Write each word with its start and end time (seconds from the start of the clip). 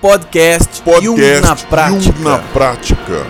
Podcast, 0.00 0.80
Podcast 0.82 1.04
Jung 1.04 1.40
na 1.40 1.56
prática. 1.56 2.12
Jung 2.12 2.22
na 2.22 2.38
prática. 2.38 3.26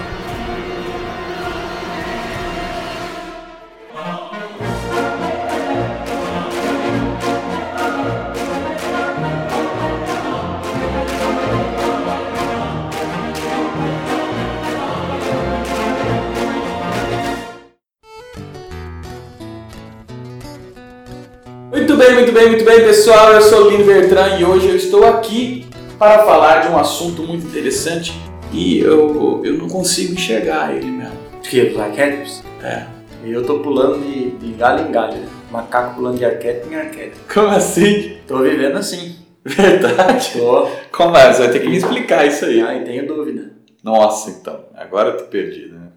Muito 21.72 21.96
bem, 21.96 22.14
muito 22.14 22.32
bem, 22.32 22.48
muito 22.48 22.64
bem, 22.64 22.80
pessoal. 22.80 23.32
Eu 23.32 23.40
sou 23.40 23.66
o 23.66 23.70
Lino 23.70 23.84
Bertrand 23.84 24.38
e 24.38 24.44
hoje 24.44 24.68
eu 24.68 24.76
estou 24.76 25.06
aqui 25.06 25.67
para 25.98 26.24
falar 26.24 26.60
de 26.60 26.68
um 26.68 26.78
assunto 26.78 27.22
muito 27.22 27.46
interessante 27.46 28.12
e 28.52 28.78
eu, 28.78 29.42
eu 29.44 29.54
não 29.54 29.68
consigo 29.68 30.14
enxergar 30.14 30.74
ele 30.74 30.86
mesmo. 30.90 31.18
Que? 31.42 31.62
Os 31.62 31.78
arquétipos? 31.78 32.42
É. 32.62 32.86
E 33.24 33.32
eu 33.32 33.44
tô 33.44 33.58
pulando 33.58 34.00
de, 34.04 34.30
de 34.30 34.52
galho 34.52 34.88
em 34.88 34.92
galho. 34.92 35.14
né? 35.16 35.28
Macaco 35.50 35.96
pulando 35.96 36.18
de 36.18 36.24
arquétipo 36.24 36.72
em 36.72 36.76
arquétipo. 36.76 37.18
Como 37.32 37.48
assim? 37.48 38.18
Tô 38.26 38.38
vivendo 38.38 38.76
assim. 38.76 39.16
Verdade? 39.44 40.30
Tô. 40.38 40.68
Como 40.92 41.16
é? 41.16 41.32
Você 41.32 41.42
vai 41.42 41.50
ter 41.50 41.60
que 41.60 41.68
me 41.68 41.76
explicar 41.76 42.26
isso 42.26 42.44
aí. 42.44 42.60
Ah, 42.60 42.80
tenho 42.84 43.06
dúvida. 43.06 43.52
Nossa, 43.82 44.30
então. 44.30 44.66
Agora 44.76 45.10
eu 45.10 45.16
tô 45.16 45.24
perdido, 45.24 45.74
né? 45.78 45.88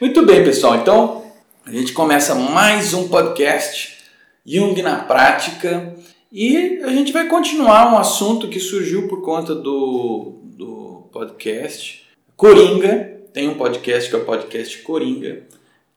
Muito 0.00 0.24
bem, 0.24 0.44
pessoal. 0.44 0.76
Então, 0.76 1.24
a 1.66 1.70
gente 1.70 1.92
começa 1.92 2.34
mais 2.34 2.92
um 2.94 3.08
podcast 3.08 3.98
Jung 4.46 4.80
na 4.82 4.96
Prática 4.96 5.94
e 6.30 6.80
a 6.82 6.88
gente 6.88 7.12
vai 7.12 7.26
continuar 7.26 7.92
um 7.92 7.98
assunto 7.98 8.48
que 8.48 8.60
surgiu 8.60 9.08
por 9.08 9.22
conta 9.22 9.54
do, 9.54 10.40
do 10.42 11.08
podcast 11.12 12.06
Coringa. 12.36 13.16
Tem 13.32 13.48
um 13.48 13.54
podcast 13.54 14.08
que 14.10 14.16
é 14.16 14.18
o 14.18 14.24
podcast 14.24 14.78
Coringa, 14.82 15.42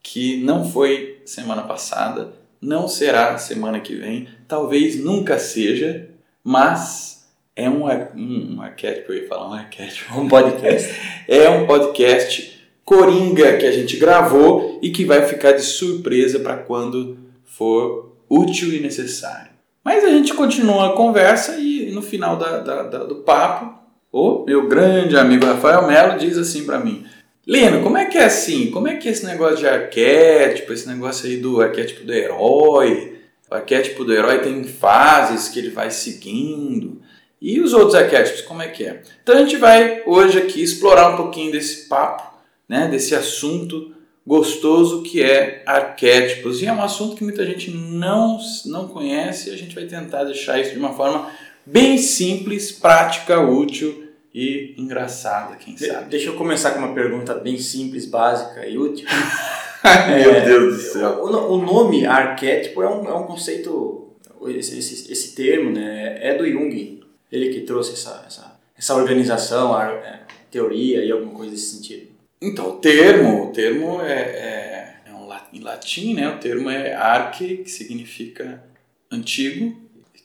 que 0.02 0.38
não 0.42 0.64
foi 0.64 1.20
semana 1.24 1.62
passada, 1.62 2.32
não 2.60 2.86
será 2.88 3.36
semana 3.38 3.80
que 3.80 3.94
vem, 3.94 4.28
talvez 4.46 5.02
nunca 5.02 5.38
seja, 5.38 6.08
mas 6.44 7.26
é 7.54 7.68
um, 7.68 7.86
ar- 7.86 8.12
um, 8.16 8.60
arquétipo, 8.60 9.12
eu 9.12 9.22
ia 9.22 9.28
falar 9.28 9.50
um 9.50 9.54
arquétipo, 9.54 10.18
Um 10.18 10.28
podcast. 10.28 10.94
é 11.28 11.48
um 11.50 11.66
podcast 11.66 12.60
Coringa 12.84 13.56
que 13.58 13.66
a 13.66 13.72
gente 13.72 13.96
gravou 13.96 14.78
e 14.82 14.90
que 14.90 15.04
vai 15.04 15.26
ficar 15.26 15.52
de 15.52 15.62
surpresa 15.62 16.40
para 16.40 16.56
quando 16.56 17.18
for 17.44 18.16
útil 18.28 18.72
e 18.72 18.80
necessário. 18.80 19.51
Mas 19.84 20.04
a 20.04 20.08
gente 20.08 20.32
continua 20.34 20.88
a 20.90 20.92
conversa 20.96 21.56
e 21.58 21.90
no 21.92 22.02
final 22.02 22.36
da, 22.36 22.58
da- 22.58 22.82
da- 22.84 23.04
do 23.04 23.16
papo, 23.16 23.78
o 24.12 24.44
meu 24.44 24.68
grande 24.68 25.16
amigo 25.16 25.44
Rafael 25.46 25.86
Melo 25.86 26.18
diz 26.18 26.36
assim 26.38 26.64
para 26.64 26.78
mim: 26.78 27.04
Lino, 27.46 27.82
como 27.82 27.96
é 27.98 28.04
que 28.06 28.16
é 28.18 28.24
assim? 28.24 28.70
Como 28.70 28.86
é 28.88 28.96
que 28.96 29.08
é 29.08 29.12
esse 29.12 29.26
negócio 29.26 29.56
de 29.56 29.66
arquétipo, 29.68 30.72
esse 30.72 30.86
negócio 30.88 31.26
aí 31.28 31.36
do 31.38 31.60
arquétipo 31.60 32.04
do 32.04 32.12
herói? 32.12 33.18
O 33.50 33.54
arquétipo 33.54 34.04
do 34.04 34.12
herói 34.14 34.38
tem 34.38 34.62
fases 34.64 35.48
que 35.48 35.58
ele 35.58 35.70
vai 35.70 35.90
seguindo. 35.90 37.02
E 37.40 37.60
os 37.60 37.72
outros 37.72 37.94
arquétipos, 37.96 38.40
como 38.42 38.62
é 38.62 38.68
que 38.68 38.84
é? 38.84 39.02
Então 39.22 39.34
a 39.34 39.38
gente 39.38 39.56
vai 39.56 40.02
hoje 40.06 40.38
aqui 40.38 40.62
explorar 40.62 41.08
um 41.12 41.16
pouquinho 41.16 41.50
desse 41.50 41.88
papo, 41.88 42.38
né, 42.68 42.86
desse 42.88 43.14
assunto 43.16 43.92
gostoso 44.26 45.02
que 45.02 45.22
é 45.22 45.62
arquétipos. 45.66 46.62
E 46.62 46.66
é 46.66 46.72
um 46.72 46.82
assunto 46.82 47.16
que 47.16 47.24
muita 47.24 47.44
gente 47.44 47.70
não, 47.70 48.38
não 48.66 48.88
conhece 48.88 49.50
e 49.50 49.52
a 49.52 49.56
gente 49.56 49.74
vai 49.74 49.84
tentar 49.84 50.24
deixar 50.24 50.60
isso 50.60 50.72
de 50.72 50.78
uma 50.78 50.92
forma 50.94 51.30
bem 51.66 51.98
simples, 51.98 52.72
prática, 52.72 53.40
útil 53.40 54.08
e 54.34 54.74
engraçada, 54.78 55.56
quem 55.56 55.74
De- 55.74 55.86
sabe. 55.86 56.08
Deixa 56.08 56.28
eu 56.28 56.34
começar 56.36 56.70
com 56.72 56.78
uma 56.78 56.94
pergunta 56.94 57.34
bem 57.34 57.58
simples, 57.58 58.06
básica 58.06 58.66
e 58.66 58.78
útil. 58.78 59.06
Meu 59.84 60.30
É, 60.32 60.40
Deus 60.44 60.76
do 60.76 60.80
céu. 60.80 61.22
O, 61.24 61.54
o 61.54 61.64
nome 61.64 62.06
arquétipo 62.06 62.82
é 62.82 62.88
um, 62.88 63.04
é 63.08 63.14
um 63.14 63.24
conceito, 63.24 64.12
esse, 64.46 64.78
esse, 64.78 65.12
esse 65.12 65.34
termo 65.34 65.70
né, 65.70 66.18
é 66.20 66.34
do 66.36 66.48
Jung. 66.48 67.02
Ele 67.30 67.48
que 67.52 67.62
trouxe 67.62 67.94
essa, 67.94 68.24
essa, 68.26 68.60
essa 68.78 68.94
organização, 68.94 69.74
a, 69.74 69.86
é, 69.90 70.20
teoria 70.50 71.04
e 71.04 71.10
alguma 71.10 71.32
coisa 71.32 71.50
desse 71.50 71.74
sentido. 71.76 72.11
Então, 72.42 72.70
o 72.70 72.72
termo, 72.78 73.44
o 73.44 73.52
termo 73.52 74.02
é, 74.02 74.12
é, 74.12 74.96
é 75.06 75.12
um 75.14 75.30
em 75.52 75.60
latim, 75.60 76.14
né? 76.14 76.28
O 76.28 76.38
termo 76.38 76.68
é 76.68 76.92
arche, 76.92 77.58
que 77.58 77.70
significa 77.70 78.64
antigo, 79.08 79.80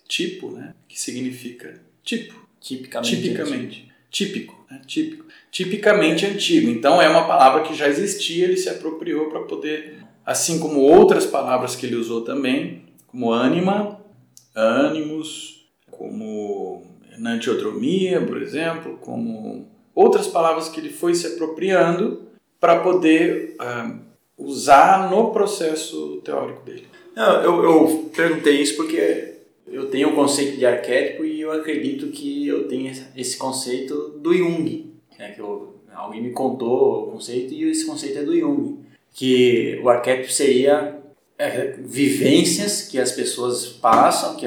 tipo, 0.07 0.49
né? 0.49 0.73
Que 0.87 0.99
significa 0.99 1.79
tipo. 2.03 2.47
Tipicamente. 2.59 3.15
Tipicamente. 3.15 3.91
Típico, 4.09 4.65
né? 4.69 4.81
Típico. 4.87 5.25
Tipicamente 5.51 6.25
antigo. 6.25 6.71
Então 6.71 6.99
é 6.99 7.07
uma 7.07 7.27
palavra 7.27 7.61
que 7.63 7.75
já 7.75 7.87
existia, 7.87 8.45
ele 8.45 8.57
se 8.57 8.67
apropriou 8.67 9.29
para 9.29 9.41
poder, 9.41 9.97
assim 10.25 10.59
como 10.59 10.79
outras 10.79 11.25
palavras 11.25 11.75
que 11.75 11.85
ele 11.85 11.95
usou 11.95 12.21
também, 12.21 12.83
como 13.05 13.31
ânima, 13.31 14.03
ânimos, 14.55 15.67
como 15.91 16.83
enantiodromia, 17.15 18.21
por 18.21 18.41
exemplo, 18.41 18.97
como 18.97 19.76
outras 19.97 20.27
palavras 20.27 20.69
que 20.69 20.79
ele 20.79 20.89
foi 20.91 21.15
se 21.15 21.25
apropriando 21.25 22.21
para 22.59 22.79
poder 22.81 23.55
ah, 23.57 23.97
usar 24.37 25.09
no 25.09 25.31
processo 25.31 26.21
teórico 26.23 26.63
dele. 26.63 26.85
Não, 27.15 27.41
eu, 27.41 27.63
eu 27.63 28.09
perguntei 28.15 28.61
isso 28.61 28.75
porque 28.75 29.33
eu 29.67 29.89
tenho 29.89 30.09
o 30.09 30.15
conceito 30.15 30.55
de 30.57 30.65
arquétipo 30.65 31.25
e 31.25 31.41
eu 31.41 31.51
acredito 31.51 32.07
que 32.07 32.47
eu 32.47 32.67
tenho 32.67 32.91
esse- 33.15 33.37
conceito 33.37 34.19
do 34.19 34.33
Jung. 34.33 34.85
Né, 35.17 35.31
que 35.31 35.41
eu- 35.41 35.75
alguém 35.95 36.21
me 36.21 36.31
contou 36.31 37.07
o 37.07 37.11
conceito 37.13 37.53
e 37.53 37.63
esse 37.69 37.85
conceito 37.85 38.19
é 38.19 38.23
do 38.23 38.37
Jung. 38.39 38.77
Que 39.13 39.79
o 39.83 39.89
arquétipo 39.89 40.31
seria 40.31 40.95
é, 41.39 41.75
vivências 41.79 42.83
que 42.83 42.99
as 42.99 43.11
pessoas 43.11 43.65
passam, 43.67 44.35
que, 44.35 44.45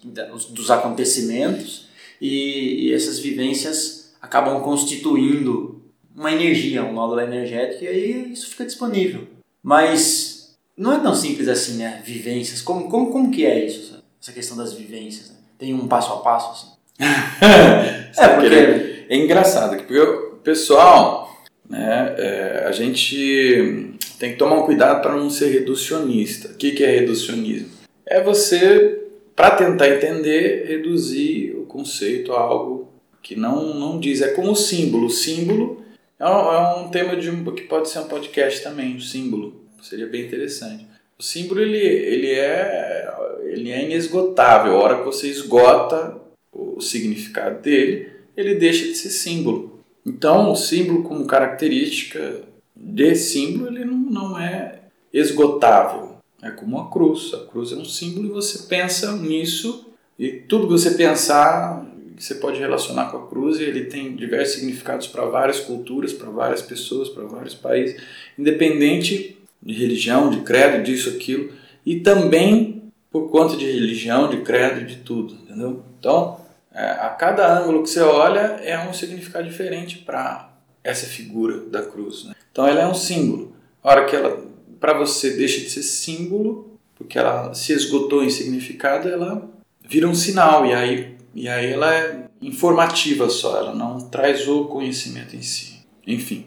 que 0.00 0.08
dos 0.52 0.70
acontecimentos, 0.70 1.88
e, 2.20 2.88
e 2.88 2.94
essas 2.94 3.18
vivências 3.18 3.99
acabam 4.20 4.60
constituindo 4.62 5.80
uma 6.14 6.32
energia, 6.32 6.84
um 6.84 6.92
nódulo 6.92 7.20
energético, 7.20 7.84
e 7.84 7.88
aí 7.88 8.32
isso 8.32 8.48
fica 8.50 8.64
disponível. 8.64 9.22
Mas 9.62 10.54
não 10.76 10.92
é 10.92 10.98
tão 11.00 11.14
simples 11.14 11.48
assim, 11.48 11.76
né? 11.78 12.02
Vivências. 12.04 12.60
Como, 12.62 12.88
como, 12.90 13.10
como 13.10 13.30
que 13.30 13.44
é 13.46 13.64
isso, 13.64 13.80
essa- 13.94 14.02
essa 14.20 14.32
questão 14.32 14.56
das 14.56 14.72
vivências? 14.74 15.30
né? 15.30 15.36
Tem 15.58 15.74
um 15.74 15.86
passo 15.86 16.12
a 16.12 16.16
passo, 16.18 16.50
assim? 16.52 16.80
é, 18.18 18.28
porque- 18.28 19.04
é 19.08 19.16
engraçado, 19.16 19.76
porque 19.76 19.98
o 19.98 20.36
pessoal, 20.42 21.34
né, 21.68 22.14
é, 22.18 22.64
a 22.66 22.72
gente 22.72 23.94
tem 24.18 24.32
que 24.32 24.38
tomar 24.38 24.56
um 24.58 24.62
cuidado 24.66 25.00
para 25.02 25.16
não 25.16 25.30
ser 25.30 25.50
reducionista. 25.50 26.48
O 26.48 26.54
que, 26.54 26.72
que 26.72 26.84
é 26.84 26.90
reducionismo? 26.90 27.68
É 28.06 28.22
você, 28.22 29.02
para 29.34 29.52
tentar 29.52 29.88
entender, 29.88 30.66
reduzir 30.66 31.54
o 31.56 31.64
conceito 31.64 32.32
a 32.32 32.40
algo 32.40 32.79
que 33.22 33.36
não, 33.36 33.74
não 33.74 33.98
diz. 33.98 34.20
É 34.20 34.32
como 34.32 34.54
símbolo. 34.54 35.06
O 35.06 35.10
símbolo 35.10 35.82
é 36.18 36.26
um, 36.26 36.52
é 36.52 36.76
um 36.76 36.88
tema 36.88 37.16
de 37.16 37.30
um, 37.30 37.44
que 37.54 37.62
pode 37.62 37.88
ser 37.88 38.00
um 38.00 38.08
podcast 38.08 38.62
também, 38.62 38.96
o 38.96 39.00
símbolo. 39.00 39.64
Seria 39.82 40.06
bem 40.06 40.26
interessante. 40.26 40.86
O 41.18 41.22
símbolo 41.22 41.60
ele, 41.60 41.78
ele, 41.78 42.30
é, 42.32 43.08
ele 43.44 43.70
é 43.70 43.84
inesgotável. 43.84 44.72
A 44.72 44.82
hora 44.82 44.98
que 44.98 45.04
você 45.04 45.28
esgota 45.28 46.18
o 46.52 46.80
significado 46.80 47.60
dele, 47.60 48.10
ele 48.36 48.54
deixa 48.54 48.84
de 48.84 48.94
ser 48.94 49.10
símbolo. 49.10 49.80
Então, 50.04 50.50
o 50.50 50.56
símbolo 50.56 51.02
como 51.02 51.26
característica 51.26 52.42
de 52.74 53.14
símbolo, 53.14 53.68
ele 53.68 53.84
não, 53.84 53.98
não 53.98 54.38
é 54.38 54.80
esgotável. 55.12 56.16
É 56.42 56.50
como 56.50 56.78
a 56.78 56.90
cruz. 56.90 57.34
A 57.34 57.46
cruz 57.46 57.72
é 57.72 57.76
um 57.76 57.84
símbolo 57.84 58.26
e 58.26 58.30
você 58.30 58.66
pensa 58.66 59.12
nisso 59.12 59.86
e 60.18 60.32
tudo 60.32 60.66
que 60.66 60.72
você 60.72 60.92
pensar, 60.92 61.86
você 62.24 62.34
pode 62.34 62.58
relacionar 62.58 63.10
com 63.10 63.16
a 63.16 63.26
cruz 63.26 63.58
e 63.58 63.64
ele 63.64 63.84
tem 63.84 64.14
diversos 64.14 64.56
significados 64.56 65.06
para 65.06 65.24
várias 65.24 65.60
culturas, 65.60 66.12
para 66.12 66.28
várias 66.30 66.60
pessoas, 66.60 67.08
para 67.08 67.24
vários 67.24 67.54
países, 67.54 68.00
independente 68.38 69.38
de 69.62 69.74
religião, 69.74 70.30
de 70.30 70.40
credo, 70.40 70.82
disso, 70.82 71.10
aquilo, 71.10 71.52
e 71.84 72.00
também 72.00 72.82
por 73.10 73.30
conta 73.30 73.56
de 73.56 73.64
religião, 73.64 74.28
de 74.28 74.38
credo, 74.42 74.86
de 74.86 74.96
tudo, 74.96 75.34
entendeu? 75.34 75.82
Então, 75.98 76.40
é, 76.72 76.82
a 76.82 77.08
cada 77.08 77.58
ângulo 77.58 77.82
que 77.82 77.90
você 77.90 78.00
olha 78.00 78.60
é 78.62 78.78
um 78.88 78.92
significado 78.92 79.48
diferente 79.48 79.98
para 79.98 80.52
essa 80.84 81.06
figura 81.06 81.60
da 81.60 81.82
cruz. 81.82 82.24
Né? 82.24 82.34
Então, 82.52 82.66
ela 82.66 82.82
é 82.82 82.86
um 82.86 82.94
símbolo. 82.94 83.54
A 83.82 83.90
hora 83.90 84.04
que 84.04 84.14
ela, 84.14 84.44
para 84.78 84.92
você, 84.92 85.30
deixa 85.30 85.60
de 85.60 85.70
ser 85.70 85.82
símbolo, 85.82 86.78
porque 86.94 87.18
ela 87.18 87.52
se 87.54 87.72
esgotou 87.72 88.22
em 88.22 88.30
significado, 88.30 89.08
ela 89.08 89.48
vira 89.80 90.06
um 90.06 90.14
sinal 90.14 90.64
e 90.64 90.72
aí, 90.72 91.16
e 91.34 91.48
aí 91.48 91.72
ela 91.72 91.94
é 91.94 92.24
informativa 92.42 93.28
só, 93.28 93.56
ela 93.58 93.74
não 93.74 94.00
traz 94.00 94.48
o 94.48 94.64
conhecimento 94.64 95.36
em 95.36 95.42
si. 95.42 95.80
Enfim. 96.06 96.46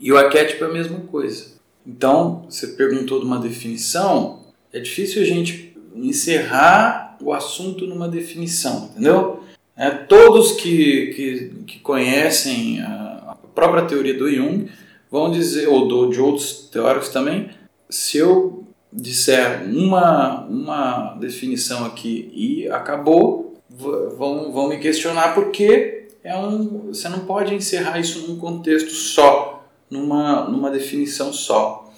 E 0.00 0.12
o 0.12 0.16
arquétipo 0.16 0.64
é 0.64 0.66
a 0.66 0.72
mesma 0.72 1.00
coisa. 1.00 1.54
Então, 1.86 2.46
você 2.48 2.68
perguntou 2.68 3.20
de 3.20 3.26
uma 3.26 3.38
definição, 3.38 4.40
é 4.72 4.80
difícil 4.80 5.22
a 5.22 5.24
gente 5.24 5.76
encerrar 5.94 7.16
o 7.20 7.32
assunto 7.32 7.86
numa 7.86 8.08
definição, 8.08 8.90
entendeu? 8.90 9.40
É, 9.76 9.90
todos 9.90 10.52
que, 10.52 11.08
que, 11.14 11.52
que 11.66 11.78
conhecem 11.80 12.80
a, 12.80 13.32
a, 13.32 13.34
própria 13.54 13.84
teoria 13.84 14.16
do 14.16 14.30
Jung 14.30 14.68
vão 15.10 15.30
dizer, 15.30 15.68
ou 15.68 15.86
do, 15.86 16.10
de 16.10 16.20
outros 16.20 16.68
teóricos 16.72 17.08
também, 17.08 17.50
se 17.90 18.18
eu 18.18 18.64
disser 18.92 19.64
uma, 19.66 20.44
uma 20.44 21.14
definição 21.14 21.84
aqui 21.84 22.30
e 22.32 22.68
acabou, 22.68 23.53
vão, 23.74 24.52
vão 24.52 24.68
me 24.68 24.78
questionar 24.78 25.34
porque 25.34 26.08
é 26.22 26.36
um, 26.36 26.88
você 26.88 27.08
não 27.08 27.20
pode 27.20 27.54
encerrar 27.54 27.98
isso 27.98 28.26
num 28.26 28.38
contexto 28.38 28.90
só, 28.90 29.66
numa, 29.90 30.48
numa 30.48 30.70
definição 30.70 31.32
só. 31.32 31.92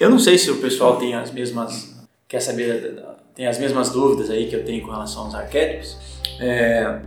Eu 0.01 0.11
não 0.11 0.19
sei 0.19 0.37
se 0.37 0.51
o 0.51 0.57
pessoal 0.57 0.97
tem 0.97 1.15
as 1.15 1.31
mesmas 1.31 1.95
quer 2.27 2.41
saber 2.41 3.01
tem 3.35 3.47
as 3.47 3.59
mesmas 3.59 3.91
dúvidas 3.91 4.31
aí 4.31 4.49
que 4.49 4.55
eu 4.55 4.65
tenho 4.65 4.85
com 4.85 4.91
relação 4.91 5.25
aos 5.25 5.35
arquétipos. 5.35 5.97
É, 6.41 7.01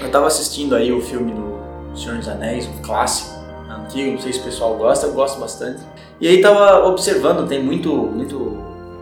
eu 0.00 0.06
estava 0.06 0.26
assistindo 0.26 0.74
aí 0.74 0.92
o 0.92 1.00
filme 1.00 1.32
do 1.32 1.96
Senhor 1.96 2.18
dos 2.18 2.28
Anéis, 2.28 2.66
um 2.66 2.82
clássico 2.82 3.30
antigo, 3.68 4.12
não 4.12 4.20
sei 4.20 4.32
se 4.32 4.40
o 4.40 4.44
pessoal 4.44 4.76
gosta, 4.76 5.06
eu 5.06 5.12
gosto 5.12 5.40
bastante. 5.40 5.82
E 6.22 6.28
aí 6.28 6.36
estava 6.36 6.86
observando, 6.86 7.46
tem 7.46 7.62
muito 7.62 7.92
muito 7.92 8.56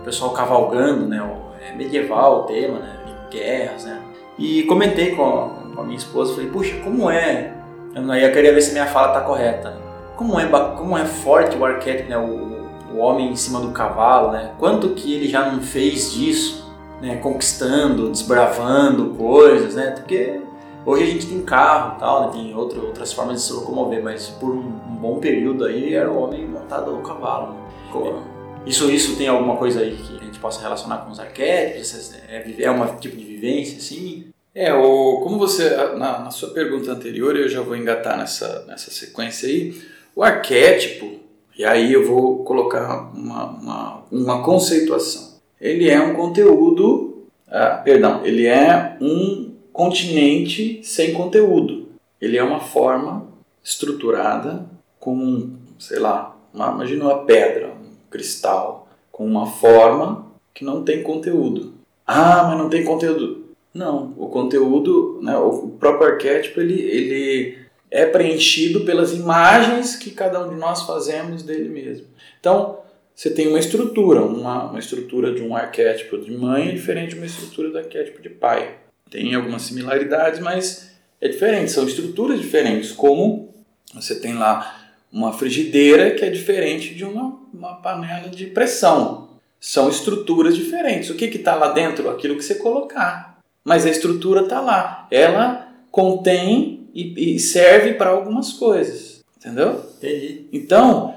pessoal 0.05 0.33
cavalgando, 0.33 1.07
né, 1.07 1.23
é 1.61 1.77
medieval 1.77 2.41
o 2.41 2.43
tema, 2.45 2.79
né, 2.79 2.97
guerras, 3.31 3.85
né. 3.85 4.01
E 4.37 4.65
comentei 4.65 5.15
com, 5.15 5.51
com 5.75 5.83
a 5.83 5.85
minha 5.85 5.99
esposa, 5.99 6.35
falei, 6.35 6.51
puxa, 6.51 6.75
como 6.83 7.09
é 7.09 7.53
eu, 7.95 8.15
eu 8.15 8.33
queria 8.33 8.55
ver 8.55 8.61
se 8.61 8.73
minha 8.73 8.87
fala 8.87 9.09
está 9.09 9.21
correta. 9.21 9.77
Como 10.17 10.39
é, 10.39 10.47
como 10.47 10.97
é 10.97 11.05
forte 11.05 11.57
o 11.57 11.65
arquétipo, 11.65 12.09
né? 12.09 12.19
O, 12.19 12.61
o 12.95 12.99
homem 12.99 13.31
em 13.31 13.37
cima 13.37 13.61
do 13.61 13.71
cavalo, 13.71 14.33
né? 14.33 14.53
Quanto 14.59 14.91
que 14.91 15.15
ele 15.15 15.29
já 15.29 15.51
não 15.51 15.61
fez 15.61 16.13
disso, 16.13 16.71
né? 17.01 17.17
Conquistando, 17.17 18.11
desbravando 18.11 19.15
coisas, 19.17 19.75
né? 19.75 19.91
Porque 19.91 20.41
hoje 20.85 21.03
a 21.03 21.07
gente 21.07 21.27
tem 21.27 21.43
carro 21.43 21.97
e 21.97 22.01
tal, 22.01 22.27
né? 22.27 22.33
Tem 22.33 22.55
outro, 22.55 22.87
outras 22.87 23.13
formas 23.13 23.41
de 23.41 23.47
se 23.47 23.53
locomover, 23.53 24.03
mas 24.03 24.29
por 24.29 24.51
um, 24.51 24.61
um 24.61 24.97
bom 25.01 25.19
período 25.19 25.65
aí 25.65 25.95
era 25.95 26.11
o 26.11 26.23
homem 26.23 26.47
montado 26.47 26.93
no 26.93 27.03
cavalo. 27.03 27.55
Né? 27.55 28.23
Isso, 28.67 28.91
isso 28.91 29.17
tem 29.17 29.29
alguma 29.29 29.57
coisa 29.57 29.81
aí 29.81 29.97
que 29.97 30.17
a 30.17 30.25
gente 30.25 30.39
possa 30.39 30.61
relacionar 30.61 30.99
com 30.99 31.11
os 31.11 31.21
arquétipos? 31.21 32.15
É, 32.29 32.63
é 32.63 32.71
um 32.71 32.97
tipo 32.97 33.17
de 33.17 33.25
vivência, 33.25 33.79
assim? 33.79 34.27
É, 34.55 34.75
o, 34.75 35.21
como 35.23 35.39
você, 35.39 35.71
na, 35.97 36.19
na, 36.21 36.31
sua 36.31 36.51
pergunta 36.51 36.91
anterior, 36.91 37.37
eu 37.37 37.49
já 37.49 37.61
vou 37.61 37.77
engatar 37.77 38.19
nessa, 38.19 38.65
nessa 38.67 38.91
sequência 38.91 39.49
aí, 39.49 39.81
o 40.15 40.25
arquétipo, 40.25 41.21
e 41.57 41.65
aí 41.65 41.93
eu 41.93 42.07
vou 42.07 42.43
colocar 42.45 43.13
uma, 43.15 43.45
uma, 43.45 44.03
uma 44.11 44.43
conceituação. 44.43 45.39
Ele 45.61 45.89
é 45.89 46.01
um 46.01 46.15
conteúdo, 46.15 47.27
ah, 47.49 47.81
perdão, 47.85 48.25
ele 48.25 48.47
é 48.47 48.97
um 49.01 49.40
continente 49.73 50.81
sem 50.83 51.13
conteúdo. 51.13 51.89
Ele 52.21 52.37
é 52.37 52.43
uma 52.43 52.61
forma 52.61 53.29
estruturada 53.63 54.67
com, 54.99 55.51
sei 55.79 55.99
lá, 55.99 56.37
uma, 56.53 56.73
imagina 56.73 57.05
uma 57.05 57.25
pedra, 57.25 57.69
um 57.69 57.95
cristal, 58.11 58.89
com 59.11 59.25
uma 59.25 59.47
forma 59.47 60.27
que 60.55 60.65
não 60.65 60.83
tem 60.83 61.03
conteúdo. 61.03 61.75
Ah, 62.07 62.45
mas 62.45 62.59
não 62.59 62.69
tem 62.69 62.85
conteúdo. 62.85 63.41
Não, 63.73 64.13
o 64.17 64.29
conteúdo, 64.29 65.21
né, 65.23 65.37
o 65.39 65.69
próprio 65.79 66.13
arquétipo, 66.13 66.61
ele, 66.61 66.81
ele 66.81 67.59
é 67.91 68.05
preenchido 68.05 68.81
pelas 68.81 69.13
imagens 69.13 69.95
que 69.95 70.11
cada 70.11 70.45
um 70.45 70.51
de 70.51 70.57
nós 70.57 70.83
fazemos 70.83 71.43
dele 71.43 71.69
mesmo. 71.69 72.07
Então, 72.41 72.81
você 73.15 73.31
tem 73.31 73.49
uma 73.49 73.59
estrutura, 73.59 74.23
uma, 74.23 74.71
uma 74.71 74.79
estrutura 74.79 75.33
de 75.33 75.43
um 75.43 75.55
arquétipo 75.55 76.19
de 76.19 76.33
mãe 76.33 76.69
é 76.69 76.73
diferente 76.73 77.11
de 77.11 77.17
uma 77.17 77.27
estrutura 77.27 77.71
do 77.71 77.79
arquétipo 77.79 78.23
de 78.23 78.31
pai. 78.31 78.77
Tem 79.11 79.35
algumas 79.35 79.63
similaridades, 79.63 80.41
mas 80.41 80.91
é 81.21 81.29
diferente, 81.29 81.73
são 81.73 81.87
estruturas 81.87 82.41
diferentes, 82.41 82.93
como 82.93 83.53
você 83.93 84.15
tem 84.19 84.35
lá 84.35 84.89
uma 85.13 85.33
frigideira 85.33 86.13
que 86.13 86.25
é 86.25 86.31
diferente 86.31 86.95
de 86.95 87.05
uma, 87.05 87.39
uma 87.53 87.75
panela 87.75 88.29
de 88.29 88.47
pressão. 88.47 89.29
São 89.59 89.91
estruturas 89.91 90.57
diferentes. 90.57 91.11
O 91.11 91.15
que 91.15 91.25
está 91.25 91.55
lá 91.55 91.73
dentro? 91.73 92.09
Aquilo 92.09 92.37
que 92.37 92.43
você 92.43 92.55
colocar 92.55 93.31
mas 93.65 93.87
a 93.87 93.91
estrutura 93.91 94.43
está 94.43 94.61
lá. 94.61 95.07
Ela 95.11 95.69
contém 95.91 96.89
e, 96.95 97.37
e 97.37 97.39
serve 97.39 97.95
para 97.95 98.11
algumas 98.11 98.53
coisas, 98.53 99.21
entendeu? 99.37 99.85
Entendi. 99.97 100.47
Então, 100.53 101.15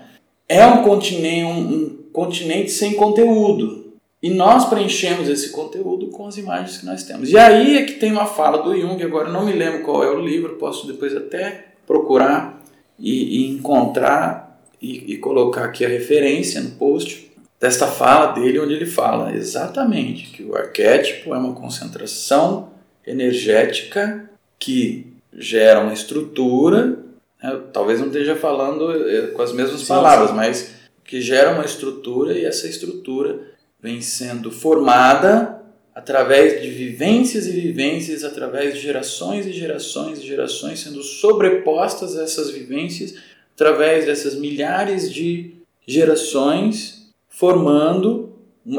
é 0.48 0.66
um 0.66 0.84
continente, 0.84 1.46
um, 1.46 1.60
um 1.60 1.98
continente 2.12 2.72
sem 2.72 2.94
conteúdo. 2.94 3.83
E 4.24 4.30
nós 4.30 4.70
preenchemos 4.70 5.28
esse 5.28 5.50
conteúdo 5.50 6.08
com 6.08 6.26
as 6.26 6.38
imagens 6.38 6.78
que 6.78 6.86
nós 6.86 7.04
temos. 7.04 7.30
E 7.30 7.38
aí 7.38 7.78
é 7.78 7.84
que 7.84 7.96
tem 7.96 8.10
uma 8.10 8.26
fala 8.26 8.64
do 8.64 8.74
Jung, 8.74 9.04
agora 9.04 9.30
não 9.30 9.46
me 9.46 9.52
lembro 9.52 9.82
qual 9.82 10.02
é 10.02 10.10
o 10.10 10.22
livro, 10.22 10.56
posso 10.56 10.88
depois 10.88 11.14
até 11.14 11.74
procurar 11.86 12.64
e, 12.98 13.42
e 13.42 13.50
encontrar 13.50 14.62
e, 14.82 15.14
e, 15.14 15.18
colocar 15.18 15.66
aqui 15.66 15.86
a 15.86 15.90
referência 15.90 16.62
no 16.62 16.72
post 16.72 17.34
desta 17.60 17.86
fala 17.86 18.28
dele, 18.28 18.60
onde 18.60 18.74
ele 18.74 18.86
fala 18.86 19.36
exatamente 19.36 20.32
que 20.32 20.44
o 20.44 20.56
arquétipo 20.56 21.34
é 21.34 21.38
uma 21.38 21.54
concentração 21.54 22.70
energética 23.06 24.30
que 24.58 25.06
gera 25.34 25.82
uma 25.82 25.94
estrutura, 25.94 26.98
né? 27.42 27.60
talvez 27.74 28.00
não 28.00 28.08
esteja 28.08 28.38
falando 28.38 28.90
eh, 29.10 29.28
com 29.28 29.42
as 29.42 29.52
mesmas 29.52 29.82
sim, 29.82 29.88
palavras, 29.88 30.30
sim. 30.30 30.36
mas 30.36 30.74
que 31.04 31.20
gera 31.20 31.52
uma 31.52 31.66
estrutura 31.66 32.34
e 32.34 32.46
essa 32.46 32.68
estrutura 32.68 33.53
vem 33.84 34.02
sendo 34.02 34.50
formada 34.50 35.62
através 35.94 36.62
de 36.62 36.70
vivências 36.70 37.46
e 37.46 37.52
vivências, 37.52 38.24
através 38.24 38.76
de 38.76 38.80
gerações 38.80 39.46
e 39.46 39.52
gerações 39.52 40.20
e 40.20 40.26
gerações 40.26 40.80
sendo 40.80 41.04
sobrepostas 41.04 42.18
a 42.18 42.24
essas 42.24 42.50
vivências 42.50 43.16
através 43.54 44.06
dessas 44.06 44.36
milhares 44.36 45.12
de 45.12 45.56
gerações 45.86 47.10
formando 47.28 48.34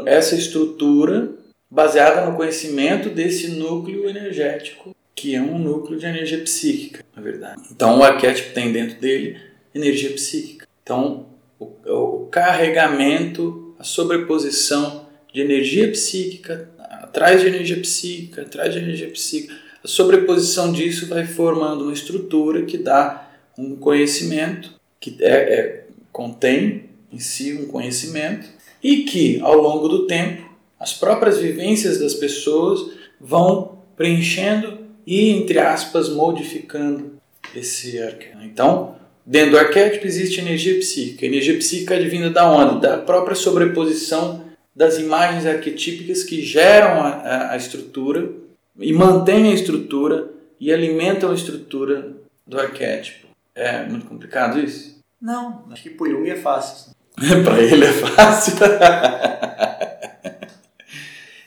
essa 0.05 0.35
estrutura 0.35 1.31
baseada 1.69 2.25
no 2.25 2.35
conhecimento 2.35 3.09
desse 3.09 3.49
núcleo 3.49 4.09
energético, 4.09 4.95
que 5.13 5.35
é 5.35 5.41
um 5.41 5.59
núcleo 5.59 5.99
de 5.99 6.05
energia 6.05 6.39
psíquica, 6.39 7.05
na 7.15 7.21
verdade. 7.21 7.61
Então, 7.71 7.99
o 7.99 8.03
arquétipo 8.03 8.53
tem 8.53 8.71
dentro 8.71 8.99
dele 8.99 9.37
energia 9.73 10.11
psíquica. 10.11 10.67
Então, 10.81 11.27
o, 11.59 11.71
o 11.85 12.27
carregamento, 12.27 13.64
sobreposição 13.85 15.07
de 15.33 15.41
energia 15.41 15.89
psíquica 15.91 16.69
atrás 17.15 17.39
de 17.39 17.47
energia 17.47 17.79
psíquica, 17.79 18.41
atrás 18.41 18.73
de 18.73 18.79
energia 18.79 19.09
psíquica. 19.09 19.55
A 19.81 19.87
sobreposição 19.87 20.73
disso 20.73 21.07
vai 21.07 21.25
formando 21.25 21.83
uma 21.83 21.93
estrutura 21.93 22.63
que 22.63 22.77
dá 22.77 23.31
um 23.57 23.75
conhecimento, 23.77 24.73
que 24.99 25.15
é, 25.21 25.31
é, 25.31 25.85
contém 26.11 26.89
em 27.11 27.19
si 27.19 27.53
um 27.53 27.67
conhecimento, 27.67 28.49
e 28.83 29.03
que, 29.03 29.39
ao 29.39 29.55
longo 29.55 29.87
do 29.87 30.05
tempo, 30.05 30.49
as 30.77 30.93
próprias 30.93 31.37
vivências 31.37 31.99
das 31.99 32.13
pessoas 32.13 32.91
vão 33.19 33.79
preenchendo 33.95 34.79
e, 35.07 35.29
entre 35.29 35.57
aspas, 35.59 36.09
modificando 36.09 37.13
esse 37.55 37.97
arquétipo. 38.01 38.43
Então, 38.43 38.95
dentro 39.25 39.51
do 39.51 39.57
arquétipo 39.57 40.05
existe 40.05 40.39
energia 40.39 40.77
psíquica. 40.77 41.25
A 41.25 41.29
energia 41.29 41.57
psíquica 41.57 41.95
é 41.95 41.97
advinda 41.97 42.29
da 42.29 42.49
onda, 42.49 42.75
da 42.75 42.97
própria 42.97 43.35
sobreposição 43.35 44.45
das 44.75 44.99
imagens 44.99 45.45
arquetípicas 45.45 46.23
que 46.23 46.41
geram 46.41 47.01
a, 47.01 47.09
a, 47.09 47.51
a 47.51 47.57
estrutura 47.57 48.29
e 48.77 48.91
mantêm 48.91 49.51
a 49.51 49.53
estrutura 49.53 50.29
e 50.59 50.71
alimentam 50.71 51.31
a 51.31 51.35
estrutura 51.35 52.11
do 52.45 52.59
arquétipo. 52.59 53.27
É 53.55 53.85
muito 53.85 54.05
complicado 54.05 54.59
isso? 54.59 54.99
Não, 55.21 55.63
acho 55.71 55.83
que 55.83 55.89
por 55.89 56.09
Jung 56.09 56.29
é 56.29 56.35
fácil. 56.35 56.93
Para 57.43 57.61
ele 57.61 57.85
é 57.85 57.93
fácil. 57.93 58.53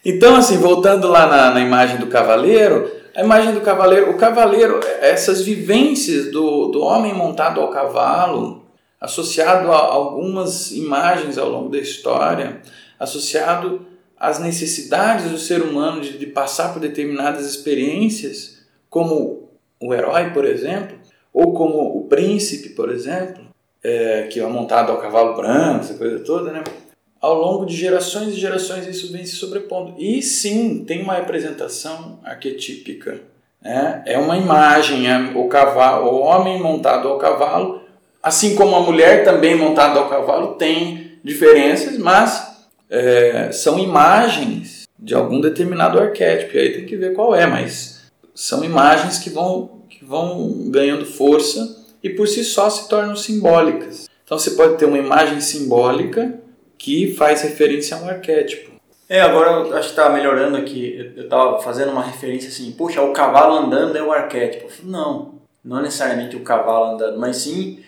então, 0.04 0.34
assim, 0.34 0.56
voltando 0.56 1.06
lá 1.06 1.26
na, 1.26 1.50
na 1.52 1.60
imagem 1.60 1.98
do 1.98 2.06
cavaleiro, 2.06 2.90
a 3.18 3.24
imagem 3.24 3.52
do 3.52 3.60
cavaleiro, 3.62 4.12
o 4.12 4.16
cavaleiro, 4.16 4.78
essas 5.00 5.42
vivências 5.42 6.30
do, 6.30 6.68
do 6.68 6.80
homem 6.80 7.12
montado 7.12 7.60
ao 7.60 7.68
cavalo, 7.68 8.64
associado 9.00 9.72
a 9.72 9.76
algumas 9.76 10.70
imagens 10.70 11.36
ao 11.36 11.48
longo 11.50 11.68
da 11.68 11.78
história, 11.78 12.62
associado 12.96 13.84
às 14.16 14.38
necessidades 14.38 15.32
do 15.32 15.36
ser 15.36 15.62
humano 15.62 16.00
de, 16.00 16.16
de 16.16 16.26
passar 16.26 16.72
por 16.72 16.78
determinadas 16.78 17.44
experiências, 17.44 18.60
como 18.88 19.50
o 19.80 19.92
herói, 19.92 20.30
por 20.30 20.44
exemplo, 20.44 20.96
ou 21.34 21.52
como 21.54 21.98
o 21.98 22.06
príncipe, 22.06 22.68
por 22.68 22.88
exemplo, 22.88 23.42
é, 23.82 24.28
que 24.30 24.38
é 24.38 24.46
montado 24.46 24.92
ao 24.92 24.98
cavalo 24.98 25.34
branco, 25.34 25.80
essa 25.80 25.94
coisa 25.94 26.20
toda, 26.20 26.52
né? 26.52 26.62
Ao 27.20 27.34
longo 27.34 27.66
de 27.66 27.76
gerações 27.76 28.34
e 28.34 28.40
gerações 28.40 28.86
isso 28.86 29.12
vem 29.12 29.24
se 29.26 29.36
sobrepondo. 29.36 29.94
E 29.98 30.22
sim, 30.22 30.84
tem 30.84 31.02
uma 31.02 31.14
representação 31.14 32.20
arquetípica. 32.24 33.20
Né? 33.60 34.02
É 34.06 34.18
uma 34.18 34.36
imagem, 34.36 35.10
é 35.10 35.32
o, 35.34 35.48
cavalo, 35.48 36.10
o 36.10 36.20
homem 36.20 36.60
montado 36.60 37.08
ao 37.08 37.18
cavalo, 37.18 37.82
assim 38.22 38.54
como 38.54 38.76
a 38.76 38.80
mulher 38.80 39.24
também 39.24 39.56
montada 39.56 39.98
ao 39.98 40.08
cavalo, 40.08 40.54
tem 40.54 41.18
diferenças, 41.24 41.98
mas 41.98 42.66
é, 42.88 43.50
são 43.50 43.78
imagens 43.78 44.86
de 44.96 45.14
algum 45.14 45.40
determinado 45.40 45.98
arquétipo. 45.98 46.56
E 46.56 46.60
aí 46.60 46.72
tem 46.72 46.86
que 46.86 46.96
ver 46.96 47.14
qual 47.14 47.34
é, 47.34 47.46
mas 47.46 47.98
são 48.32 48.64
imagens 48.64 49.18
que 49.18 49.30
vão, 49.30 49.82
que 49.88 50.04
vão 50.04 50.70
ganhando 50.70 51.04
força 51.04 51.84
e 52.02 52.08
por 52.10 52.28
si 52.28 52.44
só 52.44 52.70
se 52.70 52.88
tornam 52.88 53.16
simbólicas. 53.16 54.08
Então 54.24 54.38
você 54.38 54.52
pode 54.52 54.76
ter 54.76 54.84
uma 54.84 54.98
imagem 54.98 55.40
simbólica 55.40 56.38
que 56.78 57.14
faz 57.14 57.42
referência 57.42 57.96
a 57.96 58.00
um 58.00 58.08
arquétipo. 58.08 58.70
É, 59.08 59.20
agora 59.20 59.62
acho 59.78 59.88
que 59.88 60.00
está 60.00 60.08
melhorando 60.10 60.56
aqui. 60.56 61.12
Eu 61.16 61.24
estava 61.24 61.60
fazendo 61.60 61.90
uma 61.90 62.02
referência 62.02 62.48
assim, 62.48 62.70
puxa, 62.72 63.02
o 63.02 63.12
cavalo 63.12 63.54
andando 63.54 63.96
é 63.96 64.02
o 64.02 64.12
arquétipo. 64.12 64.68
Não, 64.84 65.34
não 65.64 65.82
necessariamente 65.82 66.36
o 66.36 66.40
cavalo 66.40 66.94
andando, 66.94 67.18
mas 67.18 67.38
sim 67.38 67.82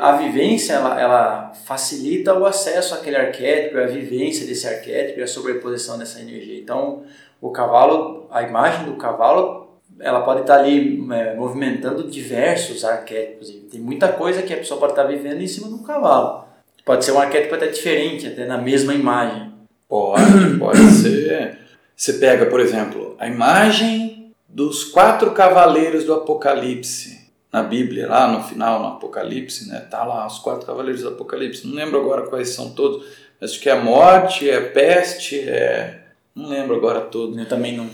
a 0.00 0.12
vivência 0.12 0.72
ela, 0.72 1.00
ela 1.00 1.52
facilita 1.64 2.34
o 2.34 2.44
acesso 2.44 2.94
àquele 2.94 3.16
arquétipo, 3.16 3.78
a 3.78 3.86
vivência 3.86 4.44
desse 4.44 4.66
arquétipo 4.66 5.20
e 5.20 5.22
a 5.22 5.28
sobreposição 5.28 5.96
dessa 5.96 6.20
energia. 6.20 6.58
Então, 6.58 7.04
o 7.40 7.50
cavalo, 7.50 8.26
a 8.30 8.42
imagem 8.42 8.86
do 8.86 8.96
cavalo 8.96 9.60
ela 9.98 10.22
pode 10.22 10.40
estar 10.40 10.58
ali 10.58 10.98
é, 11.12 11.34
movimentando 11.34 12.08
diversos 12.08 12.84
arquétipos. 12.84 13.50
Tem 13.70 13.80
muita 13.80 14.08
coisa 14.08 14.42
que 14.42 14.52
a 14.52 14.56
pessoa 14.56 14.80
pode 14.80 14.92
estar 14.92 15.04
vivendo 15.04 15.40
em 15.42 15.46
cima 15.46 15.68
de 15.68 15.74
um 15.74 15.82
cavalo. 15.82 16.44
Pode 16.90 17.04
ser 17.04 17.12
um 17.12 17.20
arquétipo 17.20 17.54
até 17.54 17.68
diferente, 17.68 18.26
até 18.26 18.44
na 18.44 18.58
mesma 18.58 18.92
imagem. 18.92 19.52
Pode, 19.88 20.24
pode 20.58 20.90
ser. 20.90 21.56
Você 21.94 22.14
pega, 22.14 22.46
por 22.46 22.58
exemplo, 22.58 23.14
a 23.16 23.28
imagem 23.28 24.34
dos 24.48 24.82
quatro 24.82 25.30
cavaleiros 25.30 26.02
do 26.02 26.12
Apocalipse 26.12 27.30
na 27.52 27.62
Bíblia, 27.62 28.08
lá 28.08 28.26
no 28.26 28.42
final, 28.42 28.80
no 28.80 28.88
Apocalipse, 28.88 29.68
né? 29.68 29.86
Tá 29.88 30.04
lá 30.04 30.26
os 30.26 30.40
quatro 30.40 30.66
cavaleiros 30.66 31.02
do 31.02 31.10
Apocalipse. 31.10 31.64
Não 31.64 31.76
lembro 31.76 32.00
agora 32.00 32.22
quais 32.22 32.48
são 32.48 32.70
todos. 32.70 33.06
Acho 33.40 33.60
que 33.60 33.70
é 33.70 33.80
morte, 33.80 34.50
é 34.50 34.60
peste, 34.60 35.38
é. 35.48 36.06
Não 36.34 36.48
lembro 36.48 36.74
agora 36.74 37.02
todos. 37.02 37.38
Eu 37.38 37.46
também 37.46 37.76
não 37.76 37.88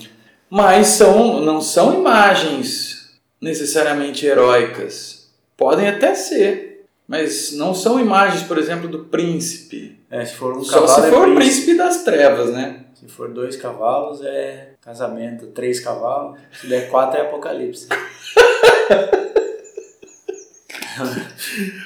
mas 0.48 0.86
são, 0.86 1.42
não 1.42 1.60
são 1.60 1.92
imagens 1.92 3.10
necessariamente 3.38 4.24
heróicas. 4.24 5.28
Podem 5.54 5.86
até 5.86 6.14
ser, 6.14 6.75
mas 7.06 7.52
não 7.52 7.72
são 7.74 8.00
imagens, 8.00 8.42
por 8.42 8.58
exemplo, 8.58 8.88
do 8.88 9.04
príncipe. 9.04 10.00
É, 10.10 10.24
se 10.24 10.34
for 10.34 10.56
um 10.56 10.64
Só 10.64 10.80
cavalo 10.80 11.00
se 11.00 11.06
é 11.06 11.10
for 11.10 11.28
o 11.28 11.34
príncipe. 11.34 11.36
príncipe 11.36 11.76
das 11.76 12.02
trevas, 12.02 12.50
né? 12.52 12.80
Se 12.94 13.06
for 13.06 13.28
dois 13.28 13.56
cavalos 13.56 14.22
é 14.24 14.70
casamento, 14.80 15.46
três 15.48 15.80
cavalos, 15.80 16.38
se 16.60 16.66
der 16.66 16.88
quatro 16.88 17.18
é 17.18 17.22
apocalipse. 17.22 17.88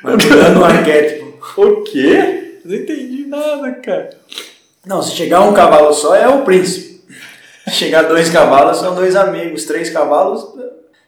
Mas 0.02 0.24
mudando 0.24 0.60
o 0.60 0.64
arquétipo. 0.64 1.30
O 1.60 1.82
quê? 1.82 2.60
Não 2.64 2.74
entendi 2.74 3.26
nada, 3.26 3.72
cara. 3.72 4.10
Não, 4.86 5.02
se 5.02 5.14
chegar 5.16 5.42
um 5.42 5.52
cavalo 5.52 5.92
só 5.92 6.14
é 6.14 6.28
o 6.28 6.42
príncipe. 6.44 7.02
Se 7.66 7.72
chegar 7.74 8.02
dois 8.04 8.30
cavalos 8.30 8.78
são 8.78 8.94
dois 8.94 9.16
amigos, 9.16 9.64
três 9.64 9.90
cavalos 9.90 10.54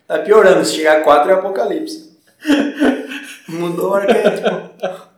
tá 0.06 0.18
piorando. 0.18 0.64
Se 0.64 0.74
chegar 0.74 1.02
quatro 1.02 1.30
é 1.30 1.34
apocalipse. 1.34 2.12
Mudou 3.52 3.90
o 3.90 3.94
arquétipo. 3.94 4.72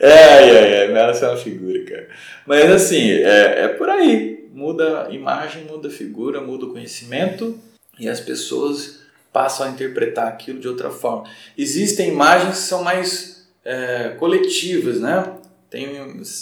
É, 0.00 0.08
é, 0.08 0.84
é, 0.84 0.88
Melissa 0.88 1.26
é 1.26 1.28
uma 1.28 1.36
figura, 1.36 1.84
cara. 1.84 2.08
Mas 2.46 2.70
assim, 2.70 3.10
é, 3.10 3.64
é 3.64 3.68
por 3.68 3.88
aí. 3.90 4.48
Muda 4.50 5.06
a 5.06 5.10
imagem, 5.10 5.64
muda 5.64 5.88
a 5.88 5.90
figura, 5.90 6.40
muda 6.40 6.64
o 6.64 6.72
conhecimento 6.72 7.58
e 7.98 8.08
as 8.08 8.18
pessoas 8.18 9.00
passam 9.30 9.66
a 9.66 9.70
interpretar 9.70 10.26
aquilo 10.26 10.58
de 10.58 10.66
outra 10.66 10.90
forma. 10.90 11.24
Existem 11.56 12.08
imagens 12.08 12.56
que 12.56 12.62
são 12.62 12.82
mais 12.82 13.46
é, 13.64 14.16
coletivas, 14.18 15.00
né? 15.00 15.36
Tem 15.68 15.86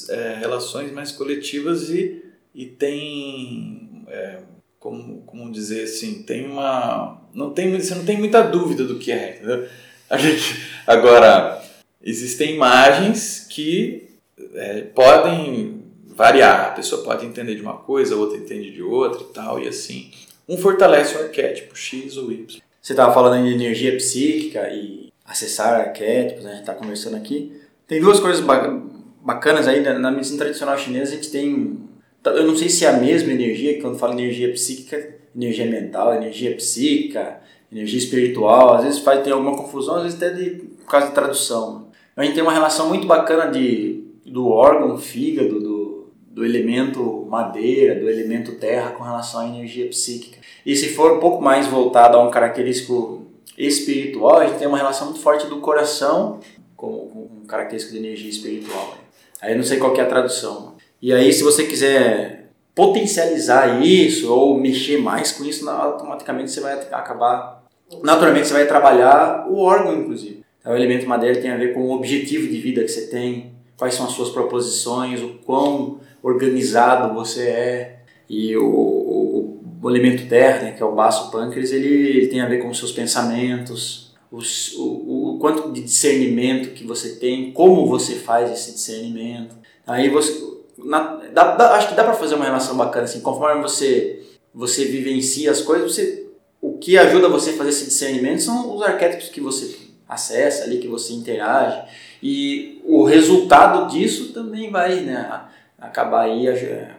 é, 0.08 0.36
relações 0.38 0.90
mais 0.92 1.12
coletivas 1.12 1.90
e, 1.90 2.24
e 2.54 2.64
tem, 2.64 4.04
é, 4.08 4.38
como, 4.78 5.22
como 5.22 5.50
dizer 5.50 5.82
assim, 5.82 6.22
tem 6.22 6.46
uma... 6.46 7.20
Não 7.34 7.50
tem, 7.50 7.78
você 7.78 7.94
não 7.94 8.04
tem 8.04 8.16
muita 8.16 8.40
dúvida 8.40 8.84
do 8.84 8.98
que 8.98 9.12
é, 9.12 9.36
entendeu? 9.36 9.68
A 10.10 10.16
gente, 10.16 10.68
agora, 10.86 11.62
existem 12.02 12.54
imagens 12.54 13.46
que 13.50 14.08
é, 14.54 14.82
podem 14.82 15.82
variar. 16.06 16.68
A 16.68 16.70
pessoa 16.70 17.02
pode 17.04 17.26
entender 17.26 17.54
de 17.54 17.62
uma 17.62 17.74
coisa, 17.76 18.14
a 18.14 18.18
outra 18.18 18.38
entende 18.38 18.70
de 18.70 18.82
outra 18.82 19.22
e 19.22 19.32
tal, 19.32 19.62
e 19.62 19.68
assim. 19.68 20.10
Um 20.48 20.56
fortalece 20.56 21.16
o 21.16 21.20
arquétipo 21.22 21.76
X 21.76 22.16
ou 22.16 22.32
Y. 22.32 22.60
Você 22.80 22.92
estava 22.94 23.12
falando 23.12 23.46
de 23.46 23.52
energia 23.52 23.94
psíquica 23.96 24.68
e 24.70 25.12
acessar 25.24 25.80
arquétipos, 25.80 26.44
né? 26.44 26.50
a 26.50 26.54
gente 26.54 26.62
está 26.62 26.74
conversando 26.74 27.16
aqui. 27.16 27.52
Tem 27.86 28.00
duas 28.00 28.18
coisas 28.18 28.40
ba- 28.42 28.80
bacanas 29.22 29.68
aí. 29.68 29.80
Na 29.80 29.98
na 29.98 30.10
medicina 30.10 30.38
tradicional 30.38 30.78
chinesa, 30.78 31.12
a 31.12 31.16
gente 31.16 31.30
tem. 31.30 31.78
Eu 32.24 32.46
não 32.46 32.56
sei 32.56 32.68
se 32.70 32.84
é 32.84 32.88
a 32.88 32.94
mesma 32.94 33.30
energia, 33.32 33.74
que 33.74 33.82
quando 33.82 33.98
fala 33.98 34.14
energia 34.14 34.50
psíquica, 34.50 35.16
energia 35.36 35.66
mental, 35.66 36.14
energia 36.14 36.54
psíquica, 36.56 37.40
energia 37.70 37.98
espiritual. 37.98 38.74
Às 38.74 38.84
vezes 38.84 38.98
faz, 39.00 39.22
tem 39.22 39.32
alguma 39.32 39.56
confusão, 39.56 39.96
às 39.96 40.02
vezes 40.04 40.16
até 40.16 40.30
de, 40.30 40.50
por 40.50 40.86
causa 40.86 41.08
de 41.08 41.14
tradução. 41.14 41.88
A 42.16 42.24
gente 42.24 42.34
tem 42.34 42.42
uma 42.42 42.52
relação 42.52 42.88
muito 42.88 43.06
bacana 43.06 43.50
de, 43.50 44.04
do 44.26 44.48
órgão, 44.48 44.98
fígado, 44.98 45.60
do, 45.60 46.10
do 46.30 46.44
elemento 46.44 47.26
madeira, 47.28 47.94
do 47.98 48.08
elemento 48.08 48.56
terra 48.56 48.90
com 48.90 49.04
relação 49.04 49.40
à 49.40 49.46
energia 49.46 49.88
psíquica. 49.88 50.38
E 50.66 50.74
se 50.74 50.88
for 50.88 51.12
um 51.12 51.20
pouco 51.20 51.42
mais 51.42 51.66
voltado 51.66 52.16
a 52.16 52.22
um 52.22 52.30
característico 52.30 53.26
espiritual, 53.56 54.38
a 54.38 54.46
gente 54.46 54.58
tem 54.58 54.66
uma 54.66 54.78
relação 54.78 55.06
muito 55.06 55.20
forte 55.20 55.46
do 55.46 55.60
coração 55.60 56.40
com, 56.76 57.08
com 57.08 57.28
um 57.42 57.46
característico 57.46 57.92
de 57.92 57.98
energia 57.98 58.30
espiritual. 58.30 58.94
Aí 59.40 59.52
eu 59.52 59.56
não 59.56 59.64
sei 59.64 59.78
qual 59.78 59.94
é 59.96 60.00
a 60.00 60.06
tradução. 60.06 60.74
E 61.00 61.12
aí 61.12 61.32
se 61.32 61.44
você 61.44 61.66
quiser 61.66 62.50
potencializar 62.74 63.84
isso 63.84 64.32
ou 64.32 64.58
mexer 64.58 64.98
mais 64.98 65.32
com 65.32 65.44
isso, 65.44 65.68
automaticamente 65.68 66.50
você 66.50 66.60
vai 66.60 66.74
acabar... 66.92 67.57
Naturalmente 68.02 68.46
você 68.46 68.54
vai 68.54 68.66
trabalhar 68.66 69.46
o 69.48 69.58
órgão, 69.58 69.98
inclusive. 70.00 70.42
Então, 70.60 70.72
o 70.72 70.76
elemento 70.76 71.06
madeira 71.06 71.40
tem 71.40 71.50
a 71.50 71.56
ver 71.56 71.72
com 71.72 71.80
o 71.80 71.92
objetivo 71.92 72.46
de 72.46 72.60
vida 72.60 72.82
que 72.82 72.88
você 72.88 73.06
tem, 73.06 73.52
quais 73.76 73.94
são 73.94 74.06
as 74.06 74.12
suas 74.12 74.30
proposições, 74.30 75.22
o 75.22 75.38
quão 75.44 76.00
organizado 76.22 77.14
você 77.14 77.42
é. 77.42 77.98
E 78.28 78.56
o, 78.56 78.66
o, 78.66 79.60
o 79.82 79.90
elemento 79.90 80.28
terra, 80.28 80.64
né, 80.64 80.72
que 80.72 80.82
é 80.82 80.86
o 80.86 80.94
baço 80.94 81.30
pâncreas, 81.30 81.72
ele, 81.72 81.88
ele 81.88 82.26
tem 82.26 82.40
a 82.40 82.48
ver 82.48 82.58
com 82.58 82.68
os 82.68 82.78
seus 82.78 82.92
pensamentos, 82.92 84.14
os, 84.30 84.74
o, 84.76 85.36
o 85.36 85.38
quanto 85.40 85.72
de 85.72 85.82
discernimento 85.82 86.74
que 86.74 86.84
você 86.84 87.16
tem, 87.16 87.52
como 87.52 87.86
você 87.86 88.16
faz 88.16 88.50
esse 88.50 88.72
discernimento. 88.72 89.56
Aí 89.86 90.10
você, 90.10 90.44
na, 90.76 91.16
dá, 91.32 91.56
dá, 91.56 91.76
acho 91.76 91.88
que 91.88 91.94
dá 91.94 92.04
para 92.04 92.12
fazer 92.12 92.34
uma 92.34 92.44
relação 92.44 92.76
bacana 92.76 93.04
assim, 93.04 93.20
conforme 93.20 93.62
você 93.62 94.22
você 94.54 94.86
vivencia 94.86 95.50
as 95.50 95.60
coisas, 95.60 95.94
você 95.94 96.27
o 96.60 96.78
que 96.78 96.98
ajuda 96.98 97.28
você 97.28 97.50
a 97.50 97.54
fazer 97.54 97.70
esse 97.70 97.84
discernimento 97.84 98.42
são 98.42 98.74
os 98.74 98.82
arquétipos 98.82 99.28
que 99.28 99.40
você 99.40 99.76
acessa 100.08 100.64
ali, 100.64 100.78
que 100.78 100.88
você 100.88 101.12
interage. 101.12 101.82
E 102.22 102.80
o 102.84 103.04
resultado 103.04 103.90
disso 103.92 104.32
também 104.32 104.70
vai 104.70 105.00
né, 105.00 105.44
acabar 105.78 106.22
aí 106.22 106.46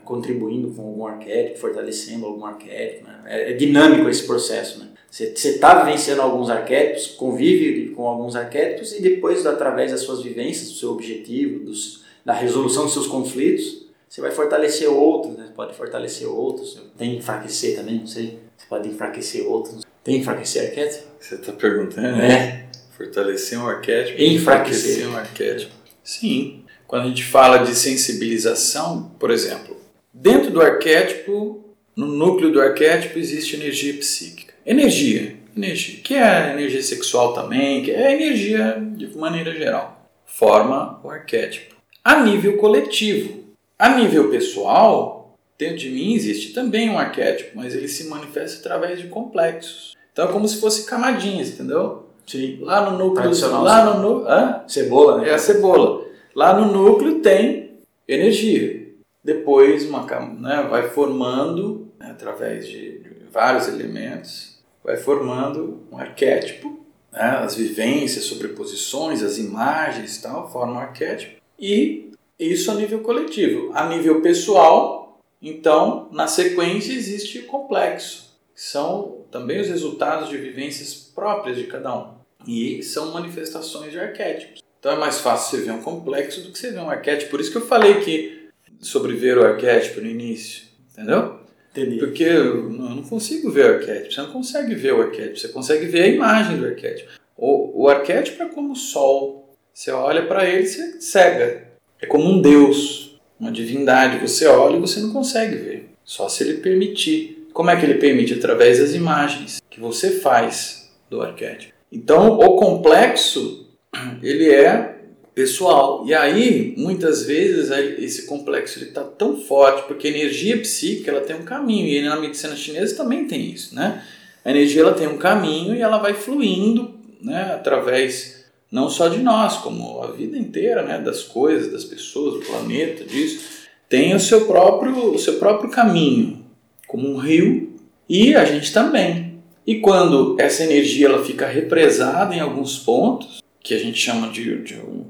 contribuindo 0.05 0.69
com 0.69 0.83
algum 0.83 1.07
arquétipo, 1.07 1.59
fortalecendo 1.59 2.25
algum 2.25 2.45
arquétipo. 2.45 3.05
Né? 3.05 3.19
É, 3.25 3.51
é, 3.51 3.53
dinâmico 3.53 4.09
esse 4.09 4.25
processo. 4.25 4.79
Né? 4.79 4.87
Você 5.11 5.25
está 5.25 5.83
vivenciando 5.83 6.21
alguns 6.21 6.49
arquétipos, 6.49 7.07
convive 7.07 7.89
com 7.89 8.07
alguns 8.07 8.35
arquétipos 8.35 8.93
e 8.93 9.01
depois, 9.01 9.45
através 9.45 9.91
das 9.91 10.01
suas 10.01 10.21
vivências, 10.21 10.69
do 10.69 10.77
seu 10.77 10.91
objetivo, 10.91 11.65
dos, 11.65 12.03
da 12.23 12.33
resolução 12.33 12.85
dos 12.85 12.93
seus 12.93 13.07
conflitos, 13.07 13.89
você 14.07 14.21
vai 14.21 14.31
fortalecer 14.31 14.89
outros, 14.89 15.35
né? 15.37 15.49
pode 15.55 15.75
fortalecer 15.75 16.27
outros, 16.27 16.81
tem 16.97 17.11
que 17.11 17.17
enfraquecer 17.17 17.75
também, 17.75 17.99
não 17.99 18.07
sei. 18.07 18.39
Você 18.59 18.65
pode 18.67 18.89
enfraquecer 18.89 19.47
outros. 19.47 19.85
Tem 20.03 20.15
que 20.15 20.21
enfraquecer 20.21 20.69
arquétipo? 20.69 21.07
Você 21.17 21.35
está 21.35 21.53
perguntando? 21.53 22.21
É. 22.21 22.65
Fortalecer 22.97 23.57
um 23.57 23.67
arquétipo. 23.67 24.21
Enfraquecer. 24.21 25.09
um 25.09 25.15
arquétipo. 25.15 25.71
Sim. 26.03 26.65
Quando 26.85 27.05
a 27.05 27.07
gente 27.07 27.23
fala 27.23 27.59
de 27.59 27.73
sensibilização, 27.73 29.11
por 29.17 29.31
exemplo, 29.31 29.77
dentro 30.13 30.51
do 30.51 30.61
arquétipo, 30.61 31.63
no 31.95 32.07
núcleo 32.07 32.51
do 32.51 32.61
arquétipo 32.61 33.17
existe 33.17 33.55
energia 33.55 33.93
psíquica. 33.93 34.53
Energia, 34.65 35.37
energia, 35.55 36.01
que 36.01 36.15
é 36.15 36.51
energia 36.51 36.83
sexual 36.83 37.33
também, 37.33 37.81
que 37.81 37.91
é 37.91 38.13
energia 38.13 38.77
de 38.95 39.07
maneira 39.17 39.53
geral, 39.55 40.09
forma 40.25 40.99
o 41.03 41.09
arquétipo. 41.09 41.75
A 42.03 42.23
nível 42.23 42.57
coletivo, 42.57 43.45
a 43.77 43.97
nível 43.97 44.29
pessoal, 44.29 45.18
dentro 45.59 45.77
de 45.77 45.89
mim 45.89 46.13
existe 46.13 46.53
também 46.53 46.89
um 46.89 46.97
arquétipo, 46.97 47.51
mas 47.55 47.75
ele 47.75 47.89
se 47.89 48.05
manifesta 48.05 48.61
através 48.61 48.99
de 48.99 49.07
complexos. 49.07 49.93
Então 50.13 50.29
é 50.29 50.31
como 50.31 50.47
se 50.47 50.59
fosse 50.59 50.85
camadinhas, 50.85 51.49
entendeu? 51.49 52.07
Sim. 52.25 52.59
Lá 52.61 52.89
no 52.89 52.97
núcleo. 52.97 53.31
Lá 53.61 53.85
no 53.85 54.01
núcleo. 54.01 54.29
Hã? 54.29 54.63
Cebola, 54.67 55.21
né? 55.21 55.29
É 55.29 55.33
a 55.33 55.37
cebola. 55.37 56.05
Lá 56.33 56.57
no 56.57 56.71
núcleo 56.71 57.19
tem 57.19 57.79
energia. 58.07 58.87
Depois 59.21 59.85
uma, 59.85 60.05
né, 60.39 60.65
vai 60.69 60.89
formando, 60.89 61.91
né, 61.99 62.11
através 62.11 62.65
de, 62.67 62.99
de 62.99 63.09
vários 63.31 63.67
elementos, 63.67 64.57
vai 64.83 64.95
formando 64.95 65.83
um 65.91 65.97
arquétipo. 65.97 66.79
Né, 67.11 67.21
as 67.21 67.55
vivências, 67.55 68.25
sobreposições, 68.25 69.21
as 69.21 69.37
imagens 69.37 70.17
e 70.17 70.21
tal, 70.21 70.49
formam 70.49 70.75
um 70.75 70.79
arquétipo. 70.79 71.41
E 71.59 72.11
isso 72.39 72.71
a 72.71 72.75
nível 72.75 72.99
coletivo. 72.99 73.71
A 73.73 73.89
nível 73.89 74.21
pessoal, 74.21 74.98
então, 75.41 76.09
na 76.11 76.27
sequência 76.27 76.93
existe 76.93 77.39
o 77.39 77.45
complexo. 77.45 78.37
que 78.53 78.61
São 78.61 79.25
também 79.31 79.61
os 79.61 79.67
resultados 79.67 80.29
de 80.29 80.37
vivências 80.37 80.93
próprias 80.93 81.57
de 81.57 81.65
cada 81.65 81.95
um. 81.97 82.19
E 82.47 82.83
são 82.83 83.11
manifestações 83.11 83.91
de 83.91 83.99
arquétipos. 83.99 84.61
Então 84.79 84.93
é 84.93 84.97
mais 84.97 85.19
fácil 85.19 85.57
você 85.59 85.65
ver 85.65 85.71
um 85.71 85.81
complexo 85.81 86.41
do 86.41 86.51
que 86.51 86.59
você 86.59 86.71
ver 86.71 86.79
um 86.79 86.89
arquétipo. 86.89 87.31
Por 87.31 87.41
isso 87.41 87.51
que 87.51 87.57
eu 87.57 87.67
falei 87.67 87.99
que 88.01 88.49
sobre 88.79 89.13
ver 89.13 89.37
o 89.37 89.45
arquétipo 89.45 89.99
no 89.99 90.07
início, 90.07 90.63
entendeu? 90.91 91.39
Entendi. 91.71 91.97
Porque 91.97 92.23
eu 92.23 92.69
não 92.69 93.03
consigo 93.03 93.51
ver 93.51 93.65
o 93.65 93.73
arquétipo. 93.75 94.13
Você 94.13 94.21
não 94.21 94.31
consegue 94.31 94.75
ver 94.75 94.93
o 94.93 95.01
arquétipo. 95.01 95.37
Você 95.37 95.49
consegue 95.49 95.85
ver 95.85 96.03
a 96.03 96.07
imagem 96.07 96.57
do 96.57 96.65
arquétipo. 96.65 97.11
O, 97.35 97.83
o 97.83 97.89
arquétipo 97.89 98.41
é 98.41 98.47
como 98.47 98.71
o 98.71 98.75
sol. 98.75 99.55
Você 99.73 99.91
olha 99.91 100.25
para 100.25 100.49
ele 100.49 100.63
e 100.63 100.67
você 100.67 101.01
cega. 101.01 101.67
É 102.01 102.05
como 102.05 102.25
um 102.25 102.41
deus, 102.41 103.08
uma 103.39 103.51
divindade. 103.51 104.19
Você 104.19 104.45
olha 104.47 104.77
e 104.77 104.79
você 104.79 104.99
não 104.99 105.11
consegue 105.11 105.55
ver. 105.55 105.89
Só 106.03 106.27
se 106.27 106.43
ele 106.43 106.55
permitir. 106.55 107.47
Como 107.53 107.69
é 107.69 107.75
que 107.75 107.85
ele 107.85 107.95
permite? 107.95 108.33
Através 108.33 108.79
das 108.79 108.93
imagens 108.93 109.61
que 109.69 109.79
você 109.79 110.11
faz 110.11 110.89
do 111.09 111.21
arquétipo. 111.21 111.73
Então, 111.91 112.37
o 112.37 112.55
complexo, 112.57 113.67
ele 114.21 114.49
é 114.49 114.95
pessoal. 115.33 116.03
E 116.05 116.13
aí, 116.13 116.73
muitas 116.77 117.23
vezes, 117.23 117.71
esse 117.97 118.25
complexo 118.25 118.83
está 118.83 119.03
tão 119.03 119.37
forte, 119.37 119.87
porque 119.87 120.07
a 120.07 120.11
energia 120.11 120.57
psíquica 120.57 121.11
ela 121.11 121.21
tem 121.21 121.35
um 121.35 121.43
caminho, 121.43 121.87
e 121.87 122.01
na 122.01 122.19
medicina 122.19 122.55
chinesa 122.55 122.97
também 122.97 123.25
tem 123.25 123.49
isso, 123.49 123.73
né? 123.73 124.03
A 124.43 124.51
energia 124.51 124.81
ela 124.81 124.93
tem 124.93 125.07
um 125.07 125.17
caminho 125.17 125.75
e 125.75 125.81
ela 125.81 125.97
vai 125.97 126.13
fluindo, 126.13 126.93
né, 127.21 127.53
através 127.53 128.38
não 128.71 128.89
só 128.89 129.07
de 129.07 129.19
nós, 129.19 129.57
como 129.57 130.01
a 130.01 130.11
vida 130.11 130.37
inteira, 130.37 130.83
né, 130.83 130.99
das 130.99 131.23
coisas, 131.23 131.71
das 131.71 131.83
pessoas, 131.83 132.35
do 132.35 132.45
planeta, 132.45 133.03
disso, 133.03 133.59
tem 133.87 134.13
o 134.13 134.19
seu 134.19 134.45
próprio, 134.45 135.13
o 135.13 135.17
seu 135.17 135.35
próprio 135.39 135.69
caminho, 135.71 136.45
como 136.87 137.09
um 137.09 137.17
rio, 137.17 137.73
e 138.07 138.35
a 138.35 138.45
gente 138.45 138.71
também. 138.71 139.39
E 139.65 139.79
quando 139.79 140.35
essa 140.39 140.63
energia 140.63 141.07
ela 141.07 141.23
fica 141.23 141.47
represada 141.47 142.35
em 142.35 142.39
alguns 142.39 142.77
pontos, 142.77 143.41
que 143.61 143.73
a 143.73 143.79
gente 143.79 143.99
chama 143.99 144.29
de, 144.29 144.63
de 144.63 144.75
um, 144.75 145.05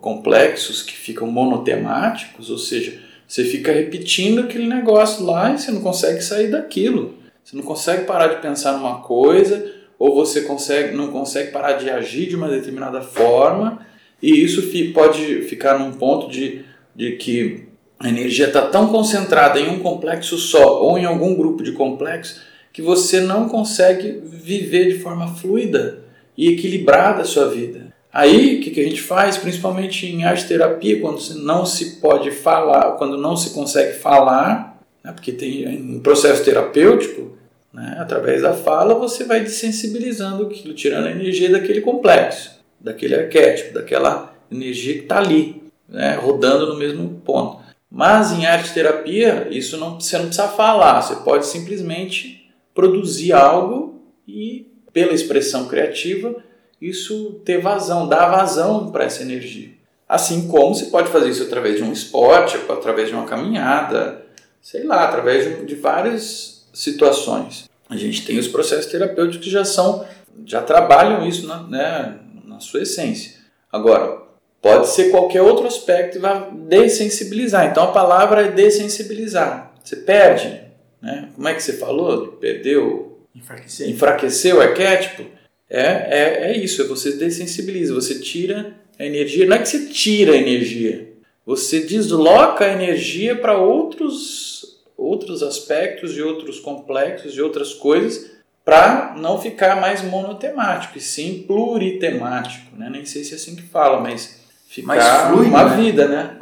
complexos 0.00 0.82
que 0.82 0.92
ficam 0.92 1.28
monotemáticos, 1.28 2.50
ou 2.50 2.58
seja, 2.58 3.00
você 3.26 3.44
fica 3.44 3.72
repetindo 3.72 4.40
aquele 4.40 4.66
negócio 4.66 5.24
lá 5.24 5.52
e 5.52 5.58
você 5.58 5.70
não 5.70 5.80
consegue 5.80 6.20
sair 6.20 6.50
daquilo. 6.50 7.14
Você 7.42 7.56
não 7.56 7.62
consegue 7.62 8.04
parar 8.04 8.28
de 8.28 8.42
pensar 8.42 8.72
numa 8.72 9.00
coisa, 9.00 9.72
ou 9.98 10.14
você 10.14 10.42
consegue, 10.42 10.96
não 10.96 11.08
consegue 11.08 11.50
parar 11.50 11.74
de 11.74 11.88
agir 11.88 12.28
de 12.28 12.36
uma 12.36 12.48
determinada 12.48 13.00
forma, 13.00 13.80
e 14.22 14.30
isso 14.42 14.62
fi- 14.62 14.92
pode 14.92 15.42
ficar 15.42 15.78
num 15.78 15.92
ponto 15.92 16.30
de, 16.30 16.64
de 16.94 17.12
que 17.12 17.66
a 17.98 18.08
energia 18.08 18.46
está 18.46 18.62
tão 18.62 18.88
concentrada 18.88 19.58
em 19.58 19.70
um 19.70 19.78
complexo 19.78 20.36
só, 20.36 20.82
ou 20.82 20.98
em 20.98 21.04
algum 21.04 21.34
grupo 21.34 21.62
de 21.62 21.72
complexos, 21.72 22.42
que 22.72 22.82
você 22.82 23.20
não 23.20 23.48
consegue 23.48 24.20
viver 24.22 24.92
de 24.92 24.98
forma 24.98 25.28
fluida 25.28 26.04
e 26.36 26.48
equilibrada 26.48 27.22
a 27.22 27.24
sua 27.24 27.48
vida. 27.48 27.94
Aí, 28.12 28.56
o 28.56 28.60
que, 28.60 28.70
que 28.70 28.80
a 28.80 28.84
gente 28.84 29.00
faz, 29.00 29.36
principalmente 29.36 30.06
em 30.06 30.24
arte 30.24 30.46
terapia, 30.46 31.00
quando 31.00 31.20
não 31.36 31.64
se 31.66 31.96
pode 32.00 32.30
falar, 32.30 32.92
quando 32.92 33.16
não 33.16 33.36
se 33.36 33.50
consegue 33.50 33.94
falar, 33.94 34.78
né, 35.02 35.12
porque 35.12 35.32
tem 35.32 35.66
um 35.68 36.00
processo 36.00 36.44
terapêutico, 36.44 37.36
né, 37.76 37.98
através 38.00 38.40
da 38.40 38.54
fala, 38.54 38.94
você 38.94 39.24
vai 39.24 39.40
desensibilizando 39.40 40.46
aquilo, 40.46 40.72
tirando 40.72 41.08
a 41.08 41.10
energia 41.10 41.50
daquele 41.50 41.82
complexo, 41.82 42.58
daquele 42.80 43.14
arquétipo, 43.14 43.74
daquela 43.74 44.34
energia 44.50 44.94
que 44.94 45.00
está 45.00 45.18
ali, 45.18 45.62
né, 45.86 46.14
rodando 46.14 46.66
no 46.68 46.78
mesmo 46.78 47.20
ponto. 47.22 47.60
Mas 47.90 48.32
em 48.32 48.46
arte 48.46 48.72
terapia, 48.72 49.46
isso 49.50 49.76
não, 49.76 50.00
você 50.00 50.16
não 50.16 50.26
precisa 50.26 50.48
falar, 50.48 51.02
você 51.02 51.16
pode 51.16 51.44
simplesmente 51.44 52.50
produzir 52.74 53.34
algo 53.34 54.00
e, 54.26 54.72
pela 54.90 55.12
expressão 55.12 55.68
criativa, 55.68 56.34
isso 56.80 57.42
ter 57.44 57.60
vazão, 57.60 58.08
dar 58.08 58.30
vazão 58.30 58.90
para 58.90 59.04
essa 59.04 59.20
energia. 59.20 59.68
Assim 60.08 60.48
como 60.48 60.74
você 60.74 60.86
pode 60.86 61.10
fazer 61.10 61.28
isso 61.28 61.42
através 61.42 61.76
de 61.76 61.82
um 61.82 61.92
esporte, 61.92 62.56
através 62.70 63.08
de 63.08 63.14
uma 63.14 63.26
caminhada, 63.26 64.24
sei 64.62 64.84
lá, 64.84 65.04
através 65.04 65.44
de, 65.44 65.66
de 65.66 65.74
várias 65.74 66.56
situações. 66.72 67.65
A 67.88 67.96
gente 67.96 68.24
tem 68.24 68.38
os 68.38 68.48
processos 68.48 68.90
terapêuticos 68.90 69.44
que 69.44 69.50
já 69.50 69.64
são, 69.64 70.06
já 70.44 70.62
trabalham 70.62 71.26
isso 71.26 71.46
na, 71.46 71.62
né, 71.62 72.18
na 72.44 72.60
sua 72.60 72.82
essência. 72.82 73.32
Agora, 73.70 74.22
pode 74.60 74.88
ser 74.88 75.10
qualquer 75.10 75.42
outro 75.42 75.66
aspecto 75.66 76.14
que 76.14 76.18
vai 76.18 76.50
dessensibilizar. 76.52 77.66
Então 77.66 77.84
a 77.84 77.92
palavra 77.92 78.42
é 78.42 78.50
dessensibilizar. 78.50 79.72
Você 79.82 79.96
perde, 79.96 80.62
né? 81.00 81.28
Como 81.34 81.46
é 81.46 81.54
que 81.54 81.62
você 81.62 81.74
falou? 81.74 82.28
Perdeu 82.28 83.20
Enfraquecer. 83.34 83.88
enfraquecer 83.88 84.56
o 84.56 84.60
arquétipo, 84.60 85.24
é, 85.68 85.80
é, 85.80 86.50
é 86.50 86.56
isso, 86.56 86.80
é 86.80 86.86
você 86.86 87.12
dessensibiliza, 87.12 87.92
você 87.92 88.18
tira 88.18 88.74
a 88.98 89.04
energia, 89.04 89.46
não 89.46 89.56
é 89.56 89.58
que 89.58 89.68
você 89.68 89.86
tira 89.86 90.32
a 90.32 90.36
energia, 90.36 91.12
você 91.44 91.80
desloca 91.80 92.64
a 92.64 92.72
energia 92.72 93.36
para 93.36 93.58
outros, 93.58 94.55
outros 94.96 95.42
aspectos 95.42 96.16
e 96.16 96.22
outros 96.22 96.58
complexos 96.60 97.34
e 97.34 97.40
outras 97.42 97.74
coisas 97.74 98.30
para 98.64 99.14
não 99.16 99.38
ficar 99.40 99.80
mais 99.80 100.02
monotemático, 100.02 100.98
e 100.98 101.00
sim 101.00 101.44
pluritemático, 101.46 102.76
né? 102.76 102.88
nem 102.90 103.04
sei 103.04 103.22
se 103.22 103.32
é 103.32 103.36
assim 103.36 103.54
que 103.54 103.62
fala, 103.62 104.00
mas 104.00 104.40
ficar 104.68 104.86
Mais 104.88 105.04
fluido, 105.28 105.50
uma 105.50 105.64
né? 105.64 105.76
vida, 105.76 106.08
né? 106.08 106.36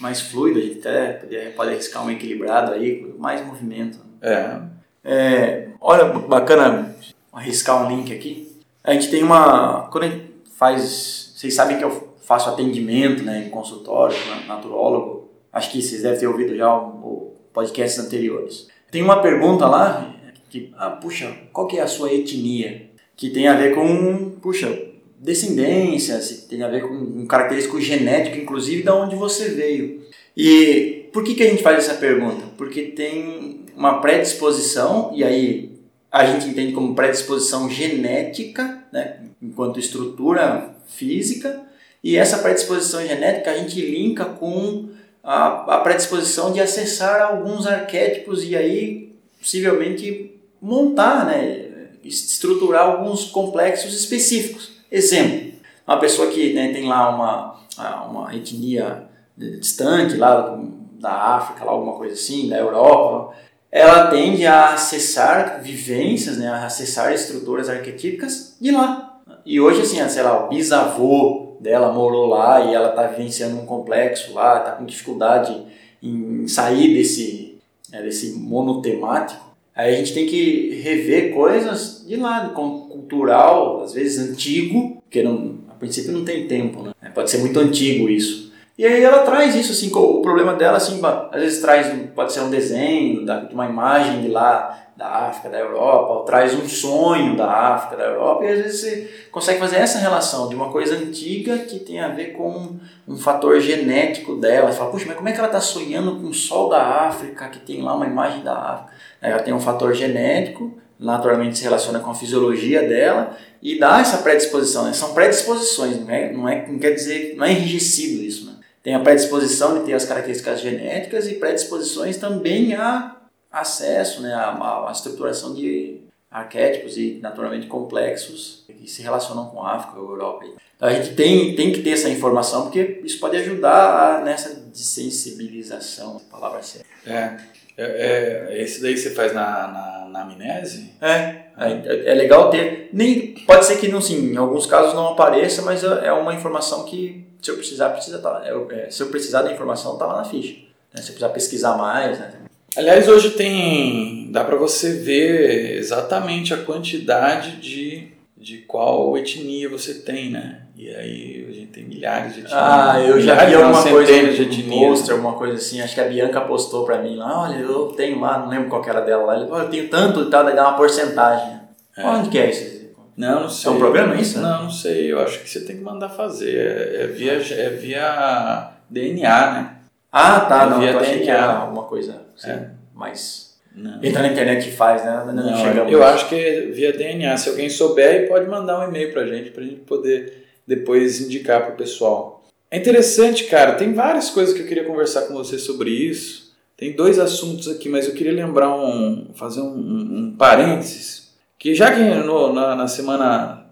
Mais 0.00 0.20
fluida, 0.20 0.58
a 0.58 0.62
gente 0.62 0.78
até 0.80 1.12
pode, 1.12 1.50
pode 1.56 1.70
arriscar 1.70 2.04
um 2.04 2.10
equilibrado 2.10 2.72
aí, 2.72 3.14
mais 3.18 3.44
movimento. 3.46 3.98
É, 4.20 4.58
É, 5.04 5.68
olha, 5.80 6.04
bacana 6.06 6.94
arriscar 7.32 7.84
um 7.84 7.88
link 7.94 8.12
aqui. 8.12 8.50
A 8.82 8.92
gente 8.92 9.10
tem 9.10 9.22
uma. 9.22 9.88
Quando 9.92 10.04
a 10.04 10.08
gente 10.08 10.24
faz. 10.56 11.32
Vocês 11.36 11.54
sabem 11.54 11.76
que 11.78 11.84
eu 11.84 12.14
faço 12.22 12.48
atendimento 12.50 13.22
né, 13.22 13.44
em 13.46 13.50
consultório, 13.50 14.16
na- 14.28 14.54
naturólogo. 14.56 15.30
Acho 15.52 15.70
que 15.70 15.80
vocês 15.82 16.02
devem 16.02 16.18
ter 16.18 16.26
ouvido 16.26 16.56
já 16.56 16.74
o, 16.74 16.88
o 16.88 17.23
podcasts 17.54 18.04
anteriores. 18.04 18.68
Tem 18.90 19.00
uma 19.00 19.22
pergunta 19.22 19.66
lá 19.66 20.14
que, 20.50 20.70
ah, 20.76 20.90
puxa, 20.90 21.34
qual 21.52 21.66
que 21.66 21.78
é 21.78 21.82
a 21.82 21.86
sua 21.86 22.12
etnia? 22.12 22.90
Que 23.16 23.30
tem 23.30 23.48
a 23.48 23.56
ver 23.56 23.74
com, 23.74 24.30
puxa, 24.42 24.76
descendência, 25.18 26.20
tem 26.48 26.62
a 26.62 26.68
ver 26.68 26.82
com 26.82 26.92
um 26.92 27.26
característico 27.26 27.80
genético, 27.80 28.36
inclusive, 28.36 28.82
de 28.82 28.90
onde 28.90 29.16
você 29.16 29.48
veio. 29.48 30.02
E 30.36 31.08
por 31.12 31.24
que, 31.24 31.34
que 31.34 31.42
a 31.42 31.48
gente 31.48 31.62
faz 31.62 31.78
essa 31.78 31.94
pergunta? 31.94 32.44
Porque 32.58 32.82
tem 32.82 33.60
uma 33.76 34.00
predisposição, 34.00 35.12
e 35.14 35.24
aí 35.24 35.72
a 36.10 36.26
gente 36.26 36.48
entende 36.48 36.72
como 36.72 36.94
predisposição 36.94 37.70
genética, 37.70 38.84
né, 38.92 39.20
enquanto 39.40 39.80
estrutura 39.80 40.76
física, 40.86 41.62
e 42.02 42.16
essa 42.16 42.38
predisposição 42.38 43.04
genética 43.04 43.50
a 43.50 43.56
gente 43.56 43.80
linka 43.80 44.24
com 44.24 44.90
a, 45.24 45.76
a 45.76 45.78
predisposição 45.78 46.52
de 46.52 46.60
acessar 46.60 47.22
alguns 47.22 47.66
arquétipos 47.66 48.44
e 48.44 48.54
aí 48.54 49.16
possivelmente 49.40 50.38
montar, 50.60 51.24
né, 51.26 51.64
estruturar 52.04 52.84
alguns 52.84 53.24
complexos 53.24 53.94
específicos. 53.94 54.72
Exemplo, 54.92 55.54
uma 55.86 55.98
pessoa 55.98 56.28
que 56.28 56.52
né, 56.52 56.72
tem 56.72 56.86
lá 56.86 57.08
uma, 57.08 58.06
uma 58.06 58.34
etnia 58.34 59.04
distante, 59.36 60.16
lá 60.16 60.58
da 61.00 61.12
África, 61.12 61.64
lá 61.64 61.72
alguma 61.72 61.94
coisa 61.94 62.14
assim, 62.14 62.48
da 62.48 62.58
Europa, 62.58 63.34
ela 63.70 64.06
tende 64.06 64.46
a 64.46 64.72
acessar 64.74 65.60
vivências, 65.62 66.38
né, 66.38 66.48
a 66.48 66.66
acessar 66.66 67.12
estruturas 67.12 67.68
arquetípicas 67.68 68.56
de 68.60 68.70
lá. 68.70 69.20
E 69.44 69.60
hoje, 69.60 69.82
assim, 69.82 70.08
sei 70.08 70.22
lá, 70.22 70.46
o 70.46 70.48
bisavô 70.48 71.43
dela 71.64 71.90
morou 71.90 72.26
lá 72.26 72.60
e 72.60 72.74
ela 72.74 72.90
está 72.90 73.06
vivenciando 73.06 73.56
um 73.56 73.64
complexo 73.64 74.34
lá, 74.34 74.58
está 74.58 74.72
com 74.72 74.84
dificuldade 74.84 75.62
em 76.02 76.46
sair 76.46 76.94
desse, 76.94 77.56
né, 77.90 78.02
desse 78.02 78.32
monotemático. 78.32 79.42
Aí 79.74 79.94
a 79.94 79.96
gente 79.96 80.12
tem 80.12 80.26
que 80.26 80.78
rever 80.82 81.32
coisas 81.32 82.04
de 82.06 82.16
lado, 82.16 82.52
cultural, 82.52 83.82
às 83.82 83.94
vezes 83.94 84.30
antigo, 84.30 85.02
porque 85.02 85.22
não, 85.22 85.56
a 85.68 85.72
princípio 85.72 86.12
não 86.12 86.24
tem 86.24 86.46
tempo, 86.46 86.82
né? 86.82 86.92
Pode 87.14 87.30
ser 87.30 87.38
muito 87.38 87.58
antigo 87.58 88.08
isso. 88.08 88.43
E 88.76 88.84
aí 88.84 89.02
ela 89.02 89.20
traz 89.20 89.54
isso, 89.54 89.72
assim, 89.72 89.90
o 89.94 90.20
problema 90.20 90.54
dela, 90.54 90.78
assim, 90.78 91.00
às 91.30 91.40
vezes 91.40 91.60
traz, 91.60 91.86
pode 92.14 92.32
ser 92.32 92.40
um 92.40 92.50
desenho, 92.50 93.24
de 93.24 93.54
uma 93.54 93.66
imagem 93.66 94.20
de 94.20 94.28
lá, 94.28 94.84
da 94.96 95.06
África, 95.06 95.48
da 95.48 95.58
Europa, 95.58 96.12
ou 96.12 96.22
traz 96.22 96.54
um 96.54 96.68
sonho 96.68 97.36
da 97.36 97.50
África, 97.50 97.96
da 97.96 98.04
Europa, 98.04 98.44
e 98.44 98.48
às 98.48 98.58
vezes 98.60 98.80
você 98.80 99.28
consegue 99.32 99.58
fazer 99.58 99.76
essa 99.76 99.98
relação 99.98 100.48
de 100.48 100.54
uma 100.54 100.70
coisa 100.70 100.94
antiga 100.94 101.58
que 101.58 101.80
tem 101.80 102.00
a 102.00 102.08
ver 102.08 102.32
com 102.32 102.76
um 103.06 103.16
fator 103.16 103.58
genético 103.60 104.36
dela. 104.36 104.70
Você 104.70 104.78
fala, 104.78 104.90
puxa, 104.92 105.06
mas 105.06 105.16
como 105.16 105.28
é 105.28 105.32
que 105.32 105.38
ela 105.38 105.48
está 105.48 105.60
sonhando 105.60 106.20
com 106.20 106.28
o 106.28 106.34
sol 106.34 106.68
da 106.68 106.80
África, 106.80 107.48
que 107.48 107.58
tem 107.58 107.82
lá 107.82 107.94
uma 107.94 108.06
imagem 108.06 108.42
da 108.44 108.54
África? 108.54 108.92
Ela 109.20 109.42
tem 109.42 109.52
um 109.52 109.60
fator 109.60 109.92
genético, 109.94 110.72
naturalmente 110.98 111.58
se 111.58 111.64
relaciona 111.64 111.98
com 111.98 112.10
a 112.10 112.14
fisiologia 112.14 112.86
dela, 112.86 113.36
e 113.60 113.78
dá 113.78 113.98
essa 113.98 114.18
predisposição. 114.18 114.84
Né? 114.84 114.92
São 114.92 115.12
predisposições, 115.12 116.00
não, 116.00 116.10
é, 116.10 116.32
não, 116.32 116.48
é, 116.48 116.66
não 116.68 116.78
quer 116.78 116.92
dizer, 116.92 117.34
não 117.36 117.44
é 117.44 117.50
enrijecido 117.50 118.22
isso? 118.22 118.43
Tem 118.84 118.94
a 118.94 119.00
predisposição 119.00 119.78
de 119.78 119.86
ter 119.86 119.94
as 119.94 120.04
características 120.04 120.60
genéticas 120.60 121.26
e 121.26 121.36
predisposições 121.36 122.18
também 122.18 122.74
a 122.74 123.16
acesso, 123.50 124.20
né, 124.20 124.34
a, 124.34 124.88
a, 124.88 124.92
estruturação 124.92 125.54
de 125.54 126.02
arquétipos 126.30 126.98
e 126.98 127.18
naturalmente 127.22 127.66
complexos 127.66 128.64
que 128.66 128.90
se 128.90 129.00
relacionam 129.00 129.46
com 129.46 129.62
a 129.62 129.76
África 129.76 129.98
ou 129.98 130.10
Europa. 130.10 130.44
Então 130.76 130.88
a 130.88 130.92
gente 130.92 131.14
tem, 131.14 131.54
tem 131.54 131.72
que 131.72 131.80
ter 131.80 131.90
essa 131.90 132.10
informação 132.10 132.64
porque 132.64 133.00
isso 133.04 133.18
pode 133.18 133.36
ajudar 133.38 134.18
a, 134.18 134.20
nessa 134.20 134.54
desensibilização, 134.54 136.20
palavra 136.30 136.62
certa. 136.62 136.86
É, 137.06 137.36
é, 137.78 138.48
é, 138.50 138.62
esse 138.62 138.82
daí 138.82 138.96
você 138.98 139.10
faz 139.10 139.32
na, 139.32 139.68
na, 139.68 140.08
na 140.10 140.22
amnese? 140.24 140.92
É, 141.00 141.44
é, 141.56 142.10
é, 142.10 142.14
legal 142.14 142.50
ter. 142.50 142.90
Nem, 142.92 143.34
pode 143.46 143.64
ser 143.64 143.78
que 143.78 143.88
não, 143.88 144.00
sim, 144.00 144.32
em 144.32 144.36
alguns 144.36 144.66
casos 144.66 144.92
não 144.92 145.08
apareça, 145.08 145.62
mas 145.62 145.82
é, 145.82 146.08
é 146.08 146.12
uma 146.12 146.34
informação 146.34 146.84
que 146.84 147.24
se 147.44 147.50
eu 147.50 147.56
precisar, 147.56 147.90
precisa 147.90 148.18
tá, 148.20 148.42
é, 148.42 148.90
se 148.90 149.02
eu 149.02 149.08
precisar 149.08 149.42
da 149.42 149.52
informação, 149.52 149.98
tá 149.98 150.06
lá 150.06 150.16
na 150.16 150.24
ficha. 150.24 150.54
Né? 150.92 151.02
Se 151.02 151.10
eu 151.10 151.14
precisar 151.14 151.28
pesquisar 151.28 151.76
mais, 151.76 152.18
né? 152.18 152.32
Aliás, 152.74 153.06
hoje 153.06 153.30
tem. 153.30 154.32
dá 154.32 154.42
para 154.42 154.56
você 154.56 154.94
ver 154.94 155.76
exatamente 155.76 156.54
a 156.54 156.56
quantidade 156.56 157.56
de, 157.60 158.08
de 158.36 158.58
qual 158.58 159.16
etnia 159.18 159.68
você 159.68 159.94
tem, 159.94 160.30
né? 160.30 160.62
E 160.74 160.88
aí 160.88 161.46
a 161.48 161.52
gente 161.52 161.66
tem 161.66 161.84
milhares 161.84 162.34
de 162.34 162.40
etnias. 162.40 162.58
Ah, 162.60 163.00
eu 163.00 163.20
já 163.20 163.44
vi 163.44 163.54
alguma 163.54 163.82
coisa 163.82 164.32
de 164.32 164.42
etnia. 164.42 164.88
poster, 164.88 165.14
alguma 165.14 165.34
coisa 165.34 165.54
assim. 165.54 165.82
Acho 165.82 165.94
que 165.94 166.00
a 166.00 166.08
Bianca 166.08 166.40
postou 166.40 166.84
para 166.84 166.98
mim 166.98 167.16
lá. 167.16 167.42
Olha, 167.42 167.58
eu 167.58 167.88
tenho 167.88 168.18
lá, 168.20 168.38
não 168.38 168.48
lembro 168.48 168.70
qual 168.70 168.84
era 168.88 169.02
dela 169.02 169.22
lá. 169.24 169.36
Eu 169.36 169.68
tenho 169.68 169.88
tanto 169.88 170.22
e 170.22 170.30
tal, 170.30 170.44
daí 170.44 170.56
dá 170.56 170.66
uma 170.68 170.76
porcentagem. 170.76 171.60
É. 171.96 172.04
Onde 172.04 172.30
que 172.30 172.38
é 172.38 172.50
isso? 172.50 172.73
Não, 173.16 173.42
não 173.42 173.48
sei. 173.48 173.70
É 173.70 173.74
um 173.74 173.78
problema 173.78 174.14
isso? 174.16 174.40
Não, 174.40 174.64
não 174.64 174.70
sei. 174.70 175.12
Eu 175.12 175.20
acho 175.20 175.40
que 175.40 175.48
você 175.48 175.60
tem 175.60 175.76
que 175.76 175.82
mandar 175.82 176.08
fazer. 176.08 176.56
É, 176.56 177.04
é 177.04 177.06
via, 177.06 177.32
é 177.32 177.70
via 177.70 178.72
DNA, 178.90 179.52
né? 179.52 179.76
Ah, 180.10 180.40
tá. 180.40 180.62
É 180.62 180.66
não, 180.70 180.80
via 180.80 180.90
eu 180.90 180.98
achei 180.98 181.18
DNA. 181.18 181.24
que 181.24 181.30
era 181.30 181.52
alguma 181.58 181.84
coisa 181.84 182.22
assim, 182.36 182.50
é. 182.50 182.70
mais... 182.94 183.54
Não. 183.74 183.98
Entra 184.04 184.22
na 184.22 184.28
internet 184.28 184.68
e 184.68 184.72
faz, 184.72 185.04
né? 185.04 185.24
Não, 185.26 185.34
não 185.34 185.88
eu 185.88 186.04
acho 186.04 186.28
que 186.28 186.36
é 186.36 186.60
via 186.66 186.92
DNA. 186.92 187.36
Se 187.36 187.48
alguém 187.48 187.68
souber, 187.68 188.28
pode 188.28 188.48
mandar 188.48 188.78
um 188.78 188.88
e-mail 188.88 189.12
pra 189.12 189.26
gente, 189.26 189.50
pra 189.50 189.64
gente 189.64 189.80
poder 189.80 190.44
depois 190.64 191.20
indicar 191.20 191.66
pro 191.66 191.74
pessoal. 191.74 192.44
É 192.70 192.78
interessante, 192.78 193.44
cara. 193.44 193.72
Tem 193.72 193.92
várias 193.92 194.30
coisas 194.30 194.54
que 194.54 194.62
eu 194.62 194.66
queria 194.66 194.84
conversar 194.84 195.22
com 195.22 195.34
você 195.34 195.58
sobre 195.58 195.90
isso. 195.90 196.54
Tem 196.76 196.92
dois 196.92 197.18
assuntos 197.18 197.66
aqui, 197.66 197.88
mas 197.88 198.06
eu 198.06 198.14
queria 198.14 198.32
lembrar 198.32 198.72
um... 198.76 199.30
fazer 199.34 199.60
um, 199.60 199.74
um, 199.74 200.18
um 200.18 200.36
parênteses 200.36 201.23
que 201.64 201.74
já 201.74 201.90
que 201.92 202.02
no, 202.02 202.52
na, 202.52 202.76
na 202.76 202.86
semana 202.86 203.64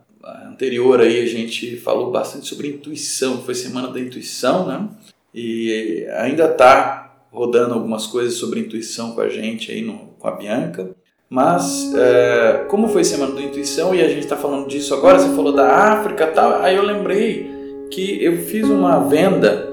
anterior 0.48 0.98
aí 1.02 1.22
a 1.22 1.26
gente 1.26 1.76
falou 1.76 2.10
bastante 2.10 2.48
sobre 2.48 2.68
intuição, 2.68 3.42
foi 3.42 3.54
semana 3.54 3.88
da 3.88 4.00
intuição, 4.00 4.66
né? 4.66 4.88
E 5.34 6.06
ainda 6.16 6.46
está 6.46 7.14
rodando 7.30 7.74
algumas 7.74 8.06
coisas 8.06 8.32
sobre 8.32 8.60
intuição 8.60 9.12
com 9.12 9.20
a 9.20 9.28
gente 9.28 9.70
aí 9.70 9.82
no, 9.82 10.14
com 10.18 10.26
a 10.26 10.30
Bianca. 10.30 10.88
Mas 11.28 11.92
é, 11.94 12.64
como 12.66 12.88
foi 12.88 13.04
semana 13.04 13.34
da 13.34 13.42
intuição 13.42 13.94
e 13.94 14.00
a 14.00 14.08
gente 14.08 14.20
está 14.20 14.38
falando 14.38 14.68
disso 14.68 14.94
agora, 14.94 15.18
você 15.18 15.36
falou 15.36 15.52
da 15.52 15.92
África 15.92 16.26
tal, 16.28 16.62
aí 16.62 16.76
eu 16.76 16.82
lembrei 16.82 17.46
que 17.90 18.24
eu 18.24 18.38
fiz 18.38 18.66
uma 18.70 19.00
venda 19.00 19.68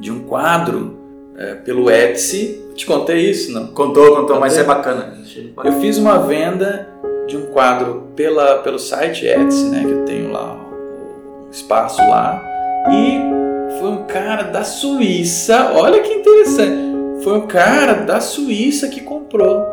de 0.00 0.10
um 0.10 0.20
quadro 0.20 0.96
é, 1.36 1.56
pelo 1.56 1.90
Etsy. 1.90 2.62
Te 2.74 2.86
contei 2.86 3.28
isso, 3.28 3.52
não? 3.52 3.66
Contou, 3.66 4.06
contou, 4.06 4.20
contei. 4.20 4.40
mas 4.40 4.56
é 4.56 4.64
bacana. 4.64 5.18
Eu 5.62 5.72
fiz 5.82 5.98
uma 5.98 6.18
venda 6.20 6.88
de 7.32 7.38
um 7.38 7.46
quadro 7.46 8.08
pela, 8.14 8.58
pelo 8.58 8.78
site 8.78 9.26
Etsy, 9.26 9.64
né, 9.70 9.82
que 9.82 9.90
eu 9.90 10.04
tenho 10.04 10.30
lá 10.30 10.54
o 10.54 11.50
espaço 11.50 11.98
lá, 12.02 12.44
e 12.90 13.78
foi 13.78 13.88
um 13.88 14.04
cara 14.04 14.42
da 14.42 14.62
Suíça, 14.62 15.72
olha 15.74 16.02
que 16.02 16.12
interessante, 16.12 16.92
foi 17.24 17.38
um 17.38 17.46
cara 17.46 17.94
da 17.94 18.20
Suíça 18.20 18.86
que 18.88 19.00
comprou. 19.00 19.64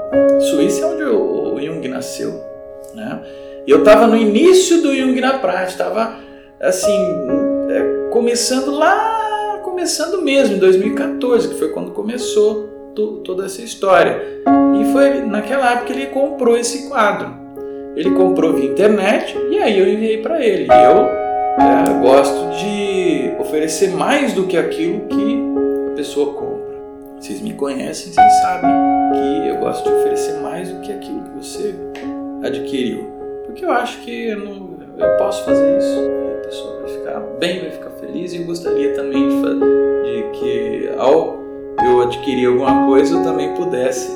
Suíça 0.50 0.86
é 0.86 0.88
onde 0.88 1.04
o, 1.04 1.56
o 1.56 1.62
Jung 1.62 1.86
nasceu, 1.90 2.42
né? 2.96 3.20
E 3.68 3.72
eu 3.72 3.80
estava 3.80 4.08
no 4.08 4.16
início 4.16 4.82
do 4.82 4.96
Jung 4.96 5.20
na 5.20 5.38
prática, 5.40 5.72
estava 5.72 6.16
assim, 6.62 6.98
é, 7.70 8.10
começando 8.10 8.72
lá, 8.72 9.60
começando 9.64 10.22
mesmo, 10.22 10.56
em 10.56 10.60
2014, 10.60 11.50
que 11.50 11.56
foi 11.56 11.70
quando 11.70 11.92
começou 11.92 12.70
toda 13.26 13.46
essa 13.46 13.62
história. 13.62 14.22
E 14.80 14.92
foi 14.94 15.22
naquela 15.22 15.72
época 15.72 15.88
que 15.88 15.94
ele 15.94 16.06
comprou 16.08 16.58
esse 16.58 16.88
quadro. 16.88 17.39
Ele 18.00 18.12
comprou 18.12 18.54
via 18.54 18.72
internet 18.72 19.38
e 19.52 19.58
aí 19.58 19.78
eu 19.78 19.86
enviei 19.86 20.22
para 20.22 20.42
ele. 20.42 20.64
E 20.64 20.84
eu 20.86 21.06
é, 21.60 22.02
gosto 22.02 22.50
de 22.58 23.34
oferecer 23.38 23.90
mais 23.90 24.32
do 24.32 24.48
que 24.48 24.56
aquilo 24.56 25.02
que 25.02 25.38
a 25.92 25.96
pessoa 25.98 26.34
compra. 26.34 26.80
Vocês 27.20 27.42
me 27.42 27.54
conhecem, 27.56 28.14
vocês 28.14 28.42
sabem 28.42 28.72
que 29.12 29.50
eu 29.50 29.58
gosto 29.58 29.84
de 29.84 29.94
oferecer 29.94 30.40
mais 30.40 30.72
do 30.72 30.80
que 30.80 30.94
aquilo 30.94 31.24
que 31.24 31.46
você 31.46 31.76
adquiriu. 32.42 33.04
Porque 33.46 33.66
eu 33.66 33.72
acho 33.72 34.00
que 34.00 34.28
eu, 34.30 34.46
não, 34.46 34.78
eu 34.98 35.18
posso 35.18 35.44
fazer 35.44 35.78
isso 35.78 36.00
e 36.00 36.38
a 36.38 36.42
pessoa 36.46 36.80
vai 36.80 36.90
ficar 36.90 37.20
bem, 37.38 37.60
vai 37.60 37.72
ficar 37.72 37.90
feliz. 37.90 38.32
E 38.32 38.38
eu 38.38 38.46
gostaria 38.46 38.94
também 38.94 39.28
de, 39.28 39.44
de 39.44 40.40
que 40.40 40.90
ao 40.98 41.38
eu 41.84 42.02
adquirir 42.02 42.48
alguma 42.48 42.86
coisa 42.86 43.18
eu 43.18 43.24
também 43.24 43.54
pudesse 43.56 44.10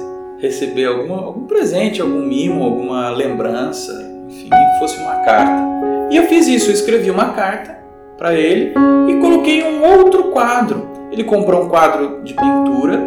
receber 0.43 0.85
alguma, 0.87 1.23
algum 1.23 1.45
presente, 1.45 2.01
algum 2.01 2.19
mimo, 2.19 2.65
alguma 2.65 3.09
lembrança, 3.11 3.93
enfim, 4.27 4.49
fosse 4.77 4.99
uma 4.99 5.15
carta. 5.21 5.63
E 6.11 6.17
eu 6.17 6.23
fiz 6.23 6.47
isso, 6.47 6.69
eu 6.69 6.73
escrevi 6.73 7.09
uma 7.09 7.29
carta 7.29 7.79
para 8.17 8.33
ele 8.33 8.73
e 9.07 9.15
coloquei 9.21 9.63
um 9.63 9.81
outro 9.81 10.25
quadro. 10.31 10.89
Ele 11.09 11.23
comprou 11.23 11.63
um 11.63 11.69
quadro 11.69 12.21
de 12.23 12.33
pintura 12.33 12.97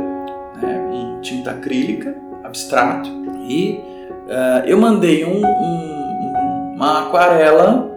né, 0.63 0.91
em 0.95 1.21
tinta 1.21 1.51
acrílica, 1.51 2.17
abstrato, 2.43 3.11
e 3.47 3.83
uh, 4.29 4.67
eu 4.67 4.79
mandei 4.79 5.25
um, 5.27 5.45
um, 5.45 6.75
uma 6.75 7.07
aquarela 7.07 7.93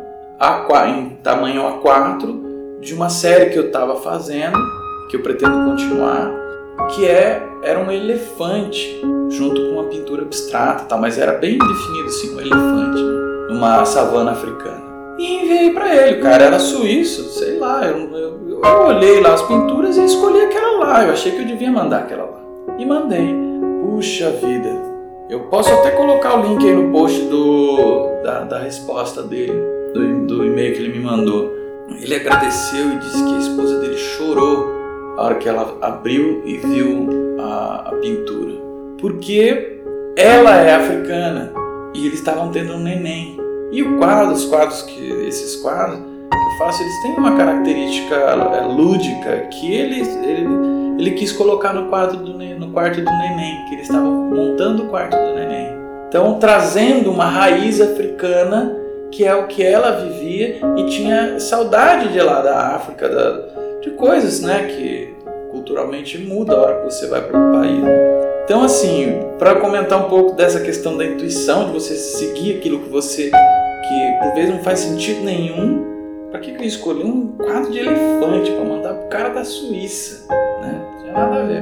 em 0.90 1.10
tamanho 1.24 1.62
A4 1.62 2.82
de 2.82 2.94
uma 2.94 3.10
série 3.10 3.52
que 3.52 3.58
eu 3.58 3.68
estava 3.68 3.96
fazendo, 3.96 4.58
que 5.10 5.16
eu 5.16 5.22
pretendo 5.22 5.64
continuar, 5.64 6.30
que 6.88 7.06
é 7.06 7.48
era 7.62 7.80
um 7.80 7.92
elefante 7.92 9.02
junto 9.30 9.62
com 9.62 9.74
uma 9.74 9.84
pintura 9.86 10.22
abstrata, 10.24 10.86
tal, 10.86 11.00
mas 11.00 11.18
era 11.18 11.34
bem 11.34 11.58
definido 11.58 12.06
assim, 12.06 12.36
um 12.36 12.40
elefante 12.40 13.02
numa 13.50 13.86
savana 13.86 14.32
africana. 14.32 14.90
E 15.18 15.44
enviei 15.44 15.74
para 15.74 15.94
ele, 15.94 16.20
o 16.20 16.22
cara 16.22 16.46
era 16.46 16.60
suíço, 16.60 17.24
sei 17.38 17.60
lá, 17.60 17.86
eu, 17.86 17.98
eu, 17.98 18.40
eu, 18.48 18.62
eu 18.64 18.82
olhei 18.88 19.20
lá 19.20 19.34
as 19.34 19.42
pinturas 19.42 19.98
e 19.98 20.06
escolhi 20.06 20.42
aquela 20.42 20.80
lá. 20.80 21.04
Eu 21.04 21.12
achei 21.12 21.34
que 21.34 21.42
eu 21.42 21.46
devia 21.46 21.70
mandar 21.70 22.00
aquela 22.00 22.24
lá. 22.24 22.40
E 22.78 22.86
mandei. 22.86 23.36
Puxa 23.84 24.32
vida. 24.32 24.70
Eu 25.30 25.42
posso 25.42 25.72
até 25.74 25.92
colocar 25.92 26.40
o 26.40 26.48
link 26.48 26.66
aí 26.66 26.74
no 26.74 26.92
post 26.92 27.22
do, 27.26 28.22
da, 28.24 28.46
da 28.46 28.60
resposta 28.60 29.22
dele, 29.22 29.54
do, 29.94 30.26
do 30.26 30.46
e-mail 30.46 30.74
que 30.74 30.80
ele 30.80 30.98
me 30.98 31.04
mandou. 31.04 31.52
Ele 32.02 32.16
agradeceu 32.16 32.94
e 32.94 32.96
disse 32.98 33.24
que 33.24 33.36
a 33.36 33.40
esposa 33.40 33.80
dele 33.80 33.98
chorou 33.98 34.79
a 35.20 35.24
hora 35.24 35.36
que 35.36 35.50
ela 35.50 35.78
abriu 35.82 36.42
e 36.46 36.56
viu 36.58 37.38
a, 37.42 37.90
a 37.90 37.96
pintura. 37.96 38.54
Porque 39.02 39.82
ela 40.16 40.56
é 40.56 40.76
africana 40.76 41.52
e 41.94 42.08
eles 42.08 42.20
estavam 42.20 42.50
tendo 42.52 42.74
um 42.74 42.80
neném. 42.80 43.38
E 43.70 43.84
o 43.84 43.98
quadro, 43.98 44.34
os 44.34 44.46
quadros 44.46 44.82
que 44.84 45.12
esses 45.28 45.58
quadros 45.58 46.00
que 46.00 46.38
eu 46.38 46.58
faço, 46.66 46.82
eles 46.82 47.02
têm 47.02 47.18
uma 47.18 47.36
característica 47.36 48.16
é, 48.16 48.62
lúdica 48.62 49.48
que 49.52 49.74
ele, 49.74 50.00
ele, 50.00 50.48
ele 50.98 51.12
quis 51.12 51.34
colocar 51.34 51.74
no, 51.74 51.90
quadro 51.90 52.16
do, 52.16 52.34
no 52.34 52.72
quarto 52.72 53.02
do 53.02 53.12
neném, 53.12 53.66
que 53.68 53.76
eles 53.76 53.88
estavam 53.88 54.12
montando 54.12 54.84
o 54.84 54.88
quarto 54.88 55.18
do 55.18 55.36
neném. 55.36 55.68
Então, 56.08 56.40
trazendo 56.40 57.12
uma 57.12 57.26
raiz 57.26 57.82
africana 57.82 58.74
que 59.12 59.26
é 59.26 59.36
o 59.36 59.48
que 59.48 59.64
ela 59.64 60.04
vivia 60.04 60.62
e 60.78 60.86
tinha 60.86 61.40
saudade 61.40 62.14
de 62.14 62.22
lá 62.22 62.42
da 62.42 62.76
África, 62.76 63.10
da, 63.10 63.59
de 63.82 63.92
coisas, 63.92 64.42
né, 64.42 64.68
que 64.68 65.14
culturalmente 65.52 66.18
muda 66.18 66.54
a 66.54 66.62
hora 66.62 66.76
que 66.80 66.86
você 66.86 67.08
vai 67.08 67.22
para 67.22 67.38
o 67.38 67.52
país. 67.54 67.82
Né? 67.82 67.92
Então, 68.46 68.64
assim, 68.64 69.20
para 69.38 69.56
comentar 69.56 70.04
um 70.04 70.10
pouco 70.10 70.36
dessa 70.36 70.60
questão 70.60 70.98
da 70.98 71.06
intuição, 71.06 71.68
de 71.68 71.74
você 71.74 71.96
seguir 71.96 72.58
aquilo 72.58 72.80
que 72.80 72.90
você, 72.90 73.30
que 73.30 74.24
por 74.24 74.34
vezes 74.34 74.50
não 74.50 74.64
faz 74.64 74.80
sentido 74.80 75.24
nenhum, 75.24 75.86
para 76.32 76.40
que, 76.40 76.54
que 76.54 76.64
eu 76.64 76.68
escolhi 76.68 77.04
um 77.04 77.28
quadro 77.38 77.72
de 77.72 77.80
elefante 77.80 78.52
para 78.52 78.64
mandar 78.64 78.94
pro 78.94 79.08
cara 79.08 79.30
da 79.30 79.44
Suíça, 79.44 80.28
né? 80.62 80.82
Não 80.84 81.00
tinha 81.02 81.14
nada 81.14 81.36
a 81.42 81.46
ver. 81.46 81.62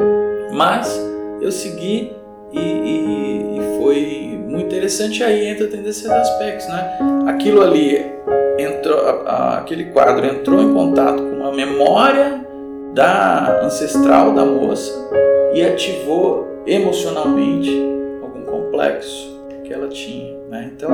Mas 0.54 1.00
eu 1.42 1.52
segui 1.52 2.12
e, 2.52 2.60
e, 2.60 3.58
e 3.58 3.82
foi 3.82 4.40
muito 4.48 4.66
interessante. 4.66 5.24
Aí 5.24 5.48
entra 5.48 5.68
tem 5.68 5.82
desses 5.82 6.10
aspectos, 6.10 6.68
né? 6.68 6.98
Aquilo 7.28 7.62
ali 7.62 8.06
entrou, 8.58 9.00
aquele 9.28 9.86
quadro 9.86 10.26
entrou 10.26 10.62
em 10.62 10.74
contato 10.74 11.22
com 11.22 11.38
uma 11.38 11.52
memória 11.52 12.46
da 12.93 13.62
ancestral 13.63 14.34
da 14.34 14.43
moça 14.43 14.91
e 15.54 15.62
ativou 15.63 16.63
emocionalmente 16.65 17.72
algum 18.22 18.43
complexo 18.43 19.38
que 19.63 19.74
ela 19.74 19.88
tinha. 19.88 20.36
Né? 20.50 20.72
Então 20.74 20.91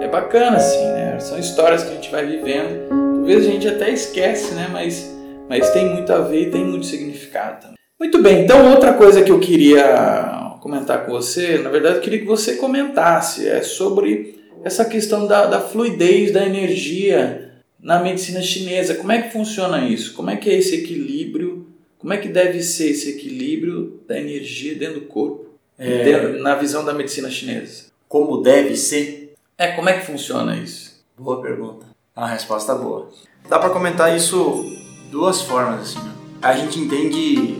é 0.00 0.08
bacana 0.08 0.56
assim, 0.56 0.84
né? 0.84 1.18
São 1.20 1.38
histórias 1.38 1.82
que 1.82 1.90
a 1.90 1.94
gente 1.94 2.10
vai 2.10 2.24
vivendo. 2.24 2.88
Talvez 2.88 3.46
a 3.46 3.50
gente 3.50 3.68
até 3.68 3.90
esquece, 3.90 4.54
né? 4.54 4.68
Mas, 4.72 5.14
mas 5.48 5.70
tem 5.70 5.86
muito 5.86 6.12
a 6.12 6.20
ver 6.20 6.48
e 6.48 6.50
tem 6.50 6.64
muito 6.64 6.86
significado 6.86 7.60
também. 7.60 7.78
Muito 8.00 8.22
bem, 8.22 8.44
então 8.44 8.70
outra 8.70 8.94
coisa 8.94 9.22
que 9.22 9.32
eu 9.32 9.40
queria 9.40 10.56
comentar 10.60 11.04
com 11.04 11.10
você, 11.10 11.58
na 11.58 11.68
verdade 11.68 11.96
eu 11.96 12.00
queria 12.00 12.20
que 12.20 12.24
você 12.24 12.54
comentasse, 12.54 13.48
é 13.48 13.60
sobre 13.60 14.37
essa 14.64 14.84
questão 14.84 15.26
da, 15.26 15.46
da 15.46 15.60
fluidez 15.60 16.32
da 16.32 16.44
energia 16.44 17.62
na 17.80 18.02
medicina 18.02 18.42
chinesa. 18.42 18.94
Como 18.94 19.12
é 19.12 19.22
que 19.22 19.32
funciona 19.32 19.88
isso? 19.88 20.14
Como 20.14 20.30
é 20.30 20.36
que 20.36 20.50
é 20.50 20.54
esse 20.54 20.74
equilíbrio? 20.76 21.66
Como 21.98 22.12
é 22.12 22.16
que 22.16 22.28
deve 22.28 22.62
ser 22.62 22.90
esse 22.90 23.10
equilíbrio 23.10 24.00
da 24.06 24.18
energia 24.18 24.74
dentro 24.74 25.00
do 25.00 25.06
corpo, 25.06 25.46
é... 25.78 26.04
dentro, 26.04 26.42
na 26.42 26.54
visão 26.54 26.84
da 26.84 26.92
medicina 26.92 27.30
chinesa? 27.30 27.86
Como 28.08 28.40
deve 28.40 28.76
ser? 28.76 29.34
É, 29.56 29.68
como 29.72 29.88
é 29.88 29.98
que 29.98 30.06
funciona 30.06 30.56
isso? 30.56 31.04
Boa 31.16 31.42
pergunta. 31.42 31.86
É 32.16 32.20
uma 32.20 32.28
resposta 32.28 32.74
boa. 32.74 33.10
Dá 33.48 33.58
para 33.58 33.70
comentar 33.70 34.16
isso 34.16 34.64
duas 35.10 35.42
formas 35.42 35.80
assim. 35.80 35.98
Né? 35.98 36.14
A 36.40 36.56
gente 36.56 36.78
entende 36.78 37.58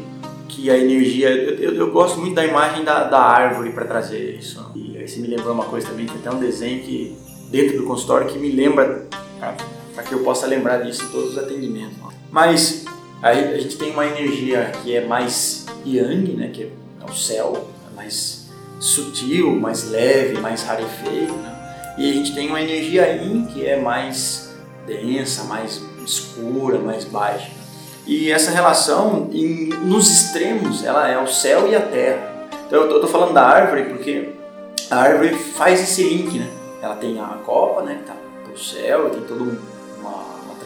que 0.48 0.70
a 0.70 0.76
energia. 0.76 1.30
Eu, 1.30 1.74
eu, 1.74 1.90
gosto 1.92 2.18
muito 2.18 2.34
da 2.34 2.44
imagem 2.44 2.84
da, 2.84 3.04
da 3.04 3.20
árvore 3.20 3.70
para 3.70 3.84
trazer 3.84 4.36
isso. 4.36 4.72
E 4.74 5.06
você 5.06 5.20
me 5.20 5.28
lembrou 5.28 5.52
uma 5.54 5.64
coisa 5.64 5.88
também, 5.88 6.06
tem 6.06 6.16
até 6.16 6.30
um 6.30 6.40
desenho 6.40 6.82
que 6.82 7.16
dentro 7.50 7.78
do 7.78 7.84
consultório 7.84 8.26
que 8.26 8.38
me 8.38 8.50
lembra 8.50 9.06
para 9.94 10.02
que 10.02 10.12
eu 10.12 10.22
possa 10.22 10.46
lembrar 10.46 10.78
disso 10.78 11.04
em 11.04 11.08
todos 11.08 11.32
os 11.32 11.38
atendimentos. 11.38 11.96
Mas 12.30 12.84
a, 13.22 13.28
a 13.30 13.58
gente 13.58 13.76
tem 13.76 13.92
uma 13.92 14.06
energia 14.06 14.72
que 14.82 14.94
é 14.94 15.06
mais 15.06 15.66
yang, 15.84 16.32
né, 16.34 16.50
que 16.52 16.64
é 16.64 16.70
o 17.08 17.14
céu, 17.14 17.68
é 17.90 17.96
mais 17.96 18.48
sutil, 18.78 19.50
mais 19.56 19.90
leve, 19.90 20.38
mais 20.40 20.62
rarefeito, 20.62 21.32
né? 21.32 21.94
e 21.98 22.10
a 22.10 22.12
gente 22.12 22.34
tem 22.34 22.48
uma 22.48 22.62
energia 22.62 23.16
yin 23.16 23.46
que 23.46 23.66
é 23.66 23.80
mais 23.80 24.54
densa, 24.86 25.44
mais 25.44 25.82
escura, 26.04 26.78
mais 26.78 27.04
baixa. 27.04 27.50
E 28.08 28.32
essa 28.32 28.50
relação, 28.50 29.28
em, 29.32 29.68
nos 29.84 30.10
extremos, 30.10 30.84
ela 30.84 31.06
é 31.08 31.22
o 31.22 31.28
céu 31.28 31.68
e 31.68 31.76
a 31.76 31.80
terra. 31.80 32.48
Então 32.66 32.82
eu 32.82 32.94
estou 32.96 33.08
falando 33.08 33.34
da 33.34 33.42
árvore 33.42 33.84
porque 33.84 34.30
a 34.90 34.96
árvore 34.96 35.34
faz 35.34 35.80
esse 35.80 36.02
link, 36.02 36.38
né? 36.38 36.48
Ela 36.82 36.96
tem 36.96 37.20
a 37.20 37.38
copa, 37.44 37.82
né, 37.82 37.98
que 38.00 38.04
tá 38.04 38.16
pro 38.44 38.58
céu, 38.58 39.10
tem 39.10 39.20
todo 39.22 39.44
um 39.44 39.78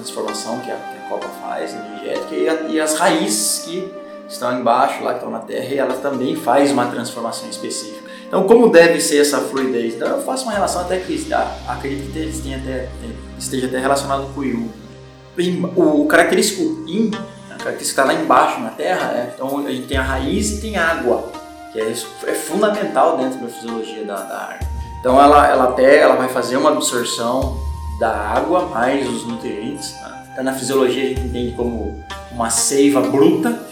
transformação 0.02 0.58
que 0.60 0.70
a, 0.70 0.76
que 0.76 0.98
a 0.98 1.08
copa 1.08 1.28
faz, 1.40 1.72
energética, 1.72 2.34
e, 2.34 2.48
a, 2.48 2.54
e, 2.62 2.80
as 2.80 2.98
raízes 2.98 3.64
que 3.64 3.92
estão 4.28 4.58
embaixo, 4.58 5.02
lá 5.04 5.10
que 5.10 5.18
estão 5.18 5.30
na 5.30 5.38
terra, 5.38 5.66
e 5.66 5.78
ela 5.78 5.94
também 5.94 6.34
faz 6.34 6.70
uma 6.72 6.86
transformação 6.86 7.48
específica. 7.48 8.10
Então, 8.26 8.44
como 8.44 8.70
deve 8.70 9.00
ser 9.00 9.20
essa 9.20 9.38
fluidez? 9.38 9.94
Então, 9.94 10.08
eu 10.08 10.22
faço 10.22 10.44
uma 10.44 10.52
relação 10.52 10.82
até 10.82 10.98
que 10.98 11.26
acredito 11.68 12.12
que 12.12 12.18
esteja 13.38 13.66
até 13.66 13.78
relacionado 13.78 14.32
com 14.34 14.40
o 14.40 14.44
Yu. 14.44 14.81
O, 15.76 16.06
característico 16.06 16.84
Yin, 16.86 17.10
a 17.50 17.54
característica 17.54 17.76
que 17.76 17.82
está 17.84 18.04
lá 18.04 18.14
embaixo 18.14 18.60
na 18.60 18.70
terra, 18.70 19.12
é, 19.12 19.32
então 19.34 19.66
a 19.66 19.70
gente 19.70 19.86
tem 19.86 19.96
a 19.96 20.02
raiz 20.02 20.52
e 20.52 20.60
tem 20.60 20.76
água, 20.76 21.30
que 21.72 21.80
é, 21.80 21.90
é 21.90 22.34
fundamental 22.34 23.16
dentro 23.16 23.40
da 23.40 23.48
fisiologia 23.48 24.04
da, 24.04 24.16
da 24.16 24.38
árvore. 24.38 24.66
Então 25.00 25.20
ela, 25.20 25.48
ela 25.48 25.64
até 25.64 25.98
ela 25.98 26.16
vai 26.16 26.28
fazer 26.28 26.56
uma 26.56 26.70
absorção 26.70 27.58
da 27.98 28.10
água 28.10 28.66
mais 28.66 29.08
os 29.08 29.26
nutrientes. 29.26 29.92
Tá? 29.92 30.24
Então, 30.32 30.44
na 30.44 30.52
fisiologia 30.52 31.04
a 31.04 31.08
gente 31.08 31.20
entende 31.20 31.52
como 31.56 32.02
uma 32.30 32.50
seiva 32.50 33.00
bruta, 33.00 33.66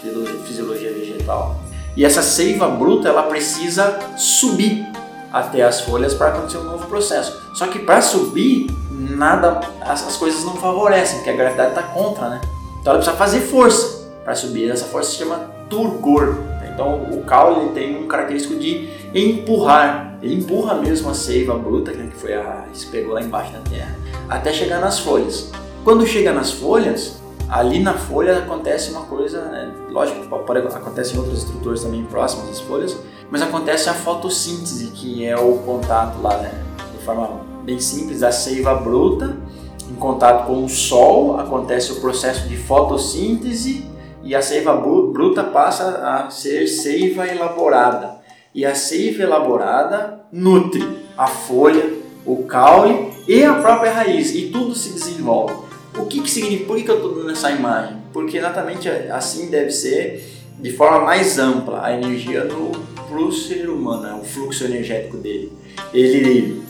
fisiologia 0.45 0.91
vegetal. 0.93 1.59
E 1.95 2.05
essa 2.05 2.21
seiva 2.21 2.67
bruta 2.67 3.09
ela 3.09 3.23
precisa 3.23 3.99
subir 4.17 4.87
até 5.31 5.63
as 5.63 5.81
folhas 5.81 6.13
para 6.13 6.29
acontecer 6.29 6.57
um 6.57 6.63
novo 6.63 6.87
processo. 6.87 7.41
Só 7.55 7.67
que 7.67 7.79
para 7.79 8.01
subir, 8.01 8.67
nada, 9.01 9.59
as, 9.81 10.07
as, 10.07 10.17
coisas 10.17 10.43
não 10.43 10.55
favorecem, 10.55 11.17
porque 11.17 11.29
a 11.29 11.35
gravidade 11.35 11.69
está 11.69 11.83
contra, 11.83 12.29
né? 12.29 12.41
Então 12.79 12.93
ela 12.93 13.01
precisa 13.01 13.17
fazer 13.17 13.41
força 13.41 14.09
para 14.23 14.35
subir. 14.35 14.69
Essa 14.69 14.85
força 14.85 15.11
se 15.11 15.17
chama 15.17 15.51
turgor. 15.69 16.35
Então 16.71 17.03
o 17.11 17.23
caule 17.23 17.69
tem 17.71 18.03
um 18.03 18.07
característico 18.07 18.55
de 18.55 18.89
empurrar. 19.13 20.17
Ele 20.21 20.35
empurra 20.35 20.75
mesmo 20.75 21.09
a 21.09 21.13
seiva 21.13 21.55
bruta, 21.55 21.91
né, 21.91 22.09
que 22.11 22.17
foi 22.17 22.33
a 22.33 22.65
que 22.71 22.85
pegou 22.87 23.13
lá 23.13 23.21
embaixo 23.21 23.51
da 23.53 23.59
terra, 23.59 23.95
até 24.29 24.53
chegar 24.53 24.79
nas 24.79 24.99
folhas. 24.99 25.51
Quando 25.83 26.05
chega 26.05 26.31
nas 26.31 26.51
folhas, 26.51 27.19
ali 27.49 27.79
na 27.79 27.93
folha 27.93 28.37
acontece 28.37 28.91
uma 28.91 29.01
coisa, 29.01 29.41
né? 29.45 29.73
lógico, 29.89 30.25
pode, 30.45 30.59
acontece 30.59 31.15
em 31.15 31.17
outras 31.17 31.39
estruturas 31.39 31.81
também 31.81 32.03
próximas 32.05 32.49
às 32.49 32.59
folhas, 32.61 32.95
mas 33.31 33.41
acontece 33.41 33.89
a 33.89 33.93
fotossíntese, 33.93 34.87
que 34.91 35.25
é 35.25 35.35
o 35.35 35.57
contato 35.57 36.21
lá, 36.21 36.37
né? 36.37 36.63
de 36.97 37.03
forma 37.03 37.50
bem 37.63 37.79
simples, 37.79 38.23
a 38.23 38.31
seiva 38.31 38.75
bruta 38.75 39.37
em 39.89 39.95
contato 39.95 40.47
com 40.47 40.63
o 40.63 40.69
sol, 40.69 41.37
acontece 41.39 41.91
o 41.91 41.99
processo 41.99 42.47
de 42.47 42.55
fotossíntese 42.55 43.85
e 44.23 44.33
a 44.33 44.41
seiva 44.41 44.73
bruta 44.73 45.43
passa 45.43 45.97
a 46.03 46.29
ser 46.29 46.67
seiva 46.67 47.27
elaborada. 47.27 48.21
E 48.53 48.65
a 48.65 48.75
seiva 48.75 49.23
elaborada 49.23 50.21
nutre 50.31 51.05
a 51.17 51.27
folha, 51.27 51.93
o 52.25 52.43
caule 52.43 53.11
e 53.27 53.43
a 53.43 53.55
própria 53.55 53.91
raiz, 53.91 54.33
e 54.33 54.47
tudo 54.47 54.73
se 54.75 54.93
desenvolve. 54.93 55.55
O 55.97 56.05
que, 56.05 56.21
que 56.21 56.29
significa? 56.29 56.67
Por 56.67 56.77
que, 56.77 56.83
que 56.83 56.91
eu 56.91 56.95
estou 56.95 57.15
dando 57.15 57.31
essa 57.31 57.51
imagem? 57.51 57.97
Porque 58.13 58.37
exatamente 58.37 58.87
assim 58.89 59.49
deve 59.49 59.71
ser 59.71 60.23
de 60.59 60.71
forma 60.71 61.01
mais 61.01 61.37
ampla 61.37 61.83
a 61.83 61.93
energia 61.93 62.43
no 62.45 62.71
pro 63.09 63.31
ser 63.31 63.69
humano, 63.69 64.03
né? 64.03 64.19
o 64.21 64.23
fluxo 64.23 64.63
energético 64.63 65.17
dele. 65.17 65.51
Ele 65.93 66.61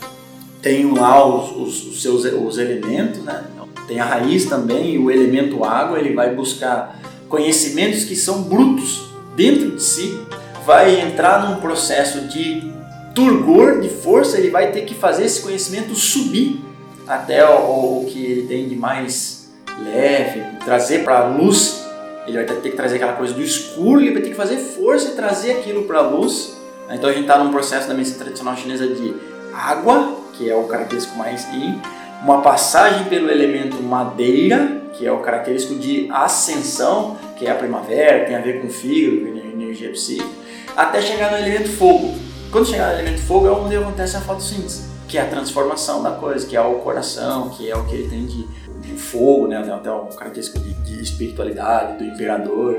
tem 0.62 0.90
lá 0.92 1.26
os, 1.26 1.50
os, 1.56 1.86
os 1.88 2.02
seus 2.02 2.24
os 2.24 2.56
elementos, 2.56 3.22
né? 3.24 3.44
tem 3.88 3.98
a 3.98 4.04
raiz 4.04 4.46
também, 4.46 4.94
e 4.94 4.98
o 4.98 5.10
elemento 5.10 5.64
água, 5.64 5.98
ele 5.98 6.14
vai 6.14 6.34
buscar 6.34 6.98
conhecimentos 7.28 8.04
que 8.04 8.14
são 8.14 8.42
brutos 8.42 9.10
dentro 9.34 9.72
de 9.72 9.82
si, 9.82 10.18
vai 10.64 11.00
entrar 11.00 11.50
num 11.50 11.60
processo 11.60 12.22
de 12.28 12.72
turgor, 13.14 13.80
de 13.80 13.88
força, 13.88 14.38
ele 14.38 14.50
vai 14.50 14.70
ter 14.70 14.82
que 14.82 14.94
fazer 14.94 15.24
esse 15.24 15.42
conhecimento 15.42 15.94
subir 15.94 16.60
até 17.06 17.44
o, 17.44 18.02
o 18.02 18.06
que 18.08 18.24
ele 18.24 18.46
tem 18.46 18.68
de 18.68 18.76
mais 18.76 19.50
leve, 19.82 20.42
trazer 20.64 21.04
para 21.04 21.18
a 21.18 21.26
luz. 21.26 21.82
Ele 22.26 22.36
vai 22.36 22.44
ter 22.44 22.70
que 22.70 22.76
trazer 22.76 22.96
aquela 22.96 23.14
coisa 23.14 23.34
do 23.34 23.42
escuro, 23.42 24.00
ele 24.00 24.12
vai 24.12 24.22
ter 24.22 24.30
que 24.30 24.36
fazer 24.36 24.56
força 24.58 25.08
e 25.08 25.12
trazer 25.12 25.52
aquilo 25.52 25.82
para 25.82 25.98
a 25.98 26.02
luz. 26.02 26.56
Então 26.90 27.10
a 27.10 27.12
gente 27.12 27.22
está 27.22 27.42
num 27.42 27.50
processo 27.50 27.88
da 27.88 27.94
medicina 27.94 28.20
tradicional 28.20 28.56
chinesa 28.56 28.86
de 28.86 29.14
água, 29.52 30.21
que 30.32 30.50
é 30.50 30.54
o 30.54 30.64
característico 30.64 31.16
mais 31.16 31.46
yin, 31.52 31.80
uma 32.22 32.40
passagem 32.40 33.04
pelo 33.06 33.30
elemento 33.30 33.82
madeira, 33.82 34.82
que 34.94 35.06
é 35.06 35.12
o 35.12 35.18
característico 35.18 35.74
de 35.74 36.08
ascensão, 36.12 37.16
que 37.36 37.46
é 37.46 37.50
a 37.50 37.54
primavera, 37.54 38.24
tem 38.24 38.36
a 38.36 38.40
ver 38.40 38.60
com 38.62 38.68
fígado, 38.68 39.32
energia 39.72 39.90
psíquica, 39.90 40.28
até 40.76 41.00
chegar 41.00 41.30
no 41.32 41.38
elemento 41.38 41.68
fogo. 41.70 42.14
Quando 42.50 42.66
chegar 42.66 42.88
no 42.88 43.00
elemento 43.00 43.22
fogo 43.22 43.46
é 43.46 43.50
onde 43.50 43.76
acontece 43.76 44.16
a 44.16 44.20
fotossíntese, 44.20 44.84
que 45.08 45.18
é 45.18 45.22
a 45.22 45.26
transformação 45.26 46.02
da 46.02 46.12
coisa, 46.12 46.46
que 46.46 46.56
é 46.56 46.60
o 46.60 46.74
coração, 46.76 47.48
que 47.50 47.70
é 47.70 47.76
o 47.76 47.84
que 47.84 47.94
ele 47.94 48.08
tem 48.08 48.26
de, 48.26 48.46
de 48.80 48.92
fogo, 48.92 49.48
né? 49.48 49.58
até 49.58 49.90
o 49.90 50.06
característico 50.06 50.60
de, 50.60 50.74
de 50.84 51.02
espiritualidade, 51.02 51.98
do 51.98 52.04
imperador. 52.04 52.76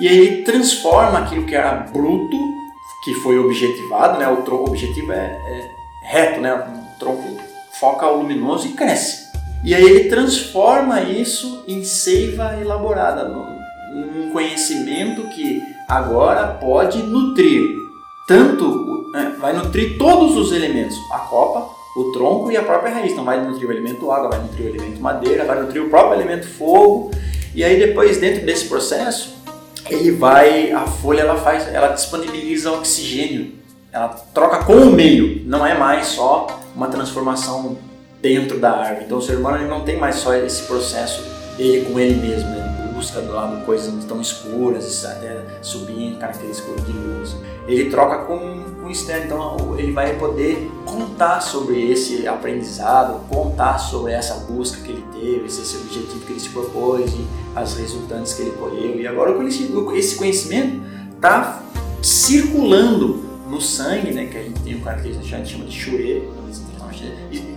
E 0.00 0.08
aí 0.08 0.18
ele 0.18 0.42
transforma 0.42 1.20
aquilo 1.20 1.46
que 1.46 1.54
era 1.54 1.74
bruto, 1.74 2.36
que 3.04 3.14
foi 3.22 3.38
objetivado, 3.38 4.18
né? 4.18 4.28
o 4.28 4.64
objetivo 4.64 5.12
é, 5.12 5.16
é 5.16 5.70
reto, 6.10 6.40
né? 6.40 6.83
Tronco 7.04 7.36
foca 7.78 8.06
o 8.06 8.18
luminoso 8.18 8.66
e 8.66 8.72
cresce. 8.72 9.24
E 9.62 9.74
aí 9.74 9.84
ele 9.84 10.08
transforma 10.08 11.02
isso 11.02 11.64
em 11.68 11.84
seiva 11.84 12.58
elaborada, 12.60 13.28
num 13.28 14.30
conhecimento 14.30 15.22
que 15.28 15.62
agora 15.88 16.46
pode 16.60 17.02
nutrir 17.02 17.62
tanto, 18.26 19.10
né, 19.12 19.36
vai 19.38 19.52
nutrir 19.52 19.98
todos 19.98 20.36
os 20.36 20.50
elementos, 20.52 20.96
a 21.12 21.18
copa, 21.18 21.68
o 21.96 22.12
tronco 22.12 22.50
e 22.50 22.56
a 22.56 22.62
própria 22.62 22.92
raiz. 22.92 23.12
Então 23.12 23.24
vai 23.24 23.42
nutrir 23.42 23.68
o 23.68 23.72
elemento 23.72 24.10
água, 24.10 24.30
vai 24.30 24.40
nutrir 24.40 24.66
o 24.66 24.68
elemento 24.74 25.00
madeira, 25.00 25.44
vai 25.44 25.60
nutrir 25.60 25.82
o 25.82 25.88
próprio 25.88 26.20
elemento 26.20 26.46
fogo. 26.46 27.10
E 27.54 27.62
aí 27.62 27.78
depois 27.78 28.18
dentro 28.18 28.44
desse 28.44 28.66
processo, 28.66 29.36
ele 29.88 30.10
vai, 30.10 30.72
a 30.72 30.86
folha 30.86 31.20
ela 31.20 31.36
faz, 31.36 31.72
ela 31.72 31.88
disponibiliza 31.88 32.72
oxigênio, 32.72 33.52
ela 33.92 34.08
troca 34.08 34.64
com 34.64 34.74
o 34.74 34.90
meio, 34.90 35.42
não 35.46 35.64
é 35.64 35.76
mais 35.76 36.06
só 36.06 36.63
uma 36.74 36.88
transformação 36.88 37.76
dentro 38.20 38.58
da 38.58 38.72
árvore. 38.72 39.04
Então 39.06 39.18
o 39.18 39.22
ser 39.22 39.36
humano 39.36 39.58
ele 39.58 39.68
não 39.68 39.84
tem 39.84 39.98
mais 39.98 40.16
só 40.16 40.34
esse 40.34 40.62
processo 40.62 41.22
ele 41.58 41.84
com 41.84 41.98
ele 42.00 42.20
mesmo, 42.20 42.48
né? 42.50 42.64
busca 42.94 43.20
do 43.20 43.32
lado 43.32 43.64
coisas 43.64 43.92
tão 44.04 44.20
escuras, 44.20 45.04
até 45.04 45.44
subir 45.60 46.00
em 46.00 46.16
características 46.16 46.86
de 46.86 46.92
luz. 46.92 47.36
Ele 47.66 47.90
troca 47.90 48.24
com, 48.24 48.64
com 48.80 48.86
o 48.86 48.90
externo, 48.90 49.24
então 49.26 49.78
ele 49.78 49.92
vai 49.92 50.16
poder 50.16 50.70
contar 50.84 51.40
sobre 51.40 51.90
esse 51.90 52.26
aprendizado, 52.26 53.20
contar 53.28 53.78
sobre 53.78 54.12
essa 54.12 54.34
busca 54.46 54.80
que 54.80 54.92
ele 54.92 55.04
teve, 55.12 55.46
esse 55.46 55.76
objetivo 55.76 56.20
que 56.24 56.32
ele 56.32 56.40
se 56.40 56.50
propôs 56.50 57.12
e 57.12 57.26
as 57.56 57.76
resultantes 57.76 58.32
que 58.32 58.42
ele 58.42 58.52
colheu. 58.52 59.00
E 59.00 59.06
agora 59.06 59.32
esse 59.44 60.16
conhecimento 60.16 60.82
está 61.16 61.62
circulando 62.00 63.33
no 63.48 63.60
sangue, 63.60 64.12
né, 64.12 64.26
que 64.26 64.38
a 64.38 64.42
gente 64.42 64.60
tem 64.60 64.76
um 64.76 64.80
característico 64.80 65.28
que 65.28 65.34
a 65.34 65.38
gente 65.38 65.52
chama 65.52 65.64
de 65.64 65.72
churê, 65.72 66.22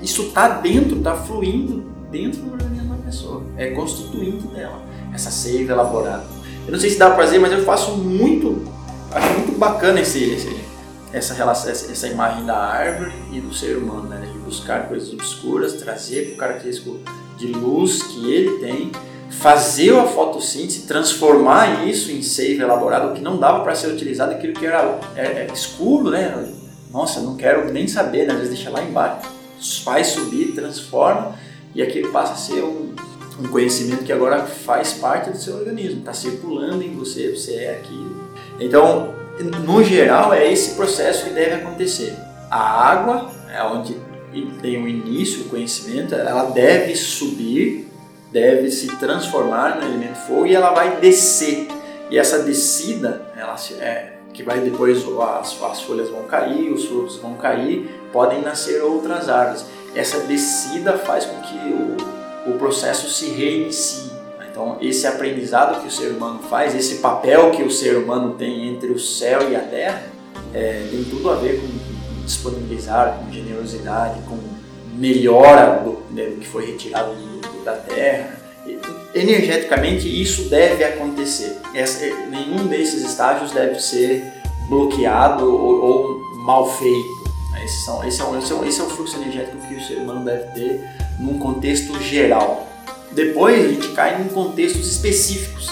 isso 0.01 0.23
está 0.23 0.47
dentro, 0.49 0.97
está 0.97 1.15
fluindo 1.15 1.85
dentro 2.11 2.41
do 2.41 2.51
organismo 2.51 2.95
da 2.95 3.03
pessoa, 3.03 3.43
é 3.55 3.71
constituinte 3.71 4.47
dela, 4.47 4.81
essa 5.13 5.31
seiva 5.31 5.73
elaborada. 5.73 6.25
Eu 6.65 6.73
não 6.73 6.79
sei 6.79 6.89
se 6.89 6.97
dá 6.97 7.07
para 7.07 7.23
fazer, 7.23 7.39
mas 7.39 7.51
eu 7.51 7.63
faço 7.63 7.91
muito, 7.97 8.65
acho 9.11 9.33
muito 9.33 9.57
bacana 9.57 10.01
esse, 10.01 10.23
esse 10.23 10.67
essa 11.13 11.33
relação, 11.33 11.71
essa 11.71 12.07
imagem 12.07 12.45
da 12.45 12.57
árvore 12.57 13.11
e 13.31 13.39
do 13.39 13.53
ser 13.53 13.77
humano, 13.77 14.09
né? 14.09 14.29
de 14.31 14.37
buscar 14.39 14.87
coisas 14.87 15.11
obscuras, 15.13 15.73
trazer 15.73 16.33
o 16.33 16.37
característico 16.37 16.99
de 17.37 17.47
luz 17.47 18.03
que 18.03 18.31
ele 18.31 18.59
tem, 18.59 18.91
fazer 19.39 19.95
a 19.95 20.05
fotossíntese, 20.05 20.87
transformar 20.87 21.87
isso 21.87 22.11
em 22.11 22.21
seiva 22.21 22.63
elaborada, 22.63 23.07
o 23.07 23.13
que 23.13 23.21
não 23.21 23.37
dava 23.37 23.63
para 23.63 23.75
ser 23.75 23.87
utilizado, 23.87 24.31
aquilo 24.31 24.53
que 24.53 24.65
era 24.65 24.99
é, 25.15 25.21
é 25.21 25.47
escuro, 25.53 26.09
né? 26.09 26.53
Nossa, 26.91 27.19
não 27.19 27.35
quero 27.35 27.71
nem 27.71 27.87
saber, 27.87 28.25
né? 28.25 28.33
às 28.33 28.39
vezes 28.39 28.55
deixa 28.55 28.69
lá 28.69 28.81
embaixo, 28.81 29.29
faz 29.83 30.07
subir, 30.07 30.53
transforma 30.53 31.35
e 31.75 31.81
aquilo 31.81 32.11
passa 32.11 32.33
a 32.33 32.35
ser 32.35 32.63
um, 32.63 32.93
um 33.39 33.47
conhecimento 33.49 34.03
que 34.03 34.11
agora 34.11 34.45
faz 34.45 34.93
parte 34.93 35.29
do 35.29 35.37
seu 35.37 35.57
organismo, 35.57 35.99
está 35.99 36.13
circulando 36.13 36.81
em 36.81 36.95
você, 36.95 37.29
você 37.29 37.55
é 37.55 37.71
aquilo. 37.71 38.31
Então, 38.59 39.13
no 39.63 39.83
geral, 39.83 40.33
é 40.33 40.51
esse 40.51 40.75
processo 40.75 41.25
que 41.25 41.29
deve 41.31 41.55
acontecer. 41.55 42.15
A 42.49 42.89
água 42.89 43.29
é 43.53 43.61
onde 43.63 43.95
tem 44.61 44.81
o 44.83 44.87
início, 44.87 45.41
o 45.41 45.49
conhecimento, 45.49 46.15
ela 46.15 46.45
deve 46.45 46.95
subir, 46.95 47.86
deve 48.37 48.69
se 48.69 48.87
transformar 48.97 49.77
no 49.77 49.87
elemento 49.87 50.15
fogo 50.27 50.45
e 50.45 50.53
ela 50.53 50.69
vai 50.69 50.97
descer. 50.97 51.67
E 52.11 52.19
essa 52.19 52.43
descida, 52.43 53.23
ela 53.35 53.55
é, 53.79 54.13
que 54.31 54.43
vai 54.43 54.59
depois 54.59 55.03
as, 55.19 55.61
as 55.63 55.81
folhas 55.81 56.09
vão 56.09 56.23
cair, 56.23 56.71
os 56.71 56.85
frutos 56.85 57.17
vão 57.17 57.33
cair, 57.33 57.89
podem 58.13 58.41
nascer 58.41 58.81
outras 58.83 59.27
árvores. 59.27 59.65
Essa 59.95 60.19
descida 60.19 60.93
faz 60.93 61.25
com 61.25 61.41
que 61.41 61.57
o, 61.57 62.51
o 62.51 62.57
processo 62.59 63.09
se 63.09 63.29
reinicie. 63.29 64.11
Então, 64.49 64.77
esse 64.79 65.07
aprendizado 65.07 65.81
que 65.81 65.87
o 65.87 65.91
ser 65.91 66.11
humano 66.11 66.39
faz, 66.47 66.75
esse 66.75 66.95
papel 66.97 67.51
que 67.51 67.63
o 67.63 67.71
ser 67.71 67.97
humano 67.97 68.35
tem 68.35 68.69
entre 68.69 68.91
o 68.91 68.99
céu 68.99 69.51
e 69.51 69.55
a 69.55 69.59
terra, 69.59 70.03
é, 70.53 70.87
tem 70.89 71.03
tudo 71.03 71.29
a 71.31 71.35
ver 71.35 71.59
com 71.59 71.67
disponibilizar, 72.23 73.19
com 73.19 73.31
generosidade, 73.31 74.21
com 74.27 74.37
melhora 74.95 75.81
do, 75.83 75.99
né, 76.11 76.25
do 76.25 76.37
que 76.37 76.47
foi 76.47 76.65
retirado 76.65 77.13
do, 77.13 77.26
da 77.67 77.73
terra. 77.73 78.39
Energeticamente, 79.13 80.07
isso 80.21 80.43
deve 80.49 80.83
acontecer. 80.83 81.57
Essa, 81.73 82.05
nenhum 82.29 82.67
desses 82.67 83.03
estágios 83.03 83.51
deve 83.51 83.79
ser 83.79 84.23
bloqueado 84.69 85.45
ou, 85.45 85.83
ou 85.83 86.35
mal 86.37 86.69
feito. 86.77 87.17
Esse, 87.63 87.83
são, 87.83 88.07
esse, 88.07 88.21
é 88.21 88.25
um, 88.25 88.37
esse, 88.37 88.53
é 88.53 88.67
esse 88.67 88.81
é 88.81 88.85
fluxo 88.85 89.17
energético 89.17 89.57
que 89.67 89.75
o 89.75 89.83
ser 89.85 89.95
humano 89.95 90.23
deve 90.23 90.45
ter 90.51 90.81
num 91.19 91.37
contexto 91.39 91.99
geral. 92.01 92.67
Depois 93.11 93.65
a 93.65 93.67
gente 93.67 93.89
cai 93.89 94.21
em 94.21 94.27
contextos 94.29 94.87
específicos. 94.87 95.69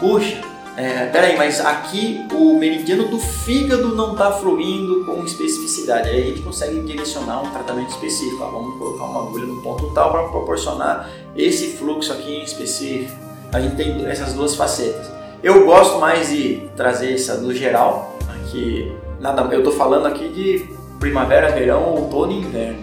Puxa, 0.00 0.40
é, 0.78 1.06
peraí, 1.06 1.36
mas 1.36 1.60
aqui 1.60 2.24
o 2.32 2.56
meridiano 2.56 3.08
do 3.08 3.18
fígado 3.18 3.96
não 3.96 4.12
está 4.12 4.30
fluindo 4.30 5.04
com 5.04 5.24
especificidade. 5.24 6.08
Aí 6.08 6.22
a 6.22 6.26
gente 6.26 6.40
consegue 6.40 6.80
direcionar 6.82 7.42
um 7.42 7.50
tratamento 7.50 7.90
específico. 7.90 8.44
Ah, 8.44 8.48
vamos 8.48 8.78
colocar 8.78 9.04
uma 9.06 9.22
agulha 9.22 9.46
no 9.46 9.60
ponto 9.60 9.90
tal 9.90 10.12
para 10.12 10.28
proporcionar 10.28 11.10
esse 11.38 11.68
fluxo 11.76 12.12
aqui 12.12 12.34
em 12.34 12.42
específico. 12.42 13.16
A 13.52 13.60
gente 13.60 13.76
tem 13.76 14.04
essas 14.06 14.34
duas 14.34 14.56
facetas. 14.56 15.10
Eu 15.42 15.64
gosto 15.64 15.98
mais 15.98 16.28
de 16.28 16.68
trazer 16.76 17.14
essa 17.14 17.36
do 17.36 17.54
geral, 17.54 18.18
que 18.50 18.92
nada, 19.20 19.42
eu 19.54 19.60
estou 19.60 19.72
falando 19.72 20.06
aqui 20.06 20.28
de 20.28 20.68
primavera, 20.98 21.50
verão, 21.52 21.94
outono 21.94 22.32
e 22.32 22.38
inverno. 22.38 22.78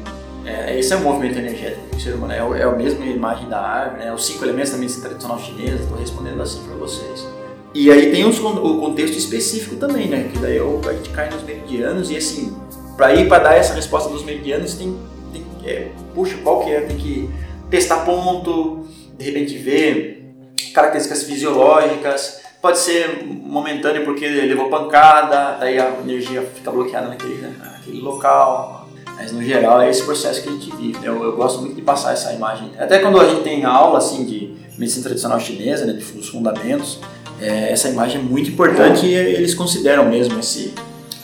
É, 0.46 0.80
esse 0.80 0.94
é 0.94 0.96
o 0.96 1.02
movimento 1.02 1.38
energético 1.40 1.96
do 1.96 2.00
ser 2.00 2.14
humano, 2.14 2.34
é, 2.34 2.62
é 2.62 2.64
a 2.64 2.72
mesma 2.72 3.04
imagem 3.06 3.50
da 3.50 3.60
árvore, 3.60 4.06
né? 4.06 4.14
os 4.14 4.26
cinco 4.26 4.46
elementos 4.46 4.72
da 4.72 4.78
medicina 4.78 5.08
tradicional 5.08 5.40
chinesa, 5.40 5.84
estou 5.84 5.98
respondendo 5.98 6.42
assim 6.42 6.62
para 6.64 6.76
vocês. 6.76 7.28
E 7.74 7.92
aí 7.92 8.12
tem 8.12 8.24
o 8.24 8.80
contexto 8.80 9.18
específico 9.18 9.76
também, 9.76 10.08
né? 10.08 10.30
Que 10.32 10.40
daí 10.40 10.60
a 10.60 10.94
gente 10.94 11.10
cai 11.10 11.30
nos 11.30 11.44
meridianos 11.44 12.10
e 12.10 12.16
assim, 12.16 12.56
para 12.96 13.14
ir 13.14 13.28
para 13.28 13.44
dar 13.44 13.58
essa 13.58 13.74
resposta 13.74 14.08
dos 14.08 14.24
meridianos, 14.24 14.76
tem, 14.76 14.96
tem 15.34 15.44
é, 15.66 15.92
puxa, 16.14 16.38
qual 16.42 16.64
que 16.64 16.72
é? 16.72 16.82
Tem 16.82 16.96
que 16.96 17.30
testar 17.70 18.06
ponto, 18.06 18.86
de 19.18 19.26
repente 19.26 19.58
ver 19.58 20.34
características 20.74 21.24
fisiológicas, 21.24 22.42
pode 22.62 22.80
ser 22.80 23.24
momentâneo 23.26 24.04
porque 24.04 24.28
levou 24.28 24.70
pancada, 24.70 25.58
daí 25.60 25.80
a 25.80 26.00
energia 26.04 26.42
fica 26.42 26.72
bloqueada 26.72 27.08
naquele, 27.08 27.36
né, 27.36 27.54
naquele 27.60 28.02
local, 28.02 28.90
mas 29.16 29.32
no 29.32 29.42
geral 29.44 29.82
é 29.82 29.90
esse 29.90 30.04
processo 30.04 30.42
que 30.42 30.50
a 30.50 30.52
gente 30.52 30.76
vive. 30.76 31.06
Eu, 31.06 31.24
eu, 31.24 31.36
gosto 31.36 31.62
muito 31.62 31.76
de 31.76 31.82
passar 31.82 32.14
essa 32.14 32.34
imagem. 32.34 32.72
Até 32.78 33.00
quando 33.00 33.20
a 33.22 33.28
gente 33.28 33.44
tem 33.44 33.64
aula 33.64 34.00
assim 34.00 34.26
de 34.26 34.56
medicina 34.78 35.04
tradicional 35.04 35.40
chinesa, 35.40 35.86
né, 35.86 35.94
dos 35.94 36.28
fundamentos, 36.28 37.00
é, 37.40 37.72
essa 37.72 37.90
imagem 37.90 38.20
é 38.20 38.24
muito 38.24 38.50
importante 38.50 39.06
e 39.06 39.14
eles 39.14 39.54
consideram 39.54 40.06
mesmo 40.10 40.40
esse 40.40 40.74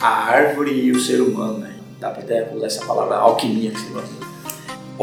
a 0.00 0.08
árvore 0.08 0.72
e 0.72 0.90
o 0.90 1.00
ser 1.00 1.20
humano. 1.20 1.58
Né? 1.58 1.74
Dá 2.00 2.10
para 2.10 2.22
até 2.22 2.50
usar 2.54 2.66
essa 2.66 2.84
palavra 2.84 3.16
alquimia 3.16 3.70
que 3.70 3.80
você 3.80 3.92
gosta. 3.92 4.31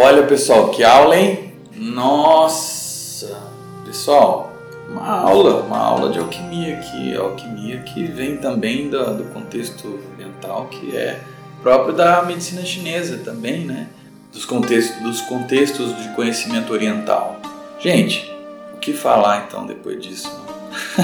Olha 0.01 0.23
pessoal, 0.23 0.69
que 0.69 0.81
aula, 0.81 1.17
hein? 1.17 1.51
Nossa, 1.75 3.37
pessoal, 3.83 4.53
uma 4.87 5.05
aula, 5.05 5.61
uma 5.63 5.77
aula 5.77 6.09
de 6.09 6.17
alquimia 6.17 6.77
aqui, 6.77 7.13
alquimia 7.17 7.79
que 7.79 8.05
vem 8.05 8.37
também 8.37 8.89
do, 8.89 9.17
do 9.17 9.25
contexto 9.33 9.99
mental 10.17 10.67
que 10.67 10.95
é 10.95 11.19
próprio 11.61 11.93
da 11.93 12.23
medicina 12.23 12.63
chinesa 12.63 13.17
também, 13.25 13.65
né? 13.65 13.89
Dos 14.31 14.45
contextos, 14.45 15.03
dos 15.03 15.19
contextos 15.19 15.93
de 16.01 16.07
conhecimento 16.15 16.71
oriental. 16.71 17.35
Gente, 17.77 18.33
o 18.73 18.77
que 18.77 18.93
falar 18.93 19.47
então 19.49 19.65
depois 19.65 20.01
disso? 20.01 20.31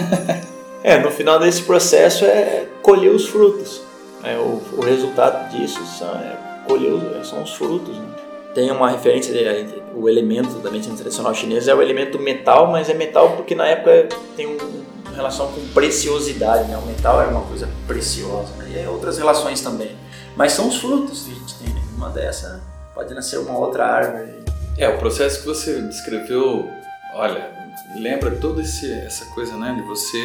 é, 0.81 0.97
no 0.99 1.11
final 1.11 1.37
desse 1.37 1.63
processo 1.63 2.23
é 2.23 2.65
colher 2.81 3.11
os 3.11 3.27
frutos. 3.27 3.81
É, 4.23 4.37
o, 4.37 4.61
o 4.77 4.81
resultado 4.81 5.49
disso 5.49 5.85
são, 5.85 6.15
é, 6.15 6.37
colher 6.65 6.93
os, 6.93 7.27
são 7.27 7.43
os 7.43 7.51
frutos. 7.51 7.97
Né? 7.97 8.25
Tem 8.55 8.71
uma 8.71 8.89
referência, 8.89 9.33
de, 9.33 9.83
o 9.93 10.07
elemento 10.07 10.59
da 10.59 10.71
medicina 10.71 10.95
tradicional 10.95 11.35
chinesa 11.35 11.71
é 11.71 11.75
o 11.75 11.81
elemento 11.81 12.17
metal, 12.17 12.71
mas 12.71 12.89
é 12.89 12.93
metal 12.93 13.33
porque 13.35 13.53
na 13.53 13.67
época 13.67 14.07
tem 14.37 14.47
um, 14.47 14.57
uma 15.05 15.13
relação 15.13 15.51
com 15.51 15.61
preciosidade, 15.73 16.69
né? 16.69 16.77
O 16.77 16.85
metal 16.87 17.21
era 17.21 17.29
uma 17.29 17.41
coisa 17.41 17.69
preciosa, 17.85 18.53
né? 18.57 18.83
E 18.83 18.87
outras 18.87 19.17
relações 19.17 19.59
também. 19.59 19.91
Mas 20.37 20.53
são 20.53 20.69
os 20.69 20.77
frutos 20.77 21.23
que 21.23 21.31
a 21.31 21.35
gente 21.35 21.55
tem, 21.55 21.73
né? 21.73 21.81
Uma 21.97 22.09
dessa 22.09 22.63
pode 22.95 23.13
nascer 23.13 23.37
uma 23.39 23.57
outra 23.57 23.85
árvore. 23.85 24.31
É, 24.77 24.87
o 24.87 24.97
processo 24.97 25.41
que 25.41 25.47
você 25.47 25.81
descreveu, 25.81 26.69
olha, 27.13 27.51
lembra 27.97 28.31
toda 28.31 28.61
essa 28.61 29.25
coisa, 29.33 29.55
né, 29.57 29.73
de 29.73 29.81
você 29.83 30.17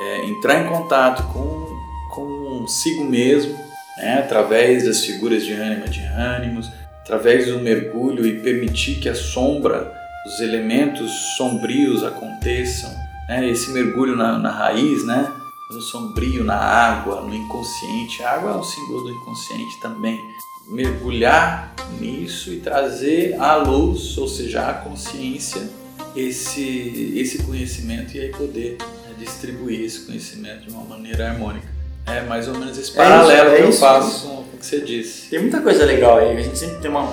é, 0.00 0.26
entrar 0.26 0.60
em 0.60 0.66
contato 0.68 1.22
com 1.32 1.78
consigo 2.10 3.04
mesmo, 3.04 3.56
né, 3.98 4.18
através 4.18 4.84
das 4.84 5.04
figuras 5.04 5.44
de 5.44 5.52
ânima 5.52 5.86
de 5.86 6.00
ânimos, 6.00 6.68
através 7.08 7.46
do 7.46 7.58
mergulho 7.58 8.26
e 8.26 8.38
permitir 8.38 8.96
que 8.96 9.08
a 9.08 9.14
sombra, 9.14 9.90
os 10.26 10.40
elementos 10.40 11.10
sombrios 11.38 12.04
aconteçam, 12.04 12.94
né, 13.26 13.48
esse 13.48 13.70
mergulho 13.70 14.14
na, 14.14 14.38
na 14.38 14.50
raiz, 14.50 15.06
né, 15.06 15.32
no 15.70 15.80
sombrio, 15.80 16.44
na 16.44 16.56
água, 16.56 17.22
no 17.22 17.34
inconsciente. 17.34 18.22
A 18.22 18.32
água 18.32 18.50
é 18.52 18.54
um 18.56 18.62
símbolo 18.62 19.04
do 19.04 19.10
inconsciente 19.10 19.80
também. 19.80 20.20
Mergulhar 20.66 21.74
nisso 21.98 22.52
e 22.52 22.60
trazer 22.60 23.40
à 23.40 23.56
luz, 23.56 24.18
ou 24.18 24.28
seja, 24.28 24.68
à 24.68 24.74
consciência, 24.74 25.66
esse, 26.14 27.14
esse 27.16 27.42
conhecimento 27.42 28.14
e 28.18 28.20
aí 28.20 28.30
poder 28.32 28.76
né, 29.06 29.14
distribuir 29.18 29.80
esse 29.80 30.00
conhecimento 30.00 30.66
de 30.66 30.70
uma 30.70 30.84
maneira 30.84 31.30
harmônica. 31.30 31.66
É 32.06 32.20
mais 32.22 32.48
ou 32.48 32.58
menos 32.58 32.76
esse 32.76 32.92
paralelo 32.92 33.50
é 33.50 33.54
isso, 33.54 33.54
é 33.54 33.56
que 33.56 33.62
eu 33.62 33.72
faço 33.72 34.47
que 34.58 34.66
você 34.66 34.80
disse. 34.80 35.30
Tem 35.30 35.40
muita 35.40 35.60
coisa 35.60 35.84
legal 35.84 36.18
aí. 36.18 36.36
A 36.36 36.42
gente 36.42 36.58
sempre 36.58 36.76
tem 36.76 36.90
uma. 36.90 37.06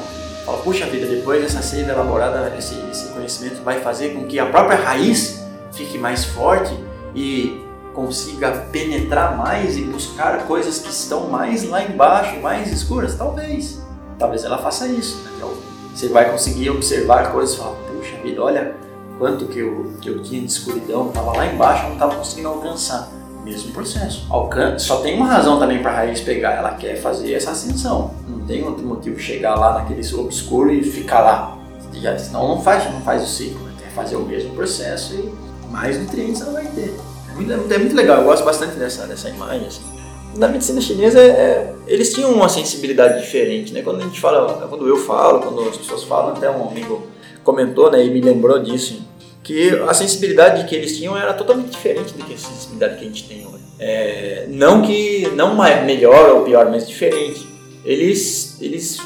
Fala, 0.46 0.58
puxa 0.60 0.86
vida, 0.86 1.08
depois 1.08 1.42
dessa 1.42 1.62
seiva 1.62 1.92
elaborada, 1.92 2.54
esse, 2.58 2.76
esse 2.92 3.08
conhecimento 3.08 3.64
vai 3.64 3.82
fazer 3.82 4.14
com 4.14 4.26
que 4.26 4.38
a 4.38 4.46
própria 4.46 4.78
raiz 4.78 5.44
fique 5.72 5.98
mais 5.98 6.24
forte 6.24 6.72
e 7.16 7.62
consiga 7.94 8.52
penetrar 8.72 9.38
mais 9.38 9.78
e 9.78 9.82
buscar 9.82 10.46
coisas 10.46 10.80
que 10.80 10.90
estão 10.90 11.30
mais 11.30 11.64
lá 11.64 11.82
embaixo, 11.82 12.40
mais 12.42 12.72
escuras? 12.72 13.16
Talvez. 13.16 13.82
Talvez 14.20 14.44
ela 14.44 14.58
faça 14.58 14.88
isso. 14.88 15.18
Né? 15.24 15.32
Então, 15.38 15.54
você 15.94 16.10
vai 16.10 16.30
conseguir 16.30 16.70
observar 16.70 17.32
coisas 17.32 17.56
e 17.56 17.58
falar, 17.58 17.76
puxa 17.76 18.16
vida, 18.22 18.42
olha 18.42 18.76
quanto 19.18 19.46
que 19.46 19.60
eu, 19.60 19.94
que 20.02 20.10
eu 20.10 20.22
tinha 20.22 20.42
de 20.42 20.48
escuridão, 20.48 21.08
estava 21.08 21.38
lá 21.38 21.48
embaixo, 21.48 21.84
não 21.86 21.94
estava 21.94 22.16
conseguindo 22.16 22.50
alcançar 22.50 23.10
mesmo 23.46 23.72
processo. 23.72 24.26
Alcance, 24.30 24.86
só 24.86 24.98
tem 24.98 25.16
uma 25.16 25.28
razão 25.28 25.60
também 25.60 25.82
para 25.82 25.92
a 25.92 25.96
raiz 25.96 26.20
pegar, 26.20 26.54
ela 26.54 26.72
quer 26.72 26.96
fazer 26.96 27.34
essa 27.34 27.52
ascensão. 27.52 28.12
Não 28.28 28.40
tem 28.40 28.64
outro 28.64 28.86
motivo 28.86 29.20
chegar 29.20 29.56
lá 29.56 29.76
naquele 29.76 30.02
obscuro 30.16 30.74
e 30.74 30.84
ficar 30.84 31.22
lá. 31.22 31.58
Já, 31.94 32.18
senão 32.18 32.48
não 32.48 32.62
faz, 32.62 32.92
não 32.92 33.02
faz 33.02 33.24
o 33.24 33.28
ciclo. 33.28 33.64
Né? 33.66 33.74
Quer 33.80 33.92
fazer 33.92 34.16
o 34.16 34.26
mesmo 34.26 34.54
processo 34.56 35.14
e 35.14 35.72
mais 35.72 36.00
nutrientes 36.00 36.42
ela 36.42 36.54
vai 36.54 36.66
ter. 36.66 36.98
É 37.30 37.36
muito, 37.36 37.74
é 37.74 37.78
muito 37.78 37.96
legal, 37.96 38.18
eu 38.18 38.24
gosto 38.24 38.44
bastante 38.44 38.76
dessa, 38.76 39.06
dessa 39.06 39.30
imagem. 39.30 39.68
Assim. 39.68 39.82
Na 40.36 40.48
medicina 40.48 40.82
chinesa, 40.82 41.20
é, 41.20 41.28
é, 41.28 41.76
eles 41.88 42.12
tinham 42.12 42.34
uma 42.34 42.50
sensibilidade 42.50 43.22
diferente, 43.22 43.72
né? 43.72 43.82
Quando 43.82 44.02
a 44.02 44.04
gente 44.04 44.20
fala, 44.20 44.68
quando 44.68 44.88
eu 44.88 44.98
falo, 44.98 45.40
quando 45.40 45.70
as 45.70 45.78
pessoas 45.78 46.04
falam, 46.04 46.30
até 46.36 46.50
um 46.50 46.68
amigo 46.68 47.08
comentou, 47.44 47.92
né, 47.92 48.04
e 48.04 48.10
me 48.10 48.20
lembrou 48.20 48.58
disso 48.60 49.02
que 49.46 49.70
a 49.88 49.94
sensibilidade 49.94 50.66
que 50.66 50.76
eles 50.76 50.98
tinham 50.98 51.16
era 51.16 51.32
totalmente 51.32 51.70
diferente 51.70 52.14
do 52.14 52.26
que 52.26 52.34
a 52.34 52.38
sensibilidade 52.38 52.96
que 52.96 53.02
a 53.02 53.08
gente 53.08 53.28
tem 53.28 53.46
hoje. 53.46 53.64
É, 53.78 54.48
não 54.50 54.82
que 54.82 55.30
não 55.36 55.64
é 55.64 55.84
melhor 55.84 56.32
ou 56.32 56.44
pior, 56.44 56.72
mas 56.72 56.88
diferente. 56.88 57.48
Eles, 57.86 58.58
eles 58.60 58.98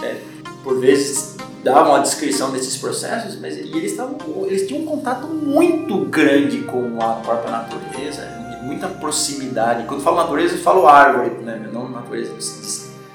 é, 0.00 0.14
por 0.62 0.78
vezes 0.78 1.34
davam 1.64 1.96
a 1.96 1.98
descrição 1.98 2.52
desses 2.52 2.76
processos, 2.76 3.40
mas 3.40 3.58
eles, 3.58 3.96
tavam, 3.96 4.16
eles 4.46 4.68
tinham 4.68 4.84
um 4.84 4.86
contato 4.86 5.26
muito 5.26 6.04
grande 6.04 6.58
com 6.58 7.02
a 7.02 7.14
própria 7.14 7.50
natureza, 7.50 8.22
muita 8.62 8.86
proximidade. 8.86 9.84
Quando 9.88 10.00
falo 10.00 10.18
natureza, 10.18 10.54
eu 10.54 10.60
falo 10.60 10.86
árvore, 10.86 11.30
né? 11.42 11.68
não 11.72 11.88
natureza. 11.88 12.32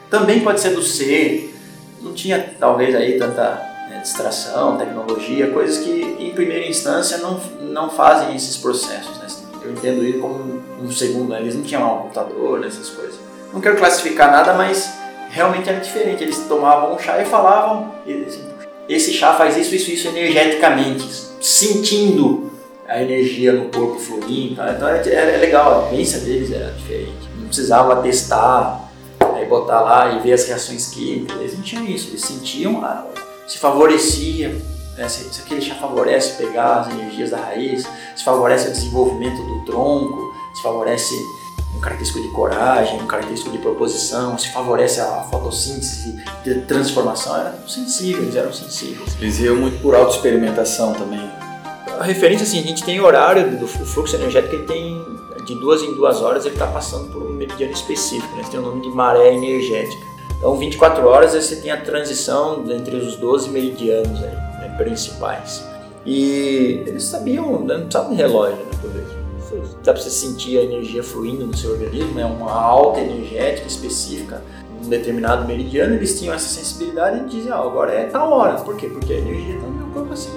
Também 0.10 0.42
pode 0.42 0.60
ser 0.60 0.72
do 0.72 0.82
ser. 0.82 1.56
Não 2.02 2.14
tinha 2.14 2.56
talvez 2.60 2.94
aí 2.94 3.18
tanta 3.18 3.54
né, 3.90 4.02
distração, 4.04 4.78
tecnologia, 4.78 5.50
coisas 5.52 5.78
que 5.78 6.03
primeira 6.34 6.68
instância 6.68 7.18
não, 7.18 7.40
não 7.62 7.90
fazem 7.90 8.36
esses 8.36 8.58
processos. 8.58 9.18
Né? 9.18 9.28
Eu 9.64 9.72
entendo 9.72 10.04
isso 10.04 10.20
como 10.20 10.62
um 10.82 10.92
segundo, 10.92 11.30
né? 11.30 11.40
eles 11.40 11.56
não 11.56 11.64
tinham 11.64 11.84
um 11.84 12.02
computador, 12.04 12.66
essas 12.66 12.90
coisas. 12.90 13.16
Não 13.54 13.62
quero 13.62 13.78
classificar 13.78 14.32
nada, 14.32 14.54
mas 14.54 14.92
realmente 15.30 15.70
era 15.70 15.80
diferente. 15.80 16.24
Eles 16.24 16.38
tomavam 16.48 16.96
um 16.96 17.00
chá 17.00 17.22
e 17.22 17.26
falavam, 17.26 17.94
assim, 18.06 18.44
esse 18.90 19.14
chá 19.14 19.34
faz 19.34 19.56
isso, 19.58 19.74
isso, 19.74 19.92
isso 19.92 20.08
energeticamente, 20.10 21.08
sentindo 21.42 22.52
a 22.88 23.02
energia 23.02 23.54
no 23.54 23.70
corpo 23.70 24.00
fluindo. 24.00 24.56
Tá? 24.56 24.74
Então 24.74 24.88
era, 24.88 25.38
legal, 25.38 25.86
a 25.86 25.90
vivência 25.90 26.20
deles 26.20 26.52
era 26.52 26.72
diferente. 26.72 27.30
Não 27.40 27.48
precisava 27.48 28.02
testar, 28.02 28.92
aí 29.36 29.46
botar 29.46 29.82
lá 29.82 30.16
e 30.16 30.20
ver 30.20 30.34
as 30.34 30.46
reações 30.46 30.90
químicas. 30.90 31.40
Eles 31.40 31.56
não 31.56 31.62
tinham 31.62 31.86
isso, 31.86 32.10
eles 32.10 32.22
sentiam 32.22 32.84
a, 32.84 33.06
se 33.48 33.58
favorecia, 33.58 34.56
né, 34.98 35.08
se, 35.10 35.34
se 35.34 35.42
aquele 35.42 35.62
chá 35.62 35.76
favorece 35.76 36.34
pegar 36.38 36.82
as 36.82 36.94
energias 36.94 37.32
da 37.32 37.38
raiz, 37.38 37.88
se 38.16 38.24
favorece 38.24 38.70
o 38.70 38.72
desenvolvimento 38.72 39.42
do 39.42 39.66
tronco, 39.66 40.34
se 40.54 40.62
favorece 40.62 41.14
um 41.76 41.80
característico 41.80 42.22
de 42.22 42.30
coragem, 42.30 43.02
um 43.02 43.08
característico 43.08 43.52
de 43.52 43.58
proposição, 43.58 44.38
se 44.38 44.50
favorece 44.50 45.02
a 45.02 45.24
fotossíntese 45.30 46.24
de 46.44 46.62
transformação, 46.62 47.36
eram 47.36 47.68
sensíveis, 47.68 48.36
eram 48.36 48.54
sensíveis. 48.54 49.18
Eles 49.20 49.40
iam 49.40 49.56
muito 49.56 49.82
por 49.82 49.96
auto-experimentação 49.96 50.94
também. 50.94 51.32
A 52.00 52.04
referência, 52.04 52.44
assim, 52.44 52.60
a 52.60 52.64
gente 52.64 52.84
tem 52.84 53.00
horário 53.00 53.58
do 53.58 53.68
fluxo 53.68 54.16
energético, 54.16 54.56
ele 54.56 54.66
tem 54.66 55.14
de 55.46 55.56
duas 55.56 55.82
em 55.82 55.94
duas 55.94 56.22
horas, 56.22 56.46
ele 56.46 56.56
está 56.56 56.68
passando 56.68 57.12
por 57.12 57.22
um 57.22 57.34
meridiano 57.34 57.74
específico, 57.74 58.36
né? 58.36 58.44
tem 58.50 58.60
o 58.60 58.64
nome 58.64 58.82
de 58.82 58.90
maré 58.90 59.34
energética. 59.34 60.02
Então, 60.38 60.56
24 60.58 61.06
horas 61.08 61.34
você 61.34 61.56
tem 61.58 61.72
a 61.72 61.78
transição 61.80 62.64
entre 62.70 62.96
os 62.96 63.16
12 63.16 63.50
meridianos 63.50 64.22
aí, 64.22 64.36
principais. 64.78 65.66
E 66.06 66.84
eles 66.86 67.04
sabiam, 67.04 67.64
né, 67.64 67.76
não 67.76 67.84
precisava 67.84 68.10
de 68.10 68.16
relógio, 68.16 68.58
né, 68.58 68.72
por 68.82 68.92
vezes. 68.92 69.24
Dá 69.84 69.94
para 69.94 70.02
você 70.02 70.10
sentir 70.10 70.58
a 70.58 70.64
energia 70.64 71.04
fluindo 71.04 71.46
no 71.46 71.56
seu 71.56 71.72
organismo, 71.72 72.20
é 72.20 72.26
uma 72.26 72.52
alta 72.52 73.00
energética 73.00 73.68
específica 73.68 74.42
um 74.84 74.90
determinado 74.90 75.48
meridiano, 75.48 75.96
eles 75.96 76.20
tinham 76.20 76.34
essa 76.34 76.48
sensibilidade 76.48 77.20
e 77.20 77.30
diziam, 77.30 77.58
ah, 77.58 77.66
agora 77.66 77.94
é 77.94 78.06
tal 78.06 78.32
hora. 78.32 78.56
Por 78.56 78.76
quê? 78.76 78.88
Porque 78.88 79.14
a 79.14 79.18
energia 79.18 79.56
está 79.56 79.68
no 79.68 79.74
meu 79.74 79.88
corpo 79.88 80.14
assim, 80.14 80.32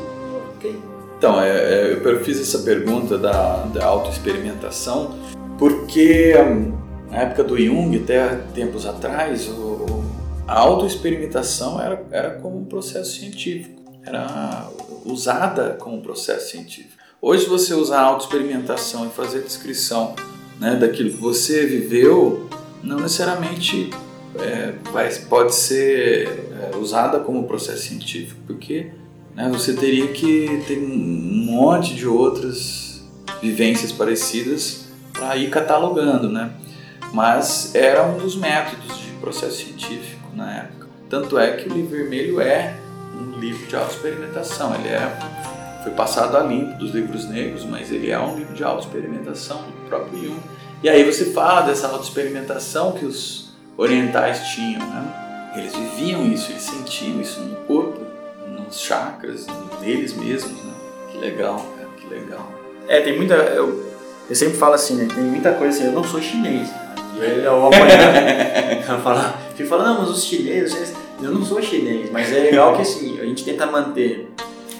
ok. 0.56 0.78
Então, 1.18 1.42
é, 1.42 1.48
é, 1.48 1.92
eu 1.92 2.20
fiz 2.20 2.40
essa 2.40 2.60
pergunta 2.60 3.18
da, 3.18 3.64
da 3.64 3.84
autoexperimentação 3.84 5.14
porque 5.58 6.34
hum, 6.38 6.72
na 7.10 7.18
época 7.22 7.42
do 7.42 7.58
Jung, 7.58 7.96
até 7.96 8.36
tempos 8.54 8.86
atrás, 8.86 9.48
o, 9.48 10.04
a 10.46 10.58
autoexperimentação 10.60 11.80
era, 11.80 12.04
era 12.10 12.30
como 12.30 12.58
um 12.58 12.64
processo 12.64 13.18
científico, 13.18 13.82
era 14.06 14.68
usada 15.04 15.76
como 15.80 16.00
processo 16.00 16.50
científico. 16.50 16.96
Hoje, 17.20 17.46
você 17.46 17.74
usar 17.74 18.00
autoexperimentação 18.00 19.06
e 19.06 19.10
fazer 19.10 19.42
descrição 19.42 20.14
né, 20.60 20.76
daquilo 20.76 21.10
que 21.10 21.16
você 21.16 21.66
viveu, 21.66 22.48
não 22.82 23.00
necessariamente 23.00 23.90
é, 24.38 24.74
vai, 24.92 25.12
pode 25.28 25.54
ser 25.54 26.28
é, 26.72 26.76
usada 26.76 27.18
como 27.20 27.44
processo 27.44 27.82
científico, 27.82 28.40
porque 28.46 28.92
né, 29.34 29.48
você 29.50 29.72
teria 29.72 30.08
que 30.08 30.62
ter 30.66 30.78
um 30.78 31.46
monte 31.46 31.94
de 31.94 32.06
outras 32.06 33.04
vivências 33.42 33.90
parecidas 33.90 34.86
para 35.12 35.36
ir 35.36 35.50
catalogando, 35.50 36.28
né? 36.28 36.52
Mas 37.12 37.74
era 37.74 38.06
um 38.06 38.18
dos 38.18 38.36
métodos 38.36 38.98
de 38.98 39.10
processo 39.20 39.64
científico 39.64 40.28
na 40.34 40.58
época. 40.58 40.86
Tanto 41.08 41.38
é 41.38 41.56
que 41.56 41.68
o 41.68 41.72
livro 41.72 41.90
vermelho 41.90 42.40
é 42.40 42.76
um 43.16 43.38
livro 43.38 43.66
de 43.66 43.74
autoexperimentação. 43.74 44.74
Ele 44.74 44.88
é, 44.88 45.10
foi 45.82 45.92
passado 45.92 46.36
a 46.36 46.42
limpo 46.42 46.78
dos 46.78 46.92
livros 46.92 47.26
negros, 47.26 47.64
mas 47.64 47.90
ele 47.90 48.10
é 48.10 48.18
um 48.18 48.36
livro 48.36 48.54
de 48.54 48.62
autoexperimentação 48.62 49.62
do 49.62 49.88
próprio 49.88 50.24
Jung. 50.24 50.40
E 50.82 50.88
aí 50.88 51.02
você 51.04 51.26
fala 51.26 51.62
dessa 51.62 51.88
autoexperimentação 51.88 52.92
que 52.92 53.06
os 53.06 53.50
orientais 53.76 54.48
tinham, 54.48 54.80
né? 54.80 55.52
Eles 55.56 55.74
viviam 55.74 56.26
isso, 56.26 56.52
eles 56.52 56.62
sentiam 56.62 57.20
isso 57.20 57.40
no 57.40 57.56
corpo, 57.66 58.00
nos 58.46 58.78
chakras, 58.78 59.46
neles 59.80 60.12
mesmos, 60.14 60.52
né? 60.52 60.74
Que 61.10 61.18
legal, 61.18 61.56
cara, 61.76 61.88
que 61.96 62.06
legal. 62.06 62.52
É, 62.86 63.00
tem 63.00 63.16
muita. 63.16 63.34
Eu, 63.34 63.90
eu 64.28 64.36
sempre 64.36 64.58
falo 64.58 64.74
assim, 64.74 64.96
né? 64.96 65.08
Tem 65.12 65.24
muita 65.24 65.52
coisa 65.52 65.78
assim, 65.78 65.86
eu 65.86 65.92
não 65.92 66.04
sou 66.04 66.20
chinês. 66.20 66.68
E 67.16 67.20
aí 67.22 67.44
eu 67.44 67.66
apanhar. 67.66 69.00
falar, 69.02 69.40
fico 69.56 69.68
falando, 69.68 69.86
não, 69.86 70.00
mas 70.02 70.10
os 70.10 70.24
chineses, 70.24 70.94
eu 71.22 71.32
não 71.32 71.44
sou 71.44 71.62
chinês, 71.62 72.10
mas 72.10 72.32
é 72.32 72.40
legal 72.40 72.76
que 72.76 72.82
assim, 72.82 73.18
a 73.20 73.24
gente 73.24 73.44
tenta 73.44 73.66
manter 73.66 74.28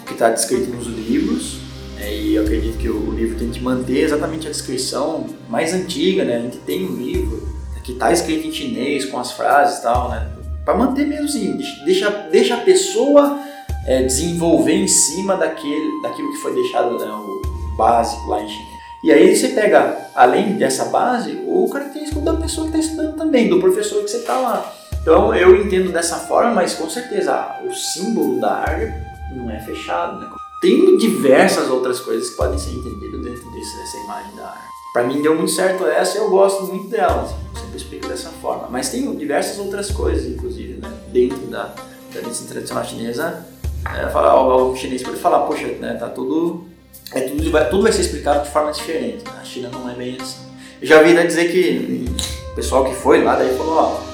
o 0.02 0.04
que 0.06 0.12
está 0.12 0.30
descrito 0.30 0.70
nos 0.70 0.86
livros, 0.86 1.58
né, 1.96 2.14
e 2.14 2.34
eu 2.34 2.42
acredito 2.42 2.78
que 2.78 2.88
o 2.88 3.10
livro 3.10 3.38
tem 3.38 3.50
que 3.50 3.60
manter 3.60 4.00
exatamente 4.00 4.46
a 4.46 4.50
descrição 4.50 5.26
mais 5.48 5.72
antiga, 5.72 6.24
né? 6.24 6.36
A 6.36 6.40
gente 6.40 6.58
tem 6.58 6.84
um 6.84 6.94
livro 6.96 7.48
que 7.82 7.92
está 7.92 8.12
escrito 8.12 8.46
em 8.46 8.52
chinês 8.52 9.04
com 9.04 9.18
as 9.18 9.32
frases 9.32 9.78
e 9.78 9.82
tal, 9.82 10.10
né? 10.10 10.28
Para 10.64 10.76
manter 10.76 11.06
mesmo 11.06 11.26
assim, 11.26 11.56
deixa, 11.84 12.10
deixa 12.30 12.54
a 12.56 12.60
pessoa 12.60 13.38
é, 13.86 14.02
desenvolver 14.02 14.74
em 14.74 14.88
cima 14.88 15.36
daquele, 15.36 16.02
daquilo 16.02 16.32
que 16.32 16.38
foi 16.38 16.52
deixado, 16.54 16.98
né, 16.98 17.06
o 17.06 17.76
básico 17.76 18.28
lá 18.28 18.42
em 18.42 18.48
chinês. 18.48 18.76
E 19.04 19.12
aí 19.12 19.36
você 19.36 19.48
pega, 19.50 20.10
além 20.14 20.54
dessa 20.54 20.86
base, 20.86 21.38
o 21.46 21.68
característico 21.70 22.20
da 22.20 22.34
pessoa 22.34 22.68
que 22.68 22.76
está 22.76 22.90
estudando 22.90 23.16
também, 23.16 23.48
do 23.48 23.60
professor 23.60 24.02
que 24.02 24.10
você 24.10 24.16
está 24.16 24.36
lá. 24.40 24.75
Então 25.06 25.32
eu 25.32 25.54
entendo 25.54 25.92
dessa 25.92 26.16
forma, 26.16 26.50
mas 26.50 26.74
com 26.74 26.90
certeza 26.90 27.60
o 27.64 27.72
símbolo 27.72 28.40
da 28.40 28.54
área 28.54 29.06
não 29.30 29.48
é 29.48 29.60
fechado, 29.60 30.18
né? 30.18 30.26
Tem 30.60 30.96
diversas 30.96 31.70
outras 31.70 32.00
coisas 32.00 32.30
que 32.30 32.36
podem 32.36 32.58
ser 32.58 32.70
entendidas 32.70 33.22
dentro 33.22 33.48
dessa 33.52 33.96
imagem 33.98 34.34
da 34.34 34.48
área. 34.48 34.66
Para 34.92 35.04
mim 35.04 35.22
deu 35.22 35.36
muito 35.36 35.52
certo 35.52 35.86
essa 35.86 36.18
e 36.18 36.20
eu 36.20 36.28
gosto 36.28 36.64
muito 36.64 36.88
dela, 36.88 37.22
assim, 37.22 37.36
sempre 37.54 37.76
explico 37.76 38.08
dessa 38.08 38.30
forma. 38.30 38.66
Mas 38.68 38.88
tem 38.88 39.14
diversas 39.14 39.60
outras 39.60 39.92
coisas, 39.92 40.26
inclusive, 40.26 40.80
né? 40.80 40.92
dentro 41.12 41.38
da, 41.46 41.72
da 42.12 42.22
medicina 42.22 42.82
chinesa. 42.82 43.46
É, 43.84 44.18
o, 44.18 44.72
o 44.72 44.76
chinês 44.76 45.04
pode 45.04 45.18
falar, 45.18 45.46
poxa, 45.46 45.68
né, 45.68 45.94
tá 45.94 46.08
tudo, 46.08 46.64
é, 47.12 47.20
tudo, 47.20 47.48
vai, 47.52 47.70
tudo 47.70 47.84
vai 47.84 47.92
ser 47.92 48.00
explicado 48.00 48.42
de 48.42 48.50
forma 48.50 48.72
diferente. 48.72 49.24
Né? 49.24 49.38
A 49.40 49.44
China 49.44 49.68
não 49.68 49.88
é 49.88 49.94
bem 49.94 50.18
assim. 50.20 50.44
Eu 50.82 50.88
já 50.88 50.98
ouvi 50.98 51.12
né, 51.12 51.24
dizer 51.24 51.52
que 51.52 52.06
o 52.50 52.54
pessoal 52.56 52.84
que 52.84 52.94
foi 52.96 53.22
lá 53.22 53.36
daí 53.36 53.56
falou, 53.56 53.76
ó, 53.76 54.05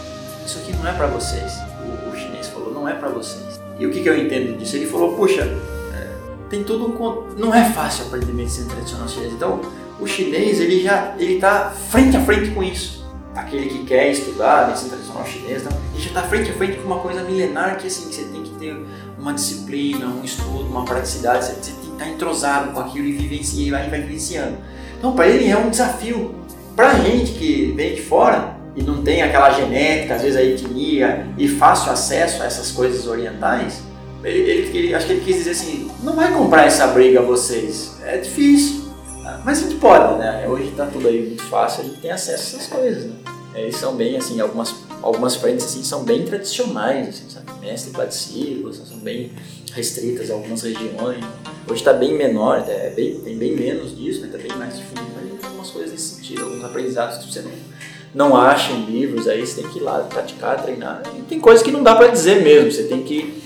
isso 0.45 0.59
aqui 0.59 0.73
não 0.73 0.87
é 0.87 0.93
para 0.93 1.07
vocês. 1.07 1.53
O, 1.85 2.11
o, 2.11 2.17
chinês 2.17 2.49
falou, 2.49 2.73
não 2.73 2.89
é 2.89 2.95
para 2.95 3.09
vocês. 3.09 3.61
E 3.79 3.87
o 3.87 3.91
que, 3.91 4.01
que 4.01 4.09
eu 4.09 4.17
entendo 4.17 4.59
disso? 4.59 4.77
Ele 4.77 4.87
falou, 4.87 5.15
puxa, 5.15 5.43
é, 5.43 6.09
tem 6.49 6.63
tudo 6.65 6.87
um... 6.87 7.39
Não 7.39 7.55
é 7.55 7.65
fácil 7.71 8.07
aprender 8.07 8.33
medicina 8.33 8.69
tradicional 8.71 9.09
chinesa. 9.09 9.35
Então, 9.35 9.61
o 10.01 10.07
chinês, 10.07 10.61
ele 10.61 10.83
já 10.83 11.15
ele 11.19 11.39
tá 11.39 11.71
frente 11.71 12.17
a 12.17 12.21
frente 12.21 12.51
com 12.51 12.63
isso. 12.63 13.03
Aquele 13.35 13.67
que 13.67 13.85
quer 13.85 14.11
estudar 14.11 14.67
medicina 14.67 14.91
tradicional 14.91 15.27
chinesa, 15.27 15.71
ele 15.95 16.03
já 16.03 16.09
está 16.09 16.23
frente 16.23 16.51
a 16.51 16.55
frente 16.55 16.77
com 16.79 16.87
uma 16.87 16.99
coisa 16.99 17.23
milenar 17.23 17.79
que 17.79 17.87
assim, 17.87 18.11
você 18.11 18.25
tem 18.25 18.43
que 18.43 18.51
ter 18.57 18.77
uma 19.19 19.33
disciplina, 19.33 20.07
um 20.07 20.25
estudo, 20.25 20.67
uma 20.67 20.85
praticidade, 20.85 21.47
você, 21.47 21.53
tem 21.55 21.75
que 21.75 21.93
estar 21.93 22.09
entrosado 22.09 22.73
com 22.73 22.81
aquilo 22.81 23.07
e 23.07 23.13
vivenciar, 23.13 23.89
vai 23.89 24.01
vivenciando. 24.01 24.59
Então, 24.99 25.15
para 25.15 25.29
ele 25.29 25.49
é 25.49 25.57
um 25.57 25.71
desafio. 25.71 26.35
Para 26.75 26.93
a 26.93 26.99
gente 26.99 27.33
que 27.33 27.73
vem 27.77 27.95
de 27.95 28.03
fora, 28.03 28.52
e 28.75 28.83
não 28.83 29.03
tem 29.03 29.23
aquela 29.23 29.51
genética, 29.51 30.15
às 30.15 30.23
vezes 30.23 30.37
a 30.37 30.43
etnia 30.43 31.27
e 31.37 31.49
fácil 31.49 31.93
acesso 31.93 32.43
a 32.43 32.47
essas 32.47 32.71
coisas 32.71 33.07
orientais, 33.07 33.83
ele, 34.25 34.39
ele, 34.51 34.79
ele, 34.79 34.95
acho 34.95 35.07
que 35.07 35.13
ele 35.13 35.25
quis 35.25 35.37
dizer 35.37 35.51
assim, 35.51 35.91
não 36.03 36.15
vai 36.15 36.33
comprar 36.33 36.65
essa 36.65 36.87
briga 36.87 37.21
vocês, 37.21 37.97
é 38.05 38.19
difícil, 38.19 38.83
mas 39.45 39.59
a 39.59 39.63
gente 39.63 39.77
pode, 39.77 40.19
né? 40.19 40.47
Hoje 40.49 40.69
está 40.69 40.87
tudo 40.87 41.09
aí 41.09 41.27
muito 41.27 41.43
fácil, 41.45 41.83
a 41.83 41.85
gente 41.85 42.01
tem 42.01 42.11
acesso 42.11 42.57
a 42.57 42.59
essas 42.59 42.67
coisas, 42.69 43.05
né? 43.07 43.15
Eles 43.55 43.77
são 43.77 43.95
bem, 43.95 44.17
assim, 44.17 44.41
algumas, 44.41 44.75
algumas 45.03 45.37
frentes, 45.37 45.67
assim, 45.67 45.83
são 45.83 46.05
bem 46.05 46.25
tradicionais, 46.25 47.09
assim, 47.09 47.29
sabe? 47.29 47.53
Mestre 47.61 47.93
e 47.93 48.75
são 48.75 48.99
bem 48.99 49.33
restritas 49.75 50.31
a 50.31 50.35
algumas 50.35 50.63
regiões. 50.63 51.23
Hoje 51.69 51.81
está 51.81 51.93
bem 51.93 52.15
menor, 52.15 52.65
é 52.67 52.91
bem, 52.91 53.21
tem 53.21 53.37
bem 53.37 53.55
menos 53.55 53.97
disso, 53.97 54.21
né? 54.21 54.27
Está 54.29 54.39
bem 54.39 54.57
mais 54.57 54.79
difundido, 54.79 55.11
mas 55.15 55.45
algumas 55.45 55.71
coisas 55.71 55.93
nesse 55.93 56.15
sentido, 56.15 56.45
alguns 56.45 56.65
aprendizados 56.65 57.19
que 57.19 57.33
você 57.33 57.43
não 57.43 57.51
não 58.15 58.37
acha 58.37 58.73
em 58.73 58.85
livros, 58.85 59.27
aí 59.27 59.47
você 59.47 59.63
tem 59.63 59.71
que 59.71 59.79
ir 59.79 59.83
lá 59.83 60.01
praticar, 60.01 60.63
treinar. 60.63 61.03
E 61.17 61.23
tem 61.23 61.41
coisas 61.41 61.63
que 61.63 61.71
não 61.71 61.83
dá 61.83 61.95
para 61.95 62.09
dizer 62.09 62.43
mesmo, 62.43 62.71
você 62.71 62.85
tem 62.85 63.03
que 63.03 63.43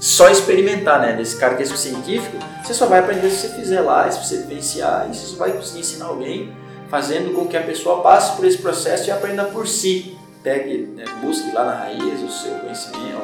só 0.00 0.28
experimentar, 0.28 1.00
né? 1.00 1.12
Desse 1.12 1.36
cara 1.36 1.54
que 1.54 1.62
é 1.62 1.66
científico, 1.66 2.36
você 2.64 2.74
só 2.74 2.86
vai 2.86 3.00
aprender 3.00 3.30
se 3.30 3.46
você 3.46 3.48
fizer 3.54 3.80
lá, 3.80 4.10
se 4.10 4.26
você 4.26 4.38
vivenciar, 4.38 5.08
e 5.10 5.14
você 5.14 5.36
vai 5.36 5.52
conseguir 5.52 5.80
ensinar 5.80 6.06
alguém 6.06 6.52
fazendo 6.88 7.32
com 7.34 7.46
que 7.46 7.56
a 7.56 7.62
pessoa 7.62 8.02
passe 8.02 8.34
por 8.36 8.44
esse 8.44 8.58
processo 8.58 9.08
e 9.08 9.12
aprenda 9.12 9.44
por 9.44 9.66
si. 9.68 10.16
Pegue, 10.42 10.88
né, 10.96 11.04
busque 11.22 11.52
lá 11.52 11.64
na 11.64 11.74
raiz 11.74 12.22
o 12.22 12.30
seu 12.30 12.52
conhecimento, 12.54 13.18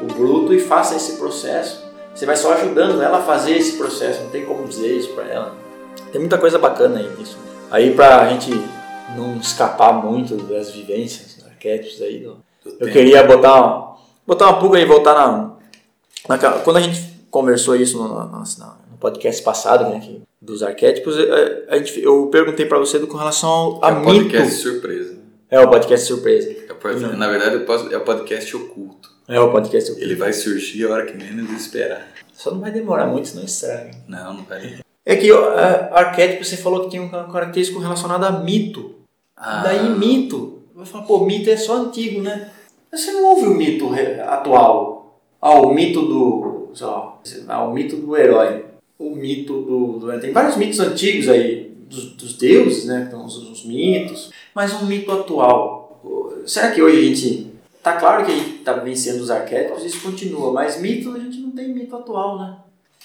o, 0.00 0.04
o 0.04 0.06
bruto, 0.06 0.54
e 0.54 0.60
faça 0.60 0.94
esse 0.94 1.16
processo. 1.16 1.82
Você 2.14 2.24
vai 2.24 2.36
só 2.36 2.52
ajudando 2.52 3.02
ela 3.02 3.18
a 3.18 3.22
fazer 3.22 3.56
esse 3.56 3.72
processo, 3.76 4.22
não 4.22 4.30
tem 4.30 4.44
como 4.44 4.66
dizer 4.66 4.96
isso 4.96 5.08
para 5.08 5.24
ela. 5.24 5.56
Tem 6.12 6.20
muita 6.20 6.38
coisa 6.38 6.58
bacana 6.58 7.00
aí 7.00 7.10
nisso. 7.18 7.36
Aí 7.70 7.94
pra 7.94 8.28
gente 8.28 8.52
não 9.16 9.36
escapar 9.36 9.92
muito 9.92 10.36
das 10.36 10.70
vivências, 10.70 11.36
dos 11.36 11.46
arquétipos 11.46 12.00
aí. 12.02 12.20
Do, 12.20 12.42
eu 12.80 12.90
queria 12.90 13.24
botar, 13.24 13.96
botar 14.26 14.46
uma 14.50 14.60
pulga 14.60 14.80
e 14.80 14.84
voltar 14.84 15.14
na, 15.14 15.52
na, 16.28 16.38
Quando 16.60 16.76
a 16.76 16.80
gente 16.80 17.00
conversou 17.30 17.74
isso 17.76 17.98
no, 17.98 18.08
no, 18.08 18.38
no 18.38 18.96
podcast 18.98 19.42
passado, 19.42 19.88
né, 19.90 20.00
que, 20.00 20.22
dos 20.40 20.62
arquétipos, 20.62 21.16
a, 21.18 21.22
é, 21.22 21.66
a 21.68 21.78
gente, 21.78 22.00
eu 22.00 22.26
perguntei 22.26 22.66
para 22.66 22.78
você 22.78 22.98
com 23.00 23.16
relação 23.16 23.48
ao, 23.48 23.84
a 23.84 23.90
é 23.90 23.92
o 23.92 24.02
podcast 24.02 24.54
surpresa. 24.54 25.22
É 25.50 25.60
o 25.60 25.68
podcast 25.68 26.06
surpresa. 26.06 26.50
É, 26.50 27.16
na 27.16 27.28
verdade, 27.28 27.64
é 27.92 27.96
o 27.96 28.00
podcast 28.00 28.56
oculto. 28.56 29.10
É 29.28 29.38
o 29.38 29.52
podcast 29.52 29.90
oculto. 29.90 30.06
Ele 30.06 30.16
vai 30.16 30.32
surgir 30.32 30.86
a 30.86 30.90
hora 30.90 31.06
que 31.06 31.16
menos 31.16 31.50
esperar. 31.50 32.08
Só 32.32 32.50
não 32.50 32.60
vai 32.60 32.72
demorar 32.72 33.06
muito, 33.06 33.28
senão 33.28 33.44
estraga. 33.44 33.90
Não, 34.08 34.34
não 34.34 34.44
vai. 34.44 34.81
É 35.04 35.16
que 35.16 35.30
o 35.32 35.44
arquétipo 35.94 36.44
você 36.44 36.56
falou 36.56 36.84
que 36.84 36.90
tem 36.92 37.00
uma 37.00 37.24
característica 37.24 37.80
relacionada 37.80 38.26
a 38.26 38.32
mito. 38.32 38.94
Ah. 39.36 39.62
Daí 39.62 39.90
mito. 39.90 40.62
Vai 40.74 40.86
falar, 40.86 41.04
pô, 41.04 41.24
mito 41.24 41.50
é 41.50 41.56
só 41.56 41.76
antigo, 41.76 42.22
né? 42.22 42.50
Mas 42.90 43.00
você 43.00 43.12
não 43.12 43.24
ouve 43.24 43.46
o 43.46 43.54
mito 43.54 43.90
atual. 44.26 45.20
Ah, 45.40 45.60
o 45.60 45.74
mito 45.74 46.02
do. 46.02 46.70
Sei 46.74 46.86
lá, 46.86 47.18
ah, 47.48 47.64
o 47.64 47.72
mito 47.72 47.96
do 47.96 48.16
herói. 48.16 48.64
O 48.98 49.10
mito 49.16 49.62
do. 49.62 49.98
do 49.98 50.20
tem 50.20 50.32
vários 50.32 50.56
mitos 50.56 50.78
antigos 50.78 51.28
aí, 51.28 51.74
dos, 51.88 52.12
dos 52.12 52.38
deuses, 52.38 52.84
né? 52.84 53.06
Então, 53.08 53.24
os, 53.24 53.36
os 53.36 53.64
mitos. 53.64 54.30
Mas 54.54 54.72
um 54.72 54.86
mito 54.86 55.10
atual. 55.10 56.00
Será 56.46 56.70
que 56.70 56.80
hoje 56.80 56.98
a 56.98 57.02
gente. 57.02 57.52
Tá 57.82 57.96
claro 57.96 58.24
que 58.24 58.30
a 58.30 58.34
gente 58.36 58.58
tá 58.58 58.74
vencendo 58.74 59.20
os 59.20 59.30
arquétipos, 59.30 59.84
isso 59.84 60.00
continua, 60.02 60.52
mas 60.52 60.80
mito 60.80 61.10
a 61.10 61.18
gente 61.18 61.38
não 61.38 61.50
tem 61.50 61.74
mito 61.74 61.96
atual, 61.96 62.38
né? 62.38 62.56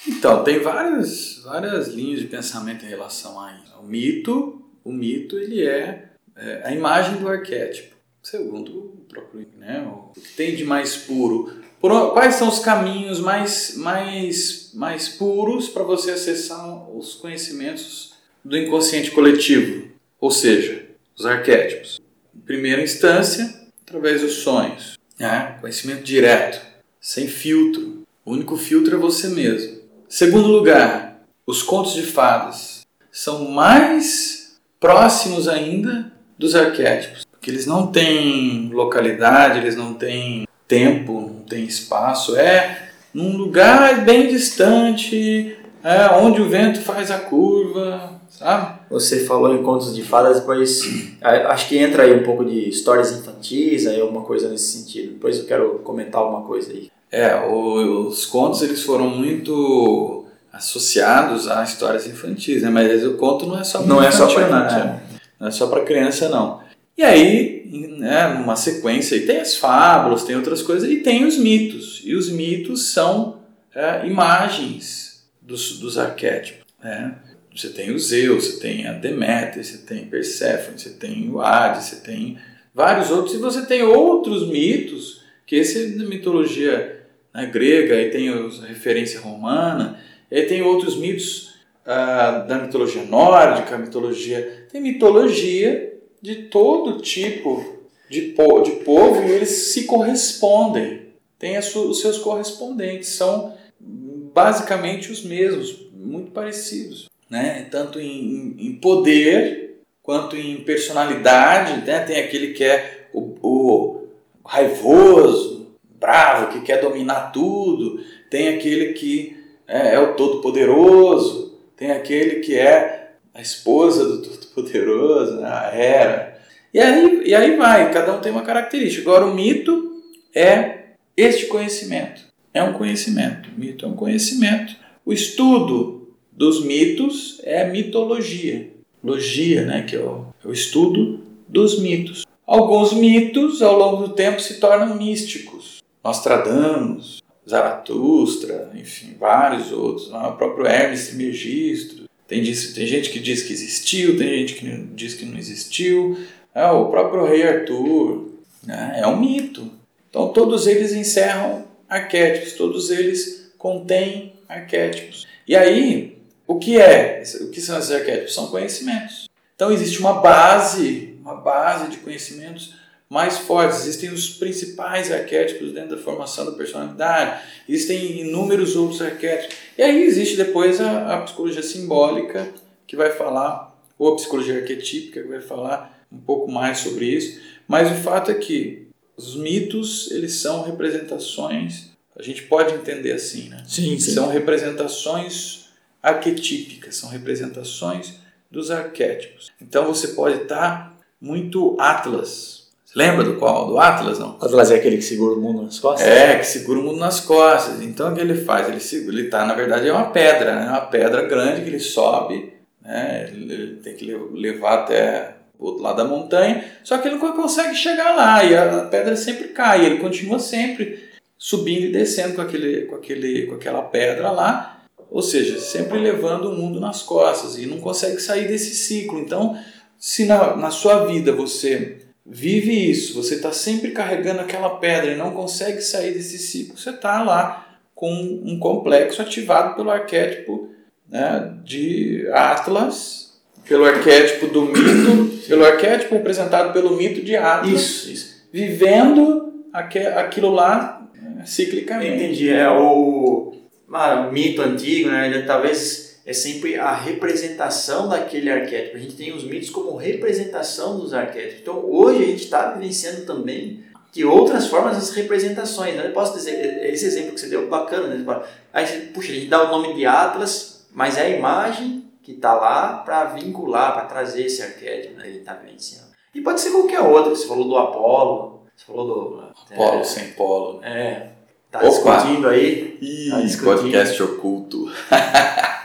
Então, 0.06 0.44
tem 0.44 0.60
várias, 0.60 1.42
várias 1.44 1.88
linhas 1.88 2.20
de 2.20 2.28
pensamento 2.28 2.86
em 2.86 2.90
relação 2.90 3.40
a 3.40 3.54
isso. 3.54 3.74
O 3.80 3.84
mito, 3.84 4.62
o 4.84 4.92
mito 4.92 5.38
ele 5.38 5.66
é, 5.66 6.10
é 6.36 6.62
a 6.66 6.74
imagem 6.74 7.18
do 7.18 7.28
arquétipo, 7.28 7.96
segundo 8.22 8.72
o 8.72 9.06
próprio, 9.08 9.48
né, 9.58 9.82
o 9.82 10.12
que 10.14 10.34
tem 10.34 10.56
de 10.56 10.64
mais 10.64 10.96
puro. 10.96 11.62
Por, 11.80 12.14
quais 12.14 12.36
são 12.36 12.48
os 12.48 12.60
caminhos 12.60 13.20
mais, 13.20 13.76
mais, 13.78 14.72
mais 14.74 15.10
puros 15.10 15.70
para 15.70 15.84
você 15.84 16.12
acessar 16.12 16.90
os 16.90 17.14
conhecimentos 17.16 18.14
do 18.44 18.58
inconsciente 18.58 19.12
coletivo? 19.12 19.88
Ou 20.20 20.32
seja, 20.32 20.86
os 21.16 21.26
arquétipos. 21.26 22.00
Em 22.36 22.40
primeira 22.40 22.82
instância, 22.82 23.54
através 23.82 24.22
dos 24.22 24.34
sonhos. 24.34 24.98
Né? 25.20 25.58
Conhecimento 25.62 26.04
direto, 26.04 26.66
sem 27.00 27.28
filtro. 27.28 28.04
O 28.26 28.34
único 28.34 28.58
filtro 28.58 28.96
é 28.96 29.00
você 29.00 29.28
mesmo. 29.30 29.77
Segundo 30.10 30.48
lugar, 30.48 31.22
os 31.46 31.62
contos 31.62 31.94
de 31.94 32.02
fadas 32.02 32.88
são 33.12 33.52
mais 33.52 34.58
próximos 34.80 35.50
ainda 35.50 36.14
dos 36.38 36.56
arquétipos, 36.56 37.26
porque 37.30 37.52
eles 37.52 37.66
não 37.66 37.88
têm 37.88 38.70
localidade, 38.72 39.60
eles 39.60 39.76
não 39.76 39.94
têm 39.94 40.48
tempo, 40.66 41.20
não 41.20 41.44
têm 41.44 41.66
espaço, 41.66 42.38
é 42.38 42.90
num 43.14 43.36
lugar 43.36 44.06
bem 44.06 44.30
distante, 44.30 45.58
é 45.84 46.08
onde 46.16 46.42
o 46.42 46.50
vento 46.50 46.80
faz 46.80 47.12
a 47.12 47.20
curva, 47.20 48.22
sabe? 48.30 48.80
Você 48.90 49.26
falou 49.26 49.54
em 49.54 49.64
contos 49.64 49.94
de 49.94 50.04
fadas, 50.04 50.40
depois 50.40 50.84
acho 51.22 51.68
que 51.68 51.78
entra 51.78 52.04
aí 52.04 52.14
um 52.14 52.24
pouco 52.24 52.46
de 52.46 52.70
histórias 52.70 53.12
infantis, 53.12 53.86
aí 53.86 54.00
alguma 54.00 54.22
coisa 54.22 54.48
nesse 54.48 54.78
sentido. 54.78 55.14
Depois 55.14 55.38
eu 55.38 55.46
quero 55.46 55.80
comentar 55.80 56.22
alguma 56.22 56.44
coisa 56.44 56.72
aí. 56.72 56.90
É, 57.18 57.36
os 57.48 58.28
contos 58.28 58.62
eles 58.62 58.84
foram 58.84 59.10
muito 59.10 60.28
associados 60.54 61.48
a 61.48 61.64
histórias 61.64 62.06
infantis, 62.06 62.62
né? 62.62 62.70
Mas 62.70 63.04
o 63.04 63.16
conto 63.16 63.48
não 63.48 63.60
é 63.60 63.64
só 63.64 63.82
não 63.82 64.04
é 64.04 64.12
só 64.12 64.32
para 64.32 64.48
né? 64.48 65.02
não 65.40 65.48
é 65.48 65.52
só 65.52 65.66
para 65.66 65.84
criança 65.84 66.30
não. 66.30 66.62
E 66.96 67.02
aí, 67.02 67.68
né, 67.98 68.28
numa 68.38 68.56
sequência, 68.56 69.20
tem 69.26 69.40
as 69.40 69.56
fábulas, 69.56 70.26
tem 70.26 70.36
outras 70.36 70.62
coisas 70.62 70.88
e 70.92 70.98
tem 70.98 71.26
os 71.26 71.40
mitos. 71.40 72.02
E 72.04 72.14
os 72.14 72.30
mitos 72.30 72.90
são 72.90 73.40
é, 73.74 74.06
imagens 74.06 75.28
dos, 75.42 75.80
dos 75.80 75.98
arquétipos. 75.98 76.66
Né? 76.84 77.16
Você 77.56 77.70
tem 77.70 77.90
o 77.90 77.98
Zeus, 77.98 78.46
você 78.46 78.60
tem 78.60 78.86
a 78.86 78.94
Deméter, 78.94 79.66
você 79.66 79.80
tem 79.80 80.06
Perséfone, 80.06 80.78
você 80.78 80.92
tem 80.92 81.28
o 81.32 81.42
Hades, 81.42 81.86
você 81.86 81.96
tem 81.96 82.38
vários 82.76 83.10
outros 83.10 83.34
e 83.34 83.40
você 83.40 83.66
tem 83.66 83.82
outros 83.82 84.48
mitos 84.48 85.22
que 85.48 85.56
esse 85.56 85.84
é 85.84 85.88
da 85.98 86.04
mitologia 86.04 86.97
né, 87.38 87.46
grega, 87.46 88.02
e 88.02 88.10
tem 88.10 88.30
a 88.30 88.66
referência 88.66 89.20
romana, 89.20 90.02
e 90.30 90.42
tem 90.42 90.64
outros 90.64 90.98
mitos 90.98 91.54
ah, 91.86 92.40
da 92.48 92.58
mitologia 92.58 93.04
nórdica, 93.04 93.78
mitologia. 93.78 94.66
Tem 94.72 94.82
mitologia 94.82 95.94
de 96.20 96.44
todo 96.44 97.00
tipo 97.00 97.78
de, 98.10 98.22
po 98.22 98.62
de 98.62 98.72
povo 98.84 99.24
e 99.24 99.32
eles 99.32 99.50
se 99.50 99.84
correspondem. 99.84 101.10
Tem 101.38 101.60
os 101.60 102.02
seus 102.02 102.18
correspondentes, 102.18 103.10
são 103.10 103.56
basicamente 103.80 105.12
os 105.12 105.24
mesmos, 105.24 105.88
muito 105.94 106.32
parecidos. 106.32 107.08
Né? 107.30 107.68
Tanto 107.70 108.00
em, 108.00 108.56
em 108.58 108.74
poder 108.74 109.82
quanto 110.02 110.36
em 110.36 110.58
personalidade. 110.64 111.86
Né? 111.86 112.00
Tem 112.00 112.18
aquele 112.18 112.54
que 112.54 112.64
é 112.64 113.10
o, 113.14 113.36
o 113.42 114.08
raivoso, 114.44 115.57
bravo, 116.00 116.52
que 116.52 116.62
quer 116.62 116.82
dominar 116.82 117.32
tudo, 117.32 118.00
tem 118.30 118.50
aquele 118.50 118.94
que 118.94 119.38
é, 119.68 119.96
é 119.96 120.00
o 120.00 120.14
todo-poderoso, 120.14 121.58
tem 121.76 121.92
aquele 121.92 122.40
que 122.42 122.56
é 122.56 123.12
a 123.34 123.42
esposa 123.42 124.08
do 124.08 124.22
todo-poderoso, 124.24 125.38
né, 125.38 125.48
a 125.48 125.76
Hera. 125.76 126.38
E 126.74 126.80
aí, 126.80 127.22
e 127.26 127.36
aí 127.36 127.56
vai, 127.56 127.92
cada 127.92 128.16
um 128.16 128.22
tem 128.22 128.32
uma 128.32 128.42
característica. 128.42 129.10
Agora 129.10 129.26
o 129.26 129.34
mito 129.34 130.02
é 130.36 130.78
este 131.16 131.46
conhecimento. 131.48 132.22
É 132.54 132.62
um 132.64 132.74
conhecimento. 132.74 133.50
O 133.56 133.60
mito 133.60 133.86
é 133.86 133.88
um 133.88 133.96
conhecimento. 133.96 134.76
O 135.06 135.14
estudo 135.14 136.10
dos 136.32 136.64
mitos 136.64 137.42
é 137.44 137.66
mitologia. 137.66 138.70
Logia, 139.04 139.66
né, 139.66 139.84
que 139.84 139.96
é 139.96 140.00
o, 140.00 140.28
é 140.44 140.48
o 140.48 140.52
estudo 140.52 141.22
dos 141.48 141.80
mitos. 141.80 142.26
Alguns 142.46 142.94
mitos, 142.94 143.62
ao 143.62 143.78
longo 143.78 144.08
do 144.08 144.14
tempo, 144.14 144.42
se 144.42 144.60
tornam 144.60 144.96
místicos. 144.96 145.57
Nostradamus, 146.04 147.22
Zaratustra, 147.48 148.72
enfim, 148.76 149.16
vários 149.18 149.72
outros. 149.72 150.12
Né? 150.12 150.20
O 150.20 150.34
próprio 150.34 150.68
Hermes 150.68 151.08
Trismegisto. 151.08 152.08
Tem, 152.28 152.44
tem 152.44 152.86
gente 152.86 153.10
que 153.10 153.20
diz 153.20 153.44
que 153.44 153.54
existiu, 153.54 154.18
tem 154.18 154.40
gente 154.40 154.56
que 154.56 154.70
diz 154.94 155.14
que 155.14 155.26
não 155.26 155.38
existiu. 155.38 156.18
É, 156.54 156.66
o 156.68 156.88
próprio 156.88 157.26
Rei 157.26 157.48
Arthur. 157.48 158.32
Né? 158.64 159.00
É 159.02 159.08
um 159.08 159.18
mito. 159.18 159.72
Então, 160.10 160.30
todos 160.34 160.68
eles 160.68 160.92
encerram 160.92 161.66
arquétipos, 161.88 162.54
todos 162.54 162.92
eles 162.92 163.54
contêm 163.58 164.34
arquétipos. 164.48 165.26
E 165.48 165.56
aí, 165.56 166.18
o 166.46 166.60
que 166.60 166.80
é? 166.80 167.24
O 167.42 167.50
que 167.50 167.62
são 167.62 167.78
esses 167.80 167.92
arquétipos? 167.92 168.34
São 168.34 168.48
conhecimentos. 168.48 169.28
Então, 169.56 169.72
existe 169.72 170.00
uma 170.00 170.14
base, 170.14 171.18
uma 171.22 171.36
base 171.36 171.90
de 171.90 171.98
conhecimentos 171.98 172.76
mais 173.10 173.40
fortes. 173.40 173.82
Existem 173.82 174.12
os 174.12 174.30
principais 174.30 175.12
arquétipos 175.12 175.72
dentro 175.72 175.96
da 175.96 176.02
formação 176.02 176.46
da 176.46 176.52
personalidade, 176.52 177.42
existem 177.68 178.22
inúmeros 178.22 178.76
outros 178.76 179.02
arquétipos. 179.02 179.56
E 179.78 179.82
aí 179.82 180.04
existe 180.04 180.36
depois 180.36 180.82
a, 180.82 181.16
a 181.16 181.22
psicologia 181.22 181.64
simbólica, 181.64 182.48
que 182.86 182.96
vai 182.96 183.12
falar, 183.12 183.76
ou 183.98 184.14
a 184.14 184.16
psicologia 184.16 184.58
arquetípica, 184.58 185.22
que 185.22 185.28
vai 185.28 185.42
falar 185.42 186.06
um 186.12 186.20
pouco 186.20 186.52
mais 186.52 186.80
sobre 186.80 187.06
isso. 187.06 187.40
Mas 187.68 187.92
o 187.92 187.96
fato 187.96 188.32
é 188.32 188.34
que 188.34 188.88
os 189.16 189.36
mitos, 189.36 190.12
eles 190.12 190.34
são 190.36 190.64
representações, 190.64 191.88
a 192.16 192.24
gente 192.24 192.44
pode 192.44 192.74
entender 192.74 193.12
assim, 193.12 193.50
né? 193.50 193.64
Sim, 193.68 194.00
sim. 194.00 194.12
São 194.12 194.30
representações 194.30 195.66
arquetípicas, 196.02 196.96
são 196.96 197.10
representações 197.10 198.14
dos 198.50 198.72
arquétipos. 198.72 199.52
Então 199.62 199.86
você 199.86 200.10
pode 200.10 200.44
estar 200.44 200.98
muito 201.20 201.76
Atlas, 201.80 202.67
Lembra 202.96 203.24
do 203.24 203.36
qual? 203.36 203.68
Do 203.68 203.78
Atlas, 203.78 204.18
não? 204.18 204.38
Atlas 204.42 204.72
é 204.72 204.76
aquele 204.76 204.98
que 204.98 205.04
segura 205.04 205.36
o 205.36 205.42
mundo 205.42 205.62
nas 205.62 205.80
costas? 205.80 206.08
É, 206.08 206.38
que 206.38 206.46
segura 206.46 206.80
o 206.80 206.84
mundo 206.84 207.00
nas 207.00 207.20
costas. 207.20 207.82
Então 207.82 208.12
o 208.12 208.16
que 208.16 208.22
ele 208.22 208.36
faz? 208.36 208.70
Ele, 208.70 208.80
segura, 208.80 209.18
ele 209.18 209.30
tá, 209.30 209.46
na 209.46 209.54
verdade, 209.54 209.88
é 209.88 209.92
uma 209.94 210.10
pedra, 210.10 210.56
né? 210.56 210.68
Uma 210.70 210.82
pedra 210.82 211.24
grande 211.24 211.62
que 211.62 211.70
ele 211.70 211.80
sobe, 211.80 212.54
né? 212.82 213.30
Ele 213.32 213.76
tem 213.84 213.96
que 213.96 214.06
levar 214.34 214.80
até 214.80 215.36
o 215.60 215.66
outro 215.66 215.84
lado 215.84 215.98
da 215.98 216.06
montanha, 216.06 216.64
só 216.84 216.98
que 216.98 217.08
ele 217.08 217.18
não 217.18 217.34
consegue 217.34 217.76
chegar 217.76 218.16
lá 218.16 218.44
e 218.44 218.56
a 218.56 218.86
pedra 218.86 219.16
sempre 219.16 219.50
cai. 219.50 219.86
Ele 219.86 219.98
continua 219.98 220.40
sempre 220.40 221.08
subindo 221.38 221.86
e 221.86 221.92
descendo 221.92 222.36
com, 222.36 222.42
aquele, 222.42 222.86
com, 222.86 222.96
aquele, 222.96 223.48
com 223.48 223.56
aquela 223.56 223.82
pedra 223.82 224.32
lá, 224.32 224.84
ou 225.10 225.22
seja, 225.22 225.60
sempre 225.60 226.00
levando 226.00 226.50
o 226.50 226.56
mundo 226.56 226.80
nas 226.80 227.02
costas 227.04 227.58
e 227.58 227.66
não 227.66 227.80
consegue 227.80 228.20
sair 228.20 228.48
desse 228.48 228.76
ciclo. 228.76 229.20
Então, 229.20 229.58
se 230.00 230.26
na, 230.26 230.56
na 230.56 230.72
sua 230.72 231.06
vida 231.06 231.32
você 231.32 232.07
vive 232.28 232.90
isso, 232.90 233.22
você 233.22 233.36
está 233.36 233.52
sempre 233.52 233.92
carregando 233.92 234.42
aquela 234.42 234.78
pedra 234.78 235.12
e 235.12 235.18
não 235.18 235.32
consegue 235.32 235.82
sair 235.82 236.14
desse 236.14 236.38
ciclo, 236.38 236.78
você 236.78 236.90
está 236.90 237.24
lá 237.24 237.66
com 237.96 238.12
um 238.12 238.60
complexo 238.60 239.22
ativado 239.22 239.76
pelo 239.76 239.90
arquétipo 239.90 240.70
né, 241.10 241.54
de 241.64 242.28
Atlas, 242.32 243.40
pelo 243.68 243.86
arquétipo 243.86 244.48
do 244.48 244.64
mito, 244.64 245.40
pelo 245.48 245.66
arquétipo 245.66 246.16
representado 246.16 246.74
pelo 246.74 246.96
mito 246.96 247.22
de 247.22 247.36
Atlas, 247.36 247.82
isso, 247.82 248.12
isso. 248.12 248.48
vivendo 248.52 249.66
aquilo 249.74 250.52
lá 250.52 251.10
né, 251.16 251.44
ciclicamente. 251.46 252.24
Entendi, 252.24 252.50
é 252.50 252.70
o, 252.70 253.54
o 253.90 254.32
mito 254.32 254.62
antigo, 254.62 255.10
né, 255.10 255.44
talvez 255.48 256.07
é 256.28 256.34
sempre 256.34 256.78
a 256.78 256.94
representação 256.94 258.10
daquele 258.10 258.52
arquétipo. 258.52 258.98
A 258.98 259.00
gente 259.00 259.16
tem 259.16 259.34
os 259.34 259.46
mitos 259.46 259.70
como 259.70 259.96
representação 259.96 261.00
dos 261.00 261.14
arquétipos. 261.14 261.62
Então, 261.62 261.90
hoje 261.90 262.22
a 262.22 262.26
gente 262.26 262.44
está 262.44 262.72
vivenciando 262.72 263.26
também 263.26 263.86
de 264.12 264.26
outras 264.26 264.68
formas 264.68 264.98
as 264.98 265.12
representações. 265.12 265.96
Né? 265.96 266.08
Eu 266.08 266.12
posso 266.12 266.34
dizer, 266.34 266.84
esse 266.94 267.06
exemplo 267.06 267.32
que 267.32 267.40
você 267.40 267.48
deu, 267.48 267.70
bacana. 267.70 268.14
Né? 268.14 268.44
Aí, 268.74 268.86
puxa, 269.14 269.32
a 269.32 269.36
gente 269.36 269.48
dá 269.48 269.64
o 269.64 269.72
nome 269.72 269.94
de 269.94 270.06
Atlas, 270.06 270.86
mas 270.92 271.18
é 271.18 271.28
a 271.28 271.30
imagem 271.30 272.04
que 272.22 272.34
está 272.34 272.54
lá 272.56 272.98
para 272.98 273.24
vincular, 273.24 273.94
para 273.94 274.04
trazer 274.04 274.48
esse 274.48 274.62
arquétipo 274.62 275.16
né? 275.16 275.24
que 275.24 275.30
ele 275.30 275.38
está 275.38 275.54
vivenciando. 275.54 276.08
E 276.36 276.42
pode 276.42 276.60
ser 276.60 276.72
qualquer 276.72 277.00
outro. 277.00 277.34
Você 277.34 277.48
falou 277.48 277.70
do 277.70 277.78
Apolo, 277.78 278.64
você 278.76 278.86
falou 278.86 279.08
do... 279.08 279.40
Apolo 279.74 280.00
é, 280.02 280.04
sem 280.04 280.32
polo. 280.32 280.84
É, 280.84 281.30
tá 281.72 281.80
Opa. 281.80 281.88
discutindo 281.88 282.50
aí. 282.50 282.98
Ih, 283.00 283.30
tá 283.30 283.40
discutindo. 283.40 283.66
podcast 283.66 284.24
oculto. 284.24 284.92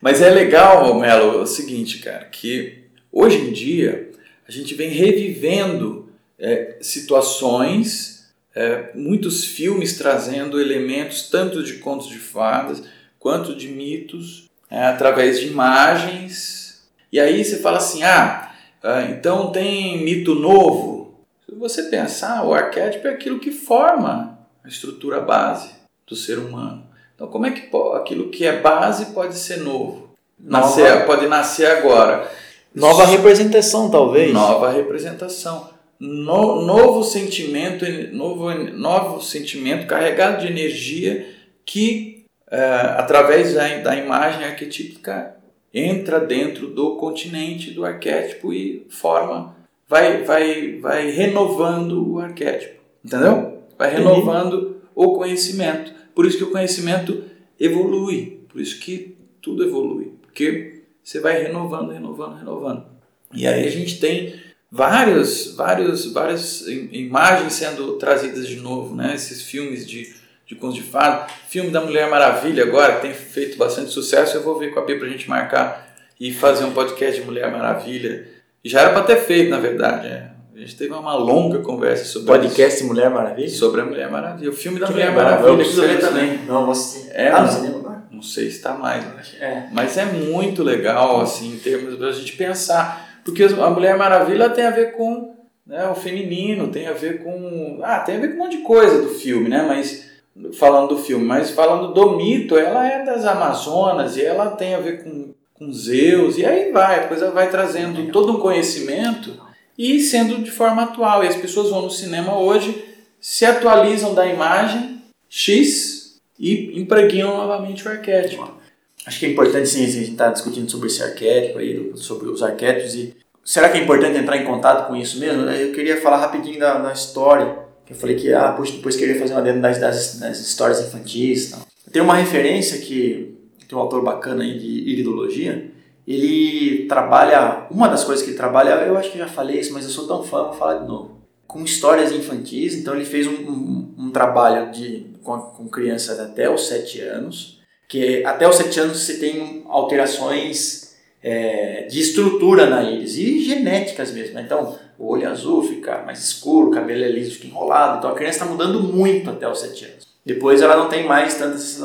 Mas 0.00 0.22
é 0.22 0.30
legal, 0.30 0.98
Melo, 0.98 1.38
é 1.38 1.42
o 1.42 1.46
seguinte, 1.46 1.98
cara, 1.98 2.24
que 2.26 2.84
hoje 3.10 3.38
em 3.38 3.52
dia 3.52 4.10
a 4.46 4.52
gente 4.52 4.74
vem 4.74 4.90
revivendo 4.90 6.08
é, 6.38 6.78
situações, 6.80 8.32
é, 8.54 8.90
muitos 8.94 9.44
filmes 9.44 9.98
trazendo 9.98 10.60
elementos 10.60 11.28
tanto 11.28 11.62
de 11.62 11.74
contos 11.74 12.08
de 12.08 12.18
fadas 12.18 12.82
quanto 13.18 13.54
de 13.54 13.68
mitos, 13.68 14.48
é, 14.70 14.86
através 14.86 15.40
de 15.40 15.48
imagens. 15.48 16.88
E 17.12 17.18
aí 17.18 17.44
você 17.44 17.58
fala 17.58 17.78
assim: 17.78 18.02
ah, 18.04 18.52
ah, 18.82 19.02
então 19.02 19.50
tem 19.50 20.02
mito 20.04 20.34
novo. 20.34 21.18
Se 21.44 21.54
você 21.54 21.84
pensar, 21.84 22.44
o 22.44 22.54
arquétipo 22.54 23.08
é 23.08 23.10
aquilo 23.10 23.40
que 23.40 23.50
forma 23.50 24.38
a 24.62 24.68
estrutura 24.68 25.20
base 25.20 25.70
do 26.06 26.14
ser 26.14 26.38
humano. 26.38 26.87
Então, 27.18 27.26
como 27.26 27.46
é 27.46 27.50
que 27.50 27.68
aquilo 27.96 28.28
que 28.28 28.46
é 28.46 28.60
base 28.60 29.06
pode 29.06 29.36
ser 29.36 29.56
novo? 29.56 30.10
Nascer, 30.38 30.88
nova, 30.88 31.04
pode 31.04 31.26
nascer 31.26 31.66
agora. 31.66 32.30
Nova 32.72 33.04
representação, 33.04 33.90
talvez. 33.90 34.32
Nova 34.32 34.70
representação. 34.70 35.68
No, 35.98 36.64
novo 36.64 37.02
sentimento, 37.02 37.84
novo, 38.12 38.54
novo 38.54 39.20
sentimento 39.20 39.88
carregado 39.88 40.42
de 40.42 40.46
energia 40.46 41.28
que, 41.66 42.24
é, 42.48 42.64
através 42.96 43.52
da, 43.52 43.66
da 43.78 43.96
imagem 43.96 44.44
arquetípica, 44.44 45.34
entra 45.74 46.20
dentro 46.20 46.68
do 46.68 46.94
continente 46.98 47.72
do 47.72 47.84
arquétipo 47.84 48.52
e 48.52 48.86
forma, 48.88 49.56
vai, 49.88 50.22
vai, 50.22 50.78
vai 50.80 51.10
renovando 51.10 52.12
o 52.12 52.20
arquétipo. 52.20 52.80
Entendeu? 53.04 53.64
Vai 53.76 53.90
renovando 53.90 54.76
o 54.94 55.14
conhecimento. 55.14 55.98
Por 56.18 56.26
isso 56.26 56.38
que 56.38 56.42
o 56.42 56.50
conhecimento 56.50 57.22
evolui, 57.60 58.40
por 58.48 58.60
isso 58.60 58.80
que 58.80 59.16
tudo 59.40 59.62
evolui, 59.62 60.14
porque 60.20 60.82
você 61.00 61.20
vai 61.20 61.40
renovando, 61.40 61.92
renovando, 61.92 62.36
renovando. 62.36 62.86
E 63.32 63.46
aí 63.46 63.64
a 63.64 63.70
gente 63.70 64.00
tem 64.00 64.34
vários, 64.68 65.54
vários, 65.54 66.12
várias 66.12 66.66
imagens 66.90 67.52
sendo 67.52 67.92
trazidas 67.98 68.48
de 68.48 68.56
novo, 68.56 68.96
né? 68.96 69.14
Esses 69.14 69.42
filmes 69.42 69.86
de, 69.86 70.12
de 70.44 70.56
contos 70.56 70.74
de 70.74 70.82
fada, 70.82 71.28
filme 71.48 71.70
da 71.70 71.82
Mulher 71.82 72.10
Maravilha 72.10 72.64
agora, 72.64 72.96
que 72.96 73.02
tem 73.02 73.14
feito 73.14 73.56
bastante 73.56 73.92
sucesso, 73.92 74.38
eu 74.38 74.42
vou 74.42 74.58
ver 74.58 74.74
com 74.74 74.80
a 74.80 74.84
Bia 74.84 74.98
pra 74.98 75.08
gente 75.08 75.30
marcar 75.30 75.96
e 76.18 76.32
fazer 76.32 76.64
um 76.64 76.72
podcast 76.72 77.20
de 77.20 77.24
Mulher 77.24 77.52
Maravilha. 77.52 78.26
Já 78.64 78.80
era 78.80 78.90
para 78.92 79.04
ter 79.04 79.18
feito, 79.18 79.50
na 79.50 79.60
verdade, 79.60 80.08
é. 80.08 80.32
A 80.58 80.60
gente 80.62 80.74
teve 80.74 80.92
uma 80.92 81.14
longa 81.14 81.60
conversa 81.60 82.04
sobre 82.04 82.26
podcast 82.26 82.78
isso. 82.78 82.88
Mulher 82.88 83.08
Maravilha. 83.10 83.48
Sobre 83.48 83.80
a 83.80 83.84
Mulher 83.84 84.10
Maravilha, 84.10 84.50
o 84.50 84.52
filme 84.52 84.80
da 84.80 84.86
que 84.86 84.92
Mulher 84.92 85.10
legal. 85.10 85.24
Maravilha. 85.24 85.48
Eu 85.50 85.56
preciso 85.56 85.82
ver 85.82 86.00
também. 86.00 86.38
Não, 86.48 86.66
você. 86.66 87.08
É, 87.12 87.30
tá 87.30 87.42
no 87.42 87.48
cinema 87.48 87.78
agora? 87.78 88.02
Não 88.10 88.22
sei 88.22 88.50
se 88.50 88.56
está 88.56 88.74
mais. 88.74 89.04
É. 89.40 89.68
Mas 89.70 89.96
é 89.96 90.04
muito 90.04 90.64
legal 90.64 91.20
assim 91.20 91.54
em 91.54 91.58
termos 91.58 91.96
de 91.96 92.04
a 92.04 92.10
gente 92.10 92.32
pensar, 92.32 93.20
porque 93.24 93.44
a 93.44 93.70
Mulher 93.70 93.96
Maravilha 93.96 94.50
tem 94.50 94.64
a 94.66 94.72
ver 94.72 94.96
com 94.96 95.32
né, 95.64 95.88
o 95.88 95.94
feminino, 95.94 96.66
tem 96.66 96.88
a 96.88 96.92
ver 96.92 97.22
com 97.22 97.78
ah, 97.84 98.00
tem 98.00 98.16
a 98.16 98.20
ver 98.20 98.30
com 98.30 98.34
um 98.34 98.38
monte 98.38 98.56
de 98.56 98.64
coisa 98.64 99.00
do 99.00 99.10
filme, 99.10 99.48
né? 99.48 99.62
Mas 99.62 100.10
falando 100.54 100.88
do 100.88 100.98
filme, 100.98 101.24
mas 101.24 101.50
falando 101.50 101.94
do 101.94 102.16
mito, 102.16 102.58
ela 102.58 102.84
é 102.84 103.04
das 103.04 103.24
Amazonas 103.24 104.16
e 104.16 104.24
ela 104.24 104.50
tem 104.50 104.74
a 104.74 104.80
ver 104.80 105.04
com 105.04 105.28
com 105.54 105.72
Zeus 105.72 106.38
e 106.38 106.44
aí 106.44 106.70
vai, 106.70 107.00
a 107.00 107.08
coisa 107.08 107.32
vai 107.32 107.50
trazendo 107.50 108.12
todo 108.12 108.32
um 108.32 108.40
conhecimento 108.40 109.47
e 109.78 110.00
sendo 110.00 110.42
de 110.42 110.50
forma 110.50 110.82
atual. 110.82 111.22
E 111.22 111.28
as 111.28 111.36
pessoas 111.36 111.70
vão 111.70 111.82
no 111.82 111.90
cinema 111.90 112.38
hoje, 112.38 112.84
se 113.20 113.44
atualizam 113.44 114.12
da 114.12 114.26
imagem 114.26 115.00
X 115.30 116.20
e 116.38 116.78
impregnam 116.78 117.36
novamente 117.36 117.86
o 117.86 117.90
arquétipo. 117.90 118.58
Acho 119.06 119.20
que 119.20 119.26
é 119.26 119.28
importante 119.30 119.68
sim, 119.68 119.84
a 119.84 119.88
gente 119.88 120.10
está 120.10 120.30
discutindo 120.30 120.70
sobre 120.70 120.88
esse 120.88 121.02
arquétipo 121.02 121.58
aí, 121.58 121.92
sobre 121.94 122.28
os 122.28 122.42
arquétipos 122.42 122.94
e 122.94 123.16
será 123.44 123.68
que 123.70 123.78
é 123.78 123.82
importante 123.82 124.18
entrar 124.18 124.36
em 124.36 124.44
contato 124.44 124.88
com 124.88 124.96
isso 124.96 125.18
mesmo? 125.18 125.42
Eu 125.42 125.72
queria 125.72 126.00
falar 126.00 126.18
rapidinho 126.18 126.58
da, 126.58 126.76
da 126.78 126.92
história, 126.92 127.58
que 127.86 127.92
eu 127.92 127.96
falei 127.96 128.16
que, 128.16 128.32
ah, 128.34 128.52
poxa, 128.52 128.72
depois 128.72 128.96
queria 128.96 129.18
fazer 129.18 129.32
uma 129.32 129.40
dentro 129.40 129.62
das, 129.62 129.78
das, 129.78 130.18
das 130.18 130.40
histórias 130.40 130.80
infantis. 130.80 131.54
Tem 131.90 132.02
uma 132.02 132.16
referência 132.16 132.78
que 132.78 133.34
tem 133.66 133.78
um 133.78 133.80
autor 133.80 134.02
bacana 134.02 134.42
aí 134.42 134.58
de 134.58 134.66
iridologia, 134.90 135.70
ele 136.08 136.86
trabalha, 136.86 137.66
uma 137.70 137.86
das 137.86 138.02
coisas 138.02 138.24
que 138.24 138.30
ele 138.30 138.38
trabalha, 138.38 138.70
eu 138.86 138.96
acho 138.96 139.12
que 139.12 139.18
já 139.18 139.28
falei 139.28 139.60
isso, 139.60 139.74
mas 139.74 139.84
eu 139.84 139.90
sou 139.90 140.06
tão 140.06 140.22
fã, 140.22 140.44
vou 140.44 140.54
falar 140.54 140.78
de 140.78 140.88
novo. 140.88 141.18
com 141.46 141.62
histórias 141.62 142.12
infantis, 142.12 142.74
então 142.74 142.94
ele 142.94 143.04
fez 143.04 143.26
um, 143.26 143.32
um, 143.32 143.94
um 143.98 144.10
trabalho 144.10 144.70
de, 144.70 145.06
com, 145.22 145.38
com 145.38 145.68
crianças 145.68 146.18
até 146.18 146.48
os 146.48 146.66
7 146.66 147.00
anos, 147.02 147.60
que 147.86 148.24
até 148.24 148.48
os 148.48 148.56
7 148.56 148.80
anos 148.80 148.98
você 148.98 149.18
tem 149.18 149.64
alterações 149.68 150.96
é, 151.22 151.82
de 151.90 152.00
estrutura 152.00 152.66
na 152.66 152.82
íris 152.82 153.18
e 153.18 153.44
genéticas 153.44 154.10
mesmo. 154.10 154.34
Né? 154.34 154.42
Então, 154.46 154.78
o 154.98 155.12
olho 155.12 155.28
azul 155.28 155.62
fica 155.62 156.02
mais 156.06 156.24
escuro, 156.24 156.68
o 156.68 156.70
cabelo 156.70 157.04
é 157.04 157.08
liso, 157.08 157.34
fica 157.34 157.48
enrolado. 157.48 157.98
Então, 157.98 158.10
a 158.10 158.14
criança 158.14 158.38
está 158.38 158.46
mudando 158.46 158.82
muito 158.82 159.28
até 159.28 159.46
os 159.46 159.60
7 159.60 159.84
anos. 159.84 160.08
Depois, 160.24 160.62
ela 160.62 160.76
não 160.76 160.88
tem 160.88 161.06
mais 161.06 161.34
tantas. 161.34 161.78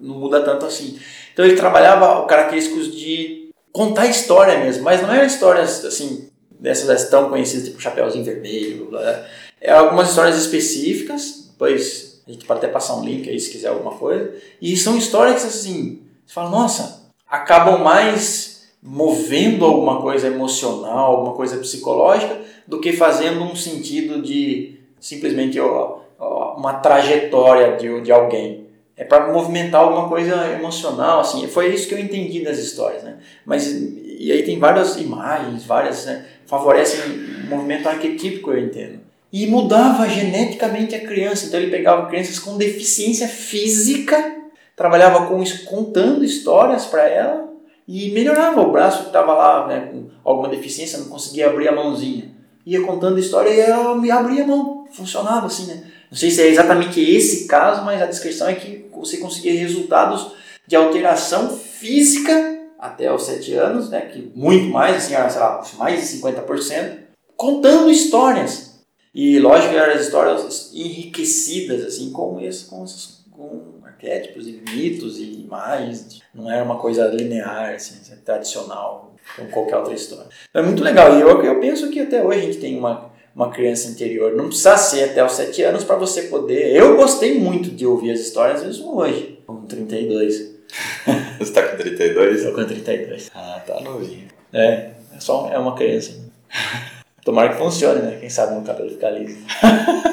não 0.00 0.18
muda 0.18 0.42
tanto 0.42 0.64
assim. 0.64 0.98
Então, 1.32 1.44
ele 1.44 1.56
trabalhava 1.56 2.26
característicos 2.26 2.94
de 2.94 3.41
contar 3.72 4.06
história 4.06 4.58
mesmo, 4.58 4.84
mas 4.84 5.02
não 5.02 5.12
eram 5.12 5.26
histórias 5.26 5.84
assim, 5.84 6.28
dessas 6.50 7.08
tão 7.08 7.28
conhecidas, 7.30 7.68
tipo 7.68 7.80
Chapeuzinho 7.80 8.24
Vermelho. 8.24 8.86
Blá, 8.86 9.24
é 9.60 9.72
algumas 9.72 10.10
histórias 10.10 10.36
específicas, 10.36 11.48
depois 11.52 12.22
a 12.26 12.30
gente 12.30 12.44
pode 12.44 12.58
até 12.58 12.68
passar 12.68 12.96
um 12.96 13.04
link 13.04 13.28
aí 13.28 13.38
se 13.38 13.50
quiser 13.50 13.68
alguma 13.68 13.92
coisa. 13.92 14.32
E 14.60 14.76
são 14.76 14.96
histórias 14.96 15.44
assim, 15.44 16.02
você 16.24 16.34
fala, 16.34 16.50
nossa, 16.50 17.02
acabam 17.26 17.82
mais 17.82 18.52
movendo 18.82 19.64
alguma 19.64 20.00
coisa 20.00 20.26
emocional, 20.26 21.12
alguma 21.12 21.34
coisa 21.34 21.56
psicológica, 21.58 22.40
do 22.66 22.80
que 22.80 22.92
fazendo 22.92 23.42
um 23.42 23.54
sentido 23.54 24.20
de 24.20 24.80
simplesmente 25.00 25.58
ó, 25.60 25.98
ó, 26.18 26.54
uma 26.56 26.74
trajetória 26.74 27.76
de, 27.76 28.00
de 28.00 28.12
alguém. 28.12 28.61
É 29.02 29.04
para 29.04 29.32
movimentar 29.32 29.80
alguma 29.80 30.08
coisa 30.08 30.48
emocional, 30.52 31.18
assim. 31.18 31.48
Foi 31.48 31.74
isso 31.74 31.88
que 31.88 31.94
eu 31.94 31.98
entendi 31.98 32.44
das 32.44 32.58
histórias, 32.58 33.02
né? 33.02 33.16
Mas 33.44 33.66
e 33.66 34.30
aí 34.30 34.44
tem 34.44 34.60
várias 34.60 34.96
imagens, 34.96 35.64
várias 35.64 36.06
né? 36.06 36.24
favorecem 36.46 37.00
um 37.44 37.48
movimento 37.48 37.88
arquetípico, 37.88 38.52
eu 38.52 38.60
entendo. 38.60 39.00
E 39.32 39.44
mudava 39.48 40.08
geneticamente 40.08 40.94
a 40.94 41.00
criança. 41.00 41.46
Então 41.46 41.58
ele 41.58 41.72
pegava 41.72 42.06
crianças 42.06 42.38
com 42.38 42.56
deficiência 42.56 43.26
física, 43.26 44.36
trabalhava 44.76 45.26
com 45.26 45.42
contando 45.66 46.24
histórias 46.24 46.86
para 46.86 47.08
ela 47.08 47.52
e 47.88 48.12
melhorava 48.12 48.60
o 48.60 48.70
braço 48.70 49.00
que 49.00 49.06
estava 49.08 49.34
lá 49.34 49.66
né, 49.66 49.88
com 49.90 50.10
alguma 50.24 50.48
deficiência, 50.48 51.00
não 51.00 51.08
conseguia 51.08 51.48
abrir 51.48 51.66
a 51.66 51.72
mãozinha. 51.72 52.30
Ia 52.64 52.82
contando 52.82 53.18
história 53.18 53.50
e 53.50 53.58
ela 53.58 53.96
me 53.96 54.12
abria 54.12 54.44
a 54.44 54.46
mão, 54.46 54.86
funcionava 54.92 55.46
assim, 55.46 55.66
né? 55.66 55.82
Não 56.12 56.18
sei 56.18 56.30
se 56.30 56.42
é 56.42 56.48
exatamente 56.48 57.00
esse 57.00 57.46
caso, 57.46 57.86
mas 57.86 58.02
a 58.02 58.04
descrição 58.04 58.46
é 58.46 58.54
que 58.54 58.84
você 58.92 59.16
conseguia 59.16 59.58
resultados 59.58 60.32
de 60.66 60.76
alteração 60.76 61.56
física 61.56 62.60
até 62.78 63.10
os 63.10 63.22
7 63.22 63.54
anos, 63.54 63.88
né, 63.88 64.02
que 64.02 64.30
muito 64.34 64.66
mais, 64.66 64.96
assim, 64.96 65.14
sei 65.30 65.40
lá, 65.40 65.64
mais 65.78 66.00
de 66.02 66.18
50%, 66.18 66.98
contando 67.34 67.90
histórias. 67.90 68.84
E 69.14 69.38
lógico 69.38 69.74
eram 69.74 69.98
histórias 69.98 70.70
enriquecidas, 70.74 71.82
assim, 71.82 72.12
com, 72.12 72.38
esse, 72.38 72.66
com, 72.66 72.84
essas, 72.84 73.24
com 73.30 73.78
arquétipos 73.82 74.46
e 74.46 74.62
mitos 74.70 75.18
e 75.18 75.44
imagens. 75.44 76.20
Não 76.34 76.50
era 76.50 76.62
uma 76.62 76.78
coisa 76.78 77.06
linear, 77.06 77.72
assim, 77.72 77.94
tradicional, 78.22 79.14
como 79.34 79.48
qualquer 79.48 79.78
outra 79.78 79.94
história. 79.94 80.28
Então, 80.50 80.62
é 80.62 80.66
muito 80.66 80.84
legal. 80.84 81.16
E 81.16 81.22
eu, 81.22 81.42
eu 81.42 81.58
penso 81.58 81.88
que 81.88 82.00
até 82.00 82.22
hoje 82.22 82.38
a 82.38 82.42
gente 82.42 82.58
tem 82.58 82.78
uma, 82.78 83.11
uma 83.34 83.50
criança 83.50 83.88
interior. 83.88 84.34
Não 84.34 84.48
precisa 84.48 84.76
ser 84.76 85.04
até 85.04 85.24
os 85.24 85.32
7 85.32 85.62
anos 85.62 85.84
para 85.84 85.96
você 85.96 86.22
poder. 86.22 86.74
Eu 86.74 86.96
gostei 86.96 87.38
muito 87.38 87.70
de 87.70 87.86
ouvir 87.86 88.12
as 88.12 88.20
histórias, 88.20 88.62
mesmo 88.62 88.96
hoje, 88.96 89.38
com 89.46 89.62
32. 89.62 90.52
você 91.38 91.52
tá 91.52 91.62
com 91.62 91.76
32? 91.76 92.44
Tô 92.44 92.52
com 92.52 92.64
32. 92.64 93.30
Ah, 93.34 93.62
tá 93.66 93.80
novinho. 93.80 94.28
É, 94.52 94.90
é 95.14 95.20
só 95.20 95.50
é 95.52 95.58
uma 95.58 95.74
criança. 95.74 96.12
Tomara 97.24 97.50
que 97.50 97.58
funcione, 97.58 98.02
né? 98.02 98.16
Quem 98.20 98.28
sabe 98.28 98.54
meu 98.54 98.62
cabelo 98.62 98.90
ficar 98.90 99.10
liso. 99.10 99.38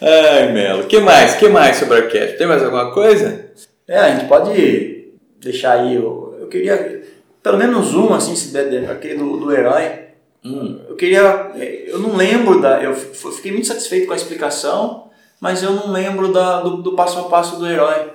Ai, 0.00 0.52
Melo. 0.52 0.84
que 0.88 0.98
mais? 0.98 1.36
que 1.36 1.48
mais 1.48 1.76
sobre 1.76 1.98
arquétipo? 1.98 2.38
Tem 2.38 2.46
mais 2.46 2.62
alguma 2.62 2.92
coisa? 2.92 3.52
É, 3.86 3.98
a 3.98 4.16
gente 4.16 4.26
pode 4.28 5.12
deixar 5.40 5.78
aí. 5.78 5.94
Eu, 5.94 6.36
eu 6.40 6.48
queria, 6.48 7.02
pelo 7.40 7.56
menos 7.56 7.94
um, 7.94 8.12
assim, 8.12 8.34
se 8.34 8.52
der, 8.52 8.90
aquele 8.90 9.14
do, 9.14 9.36
do 9.36 9.52
herói. 9.52 10.02
Hum. 10.44 10.80
Eu 10.88 10.96
queria. 10.96 11.52
Eu 11.86 11.98
não 11.98 12.16
lembro 12.16 12.60
da. 12.60 12.82
Eu 12.82 12.94
fiquei 12.94 13.52
muito 13.52 13.66
satisfeito 13.66 14.06
com 14.06 14.12
a 14.12 14.16
explicação, 14.16 15.10
mas 15.40 15.62
eu 15.62 15.72
não 15.72 15.90
lembro 15.90 16.32
da, 16.32 16.60
do, 16.60 16.82
do 16.82 16.92
passo 16.92 17.18
a 17.18 17.24
passo 17.24 17.58
do 17.58 17.66
herói. 17.66 18.10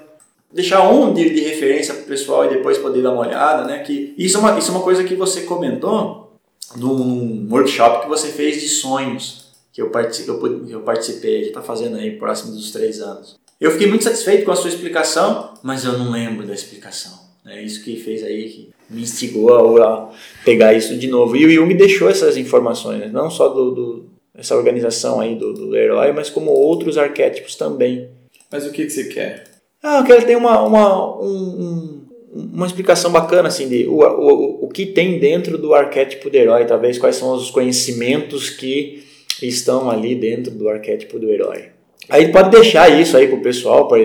Deixar 0.51 0.89
um 0.89 1.13
de, 1.13 1.29
de 1.29 1.41
referência 1.41 1.93
para 1.93 2.03
o 2.03 2.07
pessoal 2.07 2.45
e 2.45 2.49
depois 2.49 2.77
poder 2.77 3.01
dar 3.01 3.11
uma 3.11 3.27
olhada, 3.27 3.63
né? 3.65 3.79
Que 3.79 4.13
isso 4.17 4.37
é 4.37 4.39
uma, 4.39 4.57
isso 4.57 4.71
é 4.71 4.75
uma 4.75 4.83
coisa 4.83 5.03
que 5.03 5.15
você 5.15 5.41
comentou 5.41 6.33
num 6.75 7.47
workshop 7.49 8.03
que 8.03 8.09
você 8.09 8.29
fez 8.29 8.61
de 8.61 8.67
sonhos 8.67 9.47
que 9.71 9.81
eu, 9.81 9.89
participei, 9.91 10.33
eu 10.69 10.81
participei, 10.81 11.41
que 11.43 11.47
está 11.49 11.61
fazendo 11.61 11.97
aí 11.97 12.17
próximo 12.17 12.53
dos 12.53 12.71
três 12.71 12.99
anos. 12.99 13.37
Eu 13.61 13.69
fiquei 13.71 13.87
muito 13.87 14.03
satisfeito 14.03 14.43
com 14.43 14.51
a 14.51 14.55
sua 14.55 14.69
explicação, 14.69 15.53
mas 15.61 15.85
eu 15.85 15.97
não 15.97 16.09
lembro 16.09 16.47
da 16.47 16.53
explicação. 16.53 17.13
É 17.45 17.61
isso 17.61 17.83
que 17.83 17.95
fez 17.95 18.23
aí, 18.23 18.49
que 18.49 18.69
me 18.89 19.01
instigou 19.01 19.81
a, 19.81 20.11
pegar 20.45 20.73
isso 20.73 20.97
de 20.97 21.07
novo. 21.07 21.35
E 21.35 21.45
o 21.45 21.49
Jung 21.49 21.73
deixou 21.73 22.09
essas 22.09 22.37
informações, 22.37 22.99
né? 22.99 23.09
não 23.11 23.29
só 23.29 23.49
do, 23.49 23.71
do, 23.71 24.05
essa 24.35 24.55
organização 24.55 25.19
aí 25.19 25.35
do, 25.35 25.53
do 25.53 25.75
herói, 25.75 26.11
mas 26.11 26.29
como 26.29 26.51
outros 26.51 26.97
arquétipos 26.97 27.55
também. 27.55 28.09
Mas 28.51 28.65
o 28.65 28.71
que, 28.71 28.85
que 28.85 28.91
você 28.91 29.05
quer? 29.05 29.43
Ah, 29.83 29.99
eu 29.99 30.05
quero 30.05 30.25
ter 30.25 30.35
uma, 30.35 30.61
uma, 30.63 31.21
um, 31.21 32.01
uma 32.33 32.65
explicação 32.65 33.11
bacana 33.11 33.47
assim 33.47 33.67
de 33.67 33.87
o, 33.87 33.99
o, 34.01 34.65
o 34.65 34.69
que 34.69 34.85
tem 34.85 35.19
dentro 35.19 35.57
do 35.57 35.73
arquétipo 35.73 36.29
do 36.29 36.35
herói, 36.35 36.65
talvez 36.65 36.97
quais 36.97 37.15
são 37.15 37.33
os 37.33 37.49
conhecimentos 37.49 38.49
que 38.49 39.03
estão 39.41 39.89
ali 39.89 40.15
dentro 40.15 40.51
do 40.51 40.67
arquétipo 40.69 41.19
do 41.19 41.29
herói. 41.29 41.65
Aí 42.09 42.31
pode 42.31 42.51
deixar 42.51 42.89
isso 42.89 43.17
aí 43.17 43.27
pro 43.27 43.41
pessoal 43.41 43.87
pra, 43.87 43.97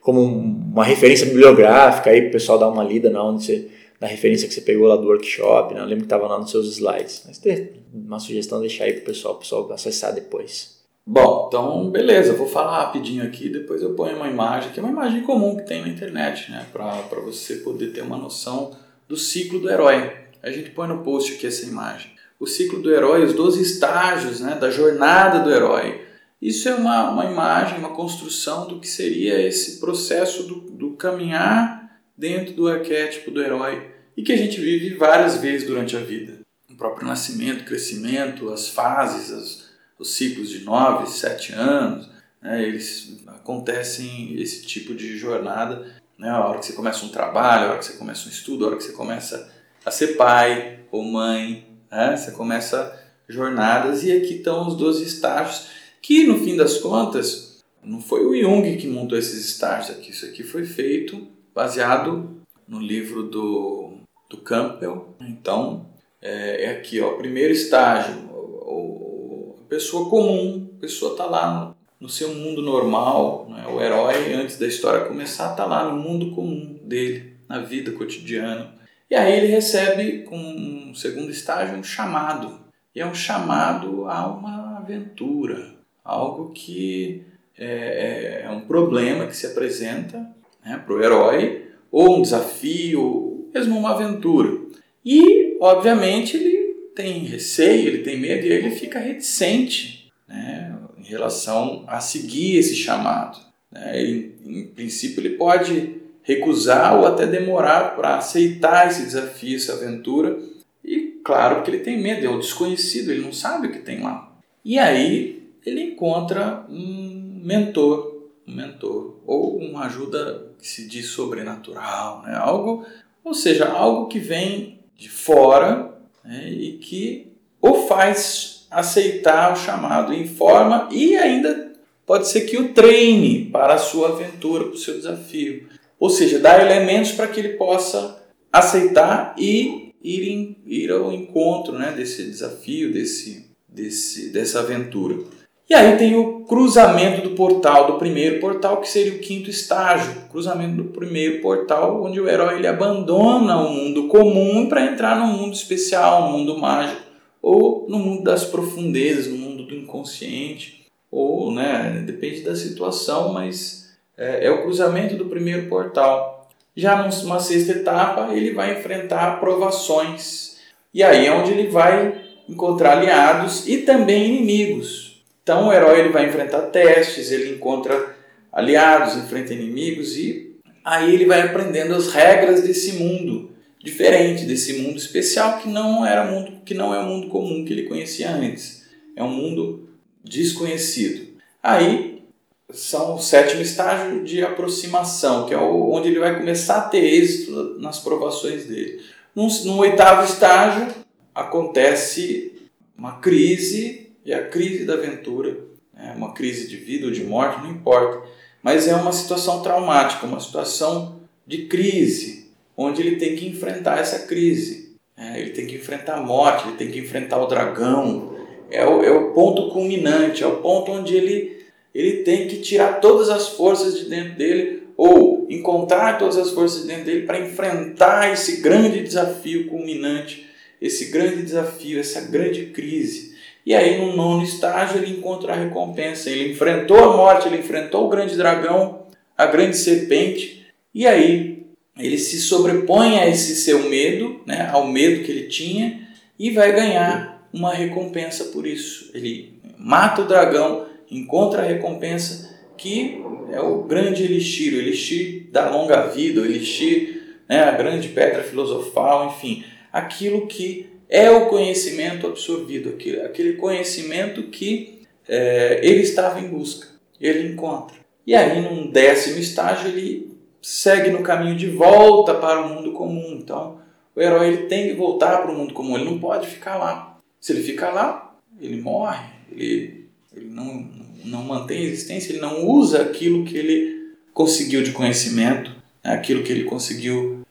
como 0.00 0.22
uma 0.22 0.84
referência 0.84 1.26
bibliográfica 1.26 2.10
aí 2.10 2.22
pro 2.22 2.32
pessoal 2.32 2.58
dar 2.58 2.68
uma 2.68 2.84
lida 2.84 3.10
na 3.10 3.22
onde 3.22 3.44
você, 3.44 3.68
na 4.00 4.06
referência 4.06 4.46
que 4.46 4.54
você 4.54 4.60
pegou 4.60 4.86
lá 4.86 4.96
do 4.96 5.06
workshop, 5.06 5.74
né? 5.74 5.80
Eu 5.80 5.84
lembro 5.84 6.00
que 6.00 6.06
estava 6.06 6.26
lá 6.26 6.38
nos 6.38 6.50
seus 6.50 6.66
slides. 6.68 7.22
Mas 7.26 7.38
tem 7.38 7.72
uma 7.92 8.20
sugestão 8.20 8.60
deixar 8.60 8.84
aí 8.84 8.94
pro 8.94 9.06
pessoal, 9.06 9.34
pro 9.34 9.42
pessoal 9.42 9.72
acessar 9.72 10.14
depois. 10.14 10.78
Bom, 11.06 11.46
então 11.48 11.90
beleza, 11.90 12.34
vou 12.34 12.46
falar 12.46 12.84
rapidinho 12.84 13.24
aqui, 13.24 13.48
depois 13.48 13.80
eu 13.80 13.94
ponho 13.94 14.16
uma 14.16 14.28
imagem, 14.28 14.70
que 14.72 14.78
é 14.78 14.82
uma 14.82 14.92
imagem 14.92 15.22
comum 15.22 15.56
que 15.56 15.62
tem 15.62 15.80
na 15.80 15.88
internet, 15.88 16.50
né? 16.50 16.66
Para 16.72 17.20
você 17.24 17.56
poder 17.56 17.92
ter 17.92 18.02
uma 18.02 18.16
noção 18.16 18.72
do 19.08 19.16
ciclo 19.16 19.58
do 19.58 19.70
herói. 19.70 20.12
A 20.42 20.50
gente 20.50 20.70
põe 20.70 20.86
no 20.86 21.02
post 21.02 21.34
aqui 21.34 21.46
essa 21.46 21.64
imagem 21.66 22.18
o 22.40 22.46
ciclo 22.46 22.80
do 22.80 22.92
herói, 22.92 23.24
os 23.24 23.32
12 23.32 23.60
estágios 23.60 24.40
né, 24.40 24.54
da 24.54 24.70
jornada 24.70 25.40
do 25.40 25.50
herói. 25.50 26.02
Isso 26.40 26.68
é 26.68 26.74
uma, 26.74 27.10
uma 27.10 27.24
imagem, 27.24 27.78
uma 27.78 27.90
construção 27.90 28.68
do 28.68 28.78
que 28.78 28.86
seria 28.86 29.40
esse 29.42 29.80
processo 29.80 30.44
do, 30.44 30.60
do 30.60 30.90
caminhar 30.92 31.77
dentro 32.18 32.52
do 32.52 32.66
arquétipo 32.66 33.30
do 33.30 33.40
herói 33.40 33.92
e 34.16 34.22
que 34.22 34.32
a 34.32 34.36
gente 34.36 34.60
vive 34.60 34.96
várias 34.96 35.36
vezes 35.36 35.66
durante 35.66 35.96
a 35.96 36.00
vida. 36.00 36.40
O 36.68 36.74
próprio 36.74 37.06
nascimento, 37.06 37.64
crescimento, 37.64 38.52
as 38.52 38.68
fases, 38.68 39.30
as, 39.30 39.68
os 39.96 40.14
ciclos 40.14 40.50
de 40.50 40.64
9, 40.64 41.08
7 41.08 41.52
anos, 41.52 42.10
né, 42.42 42.62
eles 42.62 43.22
acontecem 43.28 44.34
esse 44.40 44.66
tipo 44.66 44.94
de 44.94 45.16
jornada. 45.16 45.86
Né, 46.18 46.28
a 46.28 46.44
hora 46.44 46.58
que 46.58 46.66
você 46.66 46.72
começa 46.72 47.06
um 47.06 47.10
trabalho, 47.10 47.66
a 47.66 47.70
hora 47.70 47.78
que 47.78 47.84
você 47.84 47.96
começa 47.96 48.26
um 48.26 48.32
estudo, 48.32 48.64
a 48.64 48.68
hora 48.68 48.76
que 48.76 48.82
você 48.82 48.92
começa 48.92 49.52
a 49.84 49.90
ser 49.92 50.16
pai 50.16 50.80
ou 50.90 51.04
mãe, 51.04 51.66
né? 51.90 52.16
Você 52.16 52.32
começa 52.32 52.98
jornadas 53.28 54.02
e 54.02 54.12
aqui 54.12 54.34
estão 54.36 54.66
os 54.66 54.76
12 54.76 55.04
estágios, 55.04 55.68
que 56.02 56.26
no 56.26 56.42
fim 56.42 56.56
das 56.56 56.78
contas 56.78 57.62
não 57.84 58.00
foi 58.00 58.24
o 58.24 58.34
Jung 58.38 58.76
que 58.76 58.88
montou 58.88 59.16
esses 59.16 59.46
estágios 59.46 59.96
aqui, 59.96 60.10
isso 60.10 60.26
aqui 60.26 60.42
foi 60.42 60.64
feito 60.64 61.37
baseado 61.58 62.40
no 62.68 62.78
livro 62.78 63.24
do, 63.24 63.94
do 64.30 64.36
Campbell. 64.36 65.16
Então 65.20 65.86
é, 66.22 66.66
é 66.66 66.70
aqui, 66.70 67.00
ó, 67.00 67.14
primeiro 67.14 67.52
estágio, 67.52 68.14
o, 68.30 69.56
o, 69.56 69.56
a 69.66 69.68
pessoa 69.68 70.08
comum, 70.08 70.70
a 70.76 70.80
pessoa 70.80 71.12
está 71.12 71.24
lá 71.24 71.52
no, 71.52 71.76
no, 72.02 72.08
seu 72.08 72.32
mundo 72.32 72.62
normal, 72.62 73.48
né? 73.50 73.66
o 73.66 73.82
herói 73.82 74.34
antes 74.34 74.56
da 74.56 74.68
história 74.68 75.06
começar 75.06 75.50
está 75.50 75.66
lá 75.66 75.90
no 75.90 76.00
mundo 76.00 76.30
comum 76.32 76.78
dele, 76.84 77.34
na 77.48 77.58
vida 77.58 77.90
cotidiana. 77.90 78.72
E 79.10 79.16
aí 79.16 79.36
ele 79.38 79.48
recebe, 79.48 80.22
com 80.22 80.38
um 80.38 80.94
segundo 80.94 81.32
estágio, 81.32 81.76
um 81.76 81.82
chamado. 81.82 82.60
E 82.94 83.00
é 83.00 83.06
um 83.06 83.14
chamado 83.14 84.08
a 84.08 84.28
uma 84.28 84.78
aventura, 84.78 85.74
algo 86.04 86.52
que 86.52 87.24
é, 87.58 87.66
é, 87.66 88.46
é 88.46 88.50
um 88.50 88.60
problema 88.60 89.26
que 89.26 89.36
se 89.36 89.46
apresenta 89.46 90.37
né, 90.68 90.82
para 90.84 90.94
o 90.94 91.02
herói, 91.02 91.68
ou 91.90 92.18
um 92.18 92.22
desafio, 92.22 93.48
mesmo 93.54 93.78
uma 93.78 93.92
aventura. 93.92 94.58
E, 95.04 95.56
obviamente, 95.60 96.36
ele 96.36 96.58
tem 96.94 97.20
receio, 97.20 97.88
ele 97.88 98.02
tem 98.02 98.18
medo 98.18 98.46
e 98.46 98.52
ele 98.52 98.70
fica 98.72 98.98
reticente 98.98 100.12
né, 100.28 100.76
em 100.98 101.04
relação 101.04 101.84
a 101.86 102.00
seguir 102.00 102.58
esse 102.58 102.76
chamado. 102.76 103.38
Né? 103.72 104.00
Ele, 104.00 104.34
em 104.44 104.66
princípio, 104.66 105.20
ele 105.20 105.36
pode 105.36 105.96
recusar 106.22 106.98
ou 106.98 107.06
até 107.06 107.26
demorar 107.26 107.96
para 107.96 108.18
aceitar 108.18 108.88
esse 108.88 109.02
desafio, 109.02 109.56
essa 109.56 109.72
aventura. 109.72 110.38
E 110.84 111.20
claro, 111.24 111.56
porque 111.56 111.70
ele 111.70 111.82
tem 111.82 111.98
medo, 111.98 112.26
é 112.26 112.28
o 112.28 112.38
desconhecido, 112.38 113.10
ele 113.10 113.22
não 113.22 113.32
sabe 113.32 113.68
o 113.68 113.72
que 113.72 113.78
tem 113.78 114.02
lá. 114.02 114.36
E 114.62 114.78
aí 114.78 115.42
ele 115.64 115.82
encontra 115.82 116.66
um 116.68 117.40
mentor, 117.42 118.07
um 118.48 118.54
mentor, 118.54 119.20
ou 119.26 119.58
uma 119.58 119.84
ajuda 119.86 120.46
que 120.58 120.66
se 120.66 120.88
diz 120.88 121.06
sobrenatural, 121.06 122.22
né? 122.22 122.34
algo, 122.34 122.86
ou 123.22 123.34
seja, 123.34 123.68
algo 123.68 124.08
que 124.08 124.18
vem 124.18 124.80
de 124.96 125.08
fora 125.08 125.94
né? 126.24 126.50
e 126.50 126.78
que 126.78 127.30
o 127.60 127.86
faz 127.86 128.66
aceitar 128.70 129.52
o 129.52 129.56
chamado, 129.56 130.14
informa 130.14 130.88
e 130.90 131.16
ainda 131.16 131.72
pode 132.06 132.28
ser 132.28 132.42
que 132.42 132.56
o 132.56 132.72
treine 132.72 133.46
para 133.46 133.74
a 133.74 133.78
sua 133.78 134.08
aventura, 134.08 134.64
para 134.64 134.74
o 134.74 134.78
seu 134.78 134.94
desafio. 134.94 135.68
Ou 136.00 136.08
seja, 136.08 136.38
dá 136.38 136.60
elementos 136.60 137.12
para 137.12 137.26
que 137.26 137.40
ele 137.40 137.50
possa 137.50 138.22
aceitar 138.52 139.34
e 139.38 139.92
ir, 140.02 140.28
em, 140.28 140.56
ir 140.66 140.90
ao 140.90 141.12
encontro 141.12 141.78
né, 141.78 141.92
desse 141.92 142.24
desafio, 142.24 142.92
desse, 142.92 143.50
desse, 143.68 144.30
dessa 144.30 144.60
aventura. 144.60 145.22
E 145.68 145.74
aí 145.74 145.98
tem 145.98 146.16
o 146.16 146.46
cruzamento 146.46 147.20
do 147.20 147.34
portal, 147.34 147.86
do 147.86 147.98
primeiro 147.98 148.40
portal, 148.40 148.78
que 148.78 148.88
seria 148.88 149.12
o 149.12 149.18
quinto 149.18 149.50
estágio, 149.50 150.14
cruzamento 150.30 150.76
do 150.76 150.84
primeiro 150.84 151.42
portal, 151.42 152.02
onde 152.02 152.18
o 152.18 152.26
herói 152.26 152.56
ele 152.56 152.66
abandona 152.66 153.58
o 153.58 153.70
mundo 153.70 154.08
comum 154.08 154.66
para 154.66 154.86
entrar 154.86 155.18
no 155.18 155.26
mundo 155.26 155.52
especial, 155.52 156.22
no 156.22 156.38
mundo 156.38 156.56
mágico, 156.56 157.02
ou 157.42 157.84
no 157.86 157.98
mundo 157.98 158.24
das 158.24 158.44
profundezas, 158.44 159.26
no 159.26 159.36
mundo 159.36 159.64
do 159.64 159.74
inconsciente, 159.74 160.86
ou, 161.10 161.52
né, 161.52 162.02
depende 162.06 162.40
da 162.40 162.56
situação, 162.56 163.34
mas 163.34 163.90
é, 164.16 164.46
é 164.46 164.50
o 164.50 164.62
cruzamento 164.62 165.16
do 165.16 165.26
primeiro 165.26 165.68
portal. 165.68 166.48
Já 166.74 166.96
numa 166.96 167.40
sexta 167.40 167.72
etapa, 167.72 168.32
ele 168.32 168.54
vai 168.54 168.78
enfrentar 168.78 169.38
provações, 169.38 170.56
e 170.94 171.02
aí 171.02 171.26
é 171.26 171.32
onde 171.32 171.50
ele 171.50 171.68
vai 171.68 172.22
encontrar 172.48 172.96
aliados 172.96 173.68
e 173.68 173.78
também 173.78 174.34
inimigos 174.34 175.07
então 175.48 175.68
o 175.68 175.72
herói 175.72 176.00
ele 176.00 176.10
vai 176.10 176.28
enfrentar 176.28 176.60
testes, 176.66 177.32
ele 177.32 177.54
encontra 177.54 178.14
aliados, 178.52 179.16
enfrenta 179.16 179.54
inimigos 179.54 180.14
e 180.14 180.54
aí 180.84 181.14
ele 181.14 181.24
vai 181.24 181.40
aprendendo 181.40 181.94
as 181.94 182.12
regras 182.12 182.62
desse 182.62 182.92
mundo 182.92 183.52
diferente, 183.82 184.44
desse 184.44 184.74
mundo 184.74 184.98
especial 184.98 185.58
que 185.58 185.66
não 185.66 186.04
era 186.04 186.30
mundo 186.30 186.60
que 186.66 186.74
não 186.74 186.94
é 186.94 186.98
o 186.98 187.06
mundo 187.06 187.28
comum 187.28 187.64
que 187.64 187.72
ele 187.72 187.84
conhecia 187.84 188.30
antes. 188.30 188.86
É 189.16 189.22
um 189.22 189.30
mundo 189.30 189.88
desconhecido. 190.22 191.28
Aí 191.62 192.22
são 192.70 193.14
o 193.14 193.18
sétimo 193.18 193.62
estágio 193.62 194.24
de 194.24 194.42
aproximação, 194.42 195.46
que 195.46 195.54
é 195.54 195.58
onde 195.58 196.08
ele 196.08 196.20
vai 196.20 196.36
começar 196.36 196.76
a 196.76 196.88
ter 196.90 197.02
êxito 197.02 197.78
nas 197.80 197.98
provações 197.98 198.66
dele. 198.66 199.00
No, 199.34 199.48
no 199.64 199.78
oitavo 199.78 200.30
estágio 200.30 200.88
acontece 201.34 202.52
uma 202.94 203.12
crise 203.12 204.07
e 204.28 204.34
a 204.34 204.46
crise 204.46 204.84
da 204.84 204.92
aventura, 204.92 205.56
é 205.98 206.12
uma 206.12 206.34
crise 206.34 206.68
de 206.68 206.76
vida 206.76 207.06
ou 207.06 207.10
de 207.10 207.24
morte, 207.24 207.62
não 207.62 207.70
importa, 207.70 208.28
mas 208.62 208.86
é 208.86 208.94
uma 208.94 209.10
situação 209.10 209.62
traumática, 209.62 210.26
uma 210.26 210.38
situação 210.38 211.22
de 211.46 211.64
crise, 211.64 212.50
onde 212.76 213.00
ele 213.00 213.16
tem 213.16 213.34
que 213.36 213.48
enfrentar 213.48 213.98
essa 213.98 214.26
crise. 214.26 214.94
É, 215.16 215.40
ele 215.40 215.52
tem 215.52 215.66
que 215.66 215.76
enfrentar 215.76 216.18
a 216.18 216.22
morte, 216.22 216.68
ele 216.68 216.76
tem 216.76 216.90
que 216.90 216.98
enfrentar 216.98 217.42
o 217.42 217.46
dragão. 217.46 218.36
É 218.70 218.84
o, 218.86 219.02
é 219.02 219.10
o 219.10 219.32
ponto 219.32 219.70
culminante, 219.70 220.44
é 220.44 220.46
o 220.46 220.56
ponto 220.56 220.92
onde 220.92 221.16
ele, 221.16 221.62
ele 221.94 222.22
tem 222.22 222.46
que 222.48 222.58
tirar 222.58 223.00
todas 223.00 223.30
as 223.30 223.48
forças 223.48 223.98
de 223.98 224.10
dentro 224.10 224.36
dele 224.36 224.88
ou 224.94 225.46
encontrar 225.48 226.18
todas 226.18 226.36
as 226.36 226.50
forças 226.50 226.82
de 226.82 226.88
dentro 226.88 227.06
dele 227.06 227.24
para 227.24 227.40
enfrentar 227.40 228.30
esse 228.30 228.60
grande 228.60 229.02
desafio 229.02 229.68
culminante, 229.68 230.46
esse 230.82 231.06
grande 231.06 231.44
desafio, 231.44 231.98
essa 231.98 232.20
grande 232.20 232.66
crise. 232.66 233.27
E 233.68 233.74
aí, 233.74 233.98
no 233.98 234.16
nono 234.16 234.42
estágio, 234.42 234.96
ele 234.96 235.18
encontra 235.18 235.52
a 235.52 235.56
recompensa. 235.56 236.30
Ele 236.30 236.52
enfrentou 236.52 236.96
a 237.04 237.14
morte, 237.14 237.48
ele 237.48 237.58
enfrentou 237.58 238.06
o 238.06 238.08
grande 238.08 238.34
dragão, 238.34 239.02
a 239.36 239.44
grande 239.44 239.76
serpente, 239.76 240.66
e 240.94 241.06
aí 241.06 241.66
ele 241.98 242.16
se 242.16 242.40
sobrepõe 242.40 243.18
a 243.18 243.28
esse 243.28 243.54
seu 243.56 243.90
medo, 243.90 244.40
né, 244.46 244.70
ao 244.72 244.86
medo 244.86 245.22
que 245.22 245.30
ele 245.30 245.48
tinha, 245.48 246.00
e 246.38 246.48
vai 246.48 246.72
ganhar 246.72 247.46
uma 247.52 247.74
recompensa 247.74 248.46
por 248.46 248.66
isso. 248.66 249.10
Ele 249.12 249.60
mata 249.76 250.22
o 250.22 250.26
dragão, 250.26 250.86
encontra 251.10 251.60
a 251.60 251.66
recompensa, 251.66 252.58
que 252.74 253.22
é 253.52 253.60
o 253.60 253.82
grande 253.82 254.24
elixir, 254.24 254.72
o 254.72 254.78
elixir 254.78 255.50
da 255.52 255.68
longa 255.68 256.06
vida, 256.06 256.40
o 256.40 256.44
elixir, 256.46 257.36
né, 257.46 257.64
a 257.64 257.72
grande 257.72 258.08
pedra 258.08 258.42
filosofal, 258.42 259.26
enfim, 259.26 259.62
aquilo 259.92 260.46
que 260.46 260.86
é 261.08 261.30
o 261.30 261.46
conhecimento 261.46 262.26
absorvido, 262.26 262.90
aquele, 262.90 263.20
aquele 263.22 263.52
conhecimento 263.54 264.42
que 264.44 265.02
é, 265.28 265.80
ele 265.82 266.02
estava 266.02 266.40
em 266.40 266.48
busca, 266.48 266.86
ele 267.20 267.52
encontra. 267.52 267.96
E 268.26 268.34
aí, 268.34 268.60
num 268.60 268.90
décimo 268.90 269.38
estágio, 269.38 269.88
ele 269.88 270.36
segue 270.60 271.10
no 271.10 271.22
caminho 271.22 271.56
de 271.56 271.68
volta 271.68 272.34
para 272.34 272.60
o 272.60 272.68
mundo 272.68 272.92
comum. 272.92 273.38
Então, 273.40 273.78
o 274.14 274.20
herói 274.20 274.48
ele 274.48 274.66
tem 274.66 274.88
que 274.88 274.94
voltar 274.94 275.38
para 275.38 275.50
o 275.50 275.54
mundo 275.54 275.72
comum, 275.72 275.96
ele 275.96 276.04
não 276.04 276.18
pode 276.18 276.46
ficar 276.46 276.76
lá. 276.76 277.18
Se 277.40 277.52
ele 277.52 277.62
ficar 277.62 277.90
lá, 277.90 278.36
ele 278.60 278.80
morre, 278.80 279.26
ele, 279.50 280.08
ele 280.34 280.50
não, 280.50 280.86
não 281.24 281.42
mantém 281.42 281.78
a 281.78 281.84
existência, 281.84 282.32
ele 282.32 282.40
não 282.40 282.66
usa 282.66 283.00
aquilo 283.00 283.44
que 283.44 283.56
ele 283.56 284.12
conseguiu 284.34 284.82
de 284.82 284.92
conhecimento, 284.92 285.70
né, 286.04 286.12
aquilo 286.12 286.42
que 286.42 286.52
ele 286.52 286.64
conseguiu 286.64 287.42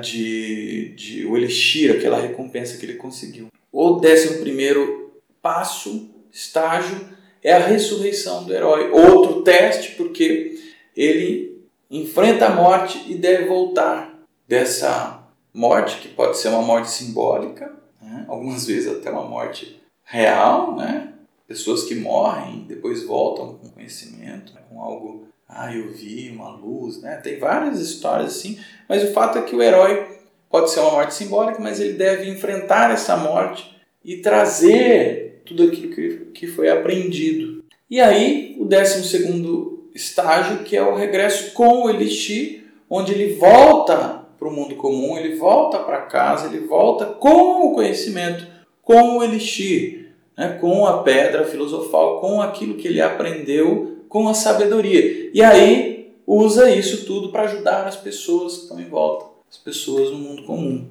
de, 0.00 0.94
de 0.94 1.26
o 1.26 1.36
elixir, 1.36 1.96
aquela 1.96 2.20
recompensa 2.20 2.76
que 2.76 2.84
ele 2.84 2.94
conseguiu. 2.94 3.48
O 3.72 3.92
décimo 3.92 4.40
primeiro 4.40 5.14
passo, 5.40 6.10
estágio, 6.30 7.00
é 7.42 7.52
a 7.52 7.66
ressurreição 7.66 8.44
do 8.44 8.54
herói. 8.54 8.90
Outro 8.90 9.42
teste, 9.42 9.92
porque 9.92 10.60
ele 10.96 11.66
enfrenta 11.90 12.46
a 12.46 12.54
morte 12.54 13.02
e 13.08 13.14
deve 13.14 13.46
voltar 13.46 14.22
dessa 14.46 15.26
morte, 15.52 16.00
que 16.00 16.08
pode 16.08 16.38
ser 16.38 16.48
uma 16.48 16.62
morte 16.62 16.90
simbólica, 16.90 17.72
né? 18.00 18.24
algumas 18.28 18.66
vezes 18.66 18.90
até 18.90 19.10
uma 19.10 19.28
morte 19.28 19.80
real, 20.04 20.76
né? 20.76 21.12
pessoas 21.46 21.82
que 21.84 21.94
morrem 21.94 22.64
depois 22.68 23.04
voltam 23.04 23.54
com 23.54 23.70
conhecimento, 23.70 24.52
né? 24.54 24.60
com 24.68 24.80
algo 24.80 25.26
ah, 25.54 25.74
eu 25.74 25.90
vi 25.92 26.30
uma 26.30 26.50
luz, 26.50 27.00
né? 27.00 27.16
Tem 27.16 27.38
várias 27.38 27.80
histórias 27.80 28.36
assim, 28.36 28.58
mas 28.88 29.02
o 29.04 29.12
fato 29.12 29.38
é 29.38 29.42
que 29.42 29.54
o 29.54 29.62
herói 29.62 30.06
pode 30.50 30.70
ser 30.70 30.80
uma 30.80 30.92
morte 30.92 31.14
simbólica, 31.14 31.60
mas 31.60 31.80
ele 31.80 31.94
deve 31.94 32.28
enfrentar 32.28 32.90
essa 32.90 33.16
morte 33.16 33.74
e 34.04 34.16
trazer 34.16 35.42
tudo 35.44 35.64
aquilo 35.64 35.94
que, 35.94 36.08
que 36.34 36.46
foi 36.46 36.68
aprendido. 36.68 37.64
E 37.90 38.00
aí, 38.00 38.56
o 38.58 38.64
décimo 38.64 39.04
segundo 39.04 39.90
estágio, 39.94 40.64
que 40.64 40.76
é 40.76 40.82
o 40.82 40.94
regresso 40.94 41.52
com 41.52 41.82
o 41.82 41.90
Elixir, 41.90 42.64
onde 42.88 43.12
ele 43.12 43.34
volta 43.34 44.22
para 44.38 44.48
o 44.48 44.52
mundo 44.52 44.74
comum, 44.76 45.16
ele 45.16 45.36
volta 45.36 45.78
para 45.78 46.02
casa, 46.02 46.46
ele 46.46 46.66
volta 46.66 47.06
com 47.06 47.66
o 47.66 47.74
conhecimento, 47.74 48.46
com 48.82 49.18
o 49.18 49.22
Elixir, 49.22 50.14
né? 50.36 50.58
com 50.60 50.86
a 50.86 51.02
pedra 51.02 51.44
filosofal, 51.44 52.20
com 52.20 52.40
aquilo 52.40 52.74
que 52.74 52.88
ele 52.88 53.00
aprendeu 53.00 53.91
com 54.12 54.28
a 54.28 54.34
sabedoria. 54.34 55.30
E 55.32 55.42
aí 55.42 56.12
usa 56.26 56.70
isso 56.70 57.06
tudo 57.06 57.32
para 57.32 57.44
ajudar 57.44 57.86
as 57.86 57.96
pessoas 57.96 58.56
que 58.56 58.62
estão 58.64 58.78
em 58.78 58.84
volta, 58.84 59.24
as 59.50 59.56
pessoas 59.56 60.10
no 60.10 60.18
mundo 60.18 60.42
comum. 60.42 60.86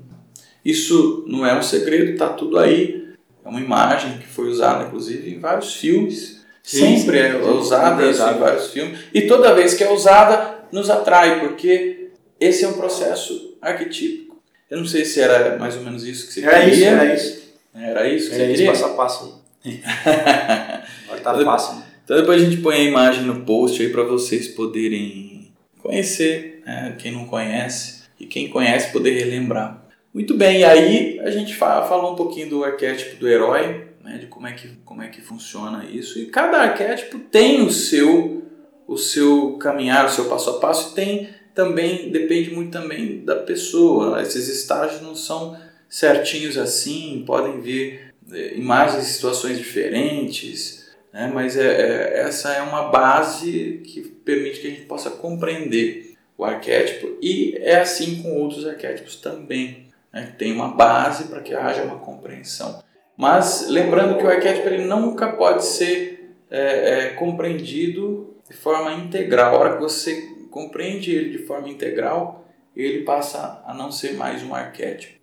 Isso 0.65 1.23
não 1.27 1.45
é 1.45 1.55
um 1.57 1.61
segredo, 1.61 2.13
está 2.13 2.29
tudo 2.29 2.57
aí. 2.57 3.13
É 3.45 3.47
uma 3.47 3.61
imagem 3.61 4.17
que 4.17 4.25
foi 4.25 4.49
usada, 4.49 4.85
inclusive, 4.85 5.35
em 5.35 5.39
vários 5.39 5.75
filmes. 5.75 6.41
Sim, 6.63 6.97
Sempre 6.97 7.19
é 7.19 7.37
usada 7.37 8.03
é 8.03 8.09
em 8.09 8.39
vários 8.39 8.71
filmes. 8.71 8.99
E 9.13 9.21
toda 9.21 9.53
vez 9.53 9.75
que 9.75 9.83
é 9.83 9.91
usada, 9.91 10.59
nos 10.71 10.89
atrai, 10.89 11.41
porque 11.41 12.09
esse 12.39 12.65
é 12.65 12.67
um 12.67 12.73
processo 12.73 13.55
arquetípico. 13.61 14.41
Eu 14.67 14.79
não 14.79 14.85
sei 14.85 15.05
se 15.05 15.21
era 15.21 15.59
mais 15.59 15.75
ou 15.75 15.83
menos 15.83 16.03
isso 16.03 16.25
que 16.25 16.33
você 16.33 16.41
era 16.43 16.59
queria. 16.61 16.73
Isso, 16.73 16.85
era 16.85 17.13
isso. 17.13 17.41
Era 17.73 18.07
isso 18.09 18.29
que 18.29 18.35
era 18.35 18.45
você 18.45 18.51
isso, 18.51 18.63
queria? 18.63 18.71
passo 18.71 18.85
a 18.85 18.89
passo. 18.89 19.41
Agora 21.05 21.21
tá 21.21 21.45
fácil. 21.45 21.90
Então 22.03 22.17
depois 22.17 22.41
a 22.41 22.45
gente 22.45 22.61
põe 22.61 22.75
a 22.75 22.83
imagem 22.83 23.23
no 23.23 23.41
post 23.41 23.81
aí 23.81 23.89
para 23.89 24.03
vocês 24.03 24.47
poderem 24.47 25.51
conhecer, 25.79 26.61
né? 26.65 26.95
quem 26.99 27.11
não 27.11 27.25
conhece 27.25 28.03
e 28.19 28.25
quem 28.25 28.49
conhece 28.49 28.91
poder 28.91 29.11
relembrar. 29.11 29.85
Muito 30.13 30.35
bem, 30.35 30.63
aí 30.63 31.19
a 31.21 31.31
gente 31.31 31.55
falou 31.55 32.13
um 32.13 32.15
pouquinho 32.15 32.49
do 32.49 32.63
arquétipo 32.63 33.17
do 33.17 33.27
herói, 33.27 33.87
né? 34.03 34.17
de 34.17 34.27
como 34.27 34.47
é, 34.47 34.51
que, 34.51 34.67
como 34.83 35.01
é 35.01 35.07
que 35.07 35.21
funciona 35.21 35.85
isso. 35.85 36.19
E 36.19 36.25
cada 36.25 36.57
arquétipo 36.57 37.17
tem 37.19 37.61
o 37.61 37.71
seu, 37.71 38.43
o 38.87 38.97
seu 38.97 39.53
caminhar, 39.53 40.05
o 40.05 40.09
seu 40.09 40.25
passo 40.25 40.49
a 40.49 40.59
passo 40.59 40.91
e 40.91 40.95
tem 40.95 41.29
também, 41.53 42.09
depende 42.11 42.51
muito 42.51 42.71
também 42.71 43.23
da 43.23 43.35
pessoa. 43.35 44.21
Esses 44.21 44.47
estágios 44.47 45.01
não 45.01 45.15
são 45.15 45.57
certinhos 45.89 46.57
assim, 46.57 47.23
podem 47.25 47.59
vir 47.59 48.13
eh, 48.31 48.53
imagens 48.55 49.07
e 49.07 49.13
situações 49.13 49.57
diferentes, 49.57 50.80
né? 51.13 51.29
mas 51.33 51.57
é, 51.57 51.67
é, 51.67 52.19
essa 52.21 52.53
é 52.53 52.61
uma 52.61 52.89
base 52.89 53.81
que 53.85 54.01
permite 54.01 54.59
que 54.59 54.67
a 54.67 54.69
gente 54.69 54.85
possa 54.85 55.09
compreender 55.09 56.15
o 56.37 56.45
arquétipo 56.45 57.17
e 57.21 57.55
é 57.59 57.79
assim 57.79 58.21
com 58.21 58.41
outros 58.41 58.67
arquétipos 58.67 59.15
também. 59.15 59.87
né? 60.13 60.33
tem 60.37 60.51
uma 60.53 60.69
base 60.69 61.25
para 61.25 61.41
que 61.41 61.53
haja 61.53 61.83
uma 61.83 61.99
compreensão. 61.99 62.81
Mas 63.15 63.67
lembrando 63.67 64.17
que 64.17 64.23
o 64.23 64.29
arquétipo 64.29 64.67
ele 64.67 64.85
nunca 64.85 65.33
pode 65.33 65.65
ser 65.65 66.35
é, 66.49 66.59
é, 66.59 67.09
compreendido 67.09 68.35
de 68.49 68.55
forma 68.55 68.93
integral. 68.93 69.55
A 69.55 69.59
hora 69.59 69.75
que 69.75 69.81
você 69.81 70.29
compreende 70.49 71.13
ele 71.13 71.29
de 71.29 71.45
forma 71.45 71.69
integral, 71.69 72.45
ele 72.75 73.03
passa 73.03 73.61
a 73.65 73.73
não 73.73 73.91
ser 73.91 74.13
mais 74.13 74.43
um 74.43 74.55
arquétipo. 74.55 75.19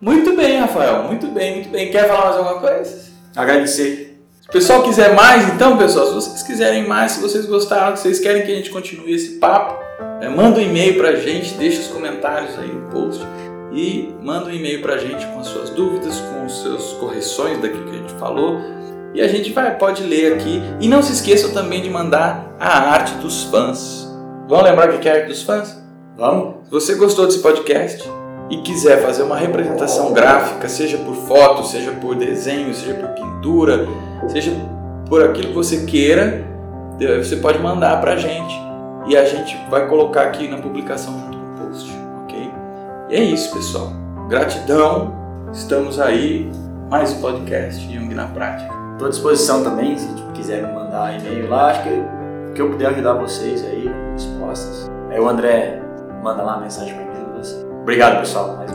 Muito 0.00 0.36
bem, 0.36 0.58
Rafael, 0.58 1.04
muito 1.04 1.26
bem, 1.28 1.54
muito 1.54 1.68
bem. 1.70 1.90
Quer 1.90 2.06
falar 2.06 2.26
mais 2.26 2.36
alguma 2.36 2.60
coisa? 2.60 3.12
Agradecer. 3.34 4.05
Se 4.46 4.50
o 4.50 4.52
pessoal 4.52 4.82
quiser 4.84 5.12
mais, 5.12 5.52
então, 5.52 5.76
pessoal, 5.76 6.06
se 6.06 6.14
vocês 6.14 6.42
quiserem 6.44 6.86
mais, 6.86 7.12
se 7.12 7.20
vocês 7.20 7.46
gostaram, 7.46 7.96
se 7.96 8.02
vocês 8.02 8.20
querem 8.20 8.46
que 8.46 8.52
a 8.52 8.54
gente 8.54 8.70
continue 8.70 9.12
esse 9.12 9.38
papo, 9.38 9.82
é, 10.20 10.28
manda 10.28 10.60
um 10.60 10.62
e-mail 10.62 10.96
pra 10.96 11.16
gente, 11.16 11.54
deixa 11.54 11.80
os 11.80 11.88
comentários 11.88 12.56
aí 12.56 12.68
no 12.68 12.88
post 12.88 13.20
e 13.72 14.14
manda 14.22 14.46
um 14.46 14.52
e-mail 14.52 14.80
pra 14.80 14.98
gente 14.98 15.26
com 15.26 15.40
as 15.40 15.48
suas 15.48 15.70
dúvidas, 15.70 16.20
com 16.20 16.44
as 16.44 16.52
suas 16.52 16.92
correções 16.92 17.60
daquilo 17.60 17.90
que 17.90 17.96
a 17.96 17.98
gente 17.98 18.12
falou 18.20 18.60
e 19.12 19.20
a 19.20 19.26
gente 19.26 19.52
vai, 19.52 19.76
pode 19.76 20.04
ler 20.04 20.34
aqui. 20.34 20.62
E 20.80 20.86
não 20.86 21.02
se 21.02 21.12
esqueçam 21.12 21.50
também 21.50 21.82
de 21.82 21.90
mandar 21.90 22.54
a 22.60 22.90
arte 22.92 23.14
dos 23.14 23.42
fãs. 23.44 24.06
Vamos 24.46 24.64
lembrar 24.64 24.94
o 24.94 24.98
que 25.00 25.08
é 25.08 25.12
a 25.12 25.14
arte 25.16 25.26
dos 25.26 25.42
fãs? 25.42 25.76
Vamos? 26.16 26.66
Se 26.66 26.70
você 26.70 26.94
gostou 26.94 27.26
desse 27.26 27.40
podcast 27.40 28.08
e 28.48 28.58
quiser 28.58 29.02
fazer 29.02 29.22
uma 29.22 29.36
representação 29.36 30.12
gráfica, 30.12 30.68
seja 30.68 30.98
por 30.98 31.14
foto, 31.14 31.64
seja 31.64 31.92
por 31.92 32.14
desenho, 32.14 32.72
seja 32.74 32.94
por 32.94 33.08
pintura, 33.10 33.86
seja 34.28 34.52
por 35.08 35.22
aquilo 35.22 35.48
que 35.48 35.54
você 35.54 35.84
queira, 35.84 36.44
você 37.22 37.36
pode 37.36 37.58
mandar 37.58 38.00
pra 38.00 38.16
gente 38.16 38.54
e 39.06 39.16
a 39.16 39.24
gente 39.24 39.56
vai 39.68 39.88
colocar 39.88 40.22
aqui 40.22 40.48
na 40.48 40.58
publicação 40.58 41.12
junto 41.18 41.38
com 41.38 41.44
o 41.44 41.68
post, 41.68 41.92
ok? 42.24 42.50
E 43.10 43.14
é 43.16 43.22
isso, 43.22 43.52
pessoal. 43.52 43.92
Gratidão, 44.28 45.14
estamos 45.52 46.00
aí, 46.00 46.50
mais 46.88 47.12
um 47.12 47.20
podcast 47.20 47.82
Jung 47.92 48.14
na 48.14 48.26
Prática. 48.26 48.74
Estou 48.92 49.08
à 49.08 49.10
disposição 49.10 49.62
também, 49.62 49.98
se 49.98 50.08
quiser 50.34 50.62
me 50.62 50.72
mandar 50.72 51.18
e-mail 51.18 51.48
lá, 51.48 51.70
acho 51.70 51.82
que, 51.82 52.02
que 52.54 52.62
eu 52.62 52.70
puder 52.70 52.88
ajudar 52.88 53.14
vocês 53.14 53.64
aí 53.64 53.90
respostas. 54.12 54.90
Aí 55.10 55.20
o 55.20 55.28
André 55.28 55.80
manda 56.22 56.42
lá 56.42 56.54
a 56.54 56.60
mensagem 56.60 56.94
para. 56.94 57.05
Obrigado, 57.86 58.18
pessoal, 58.18 58.66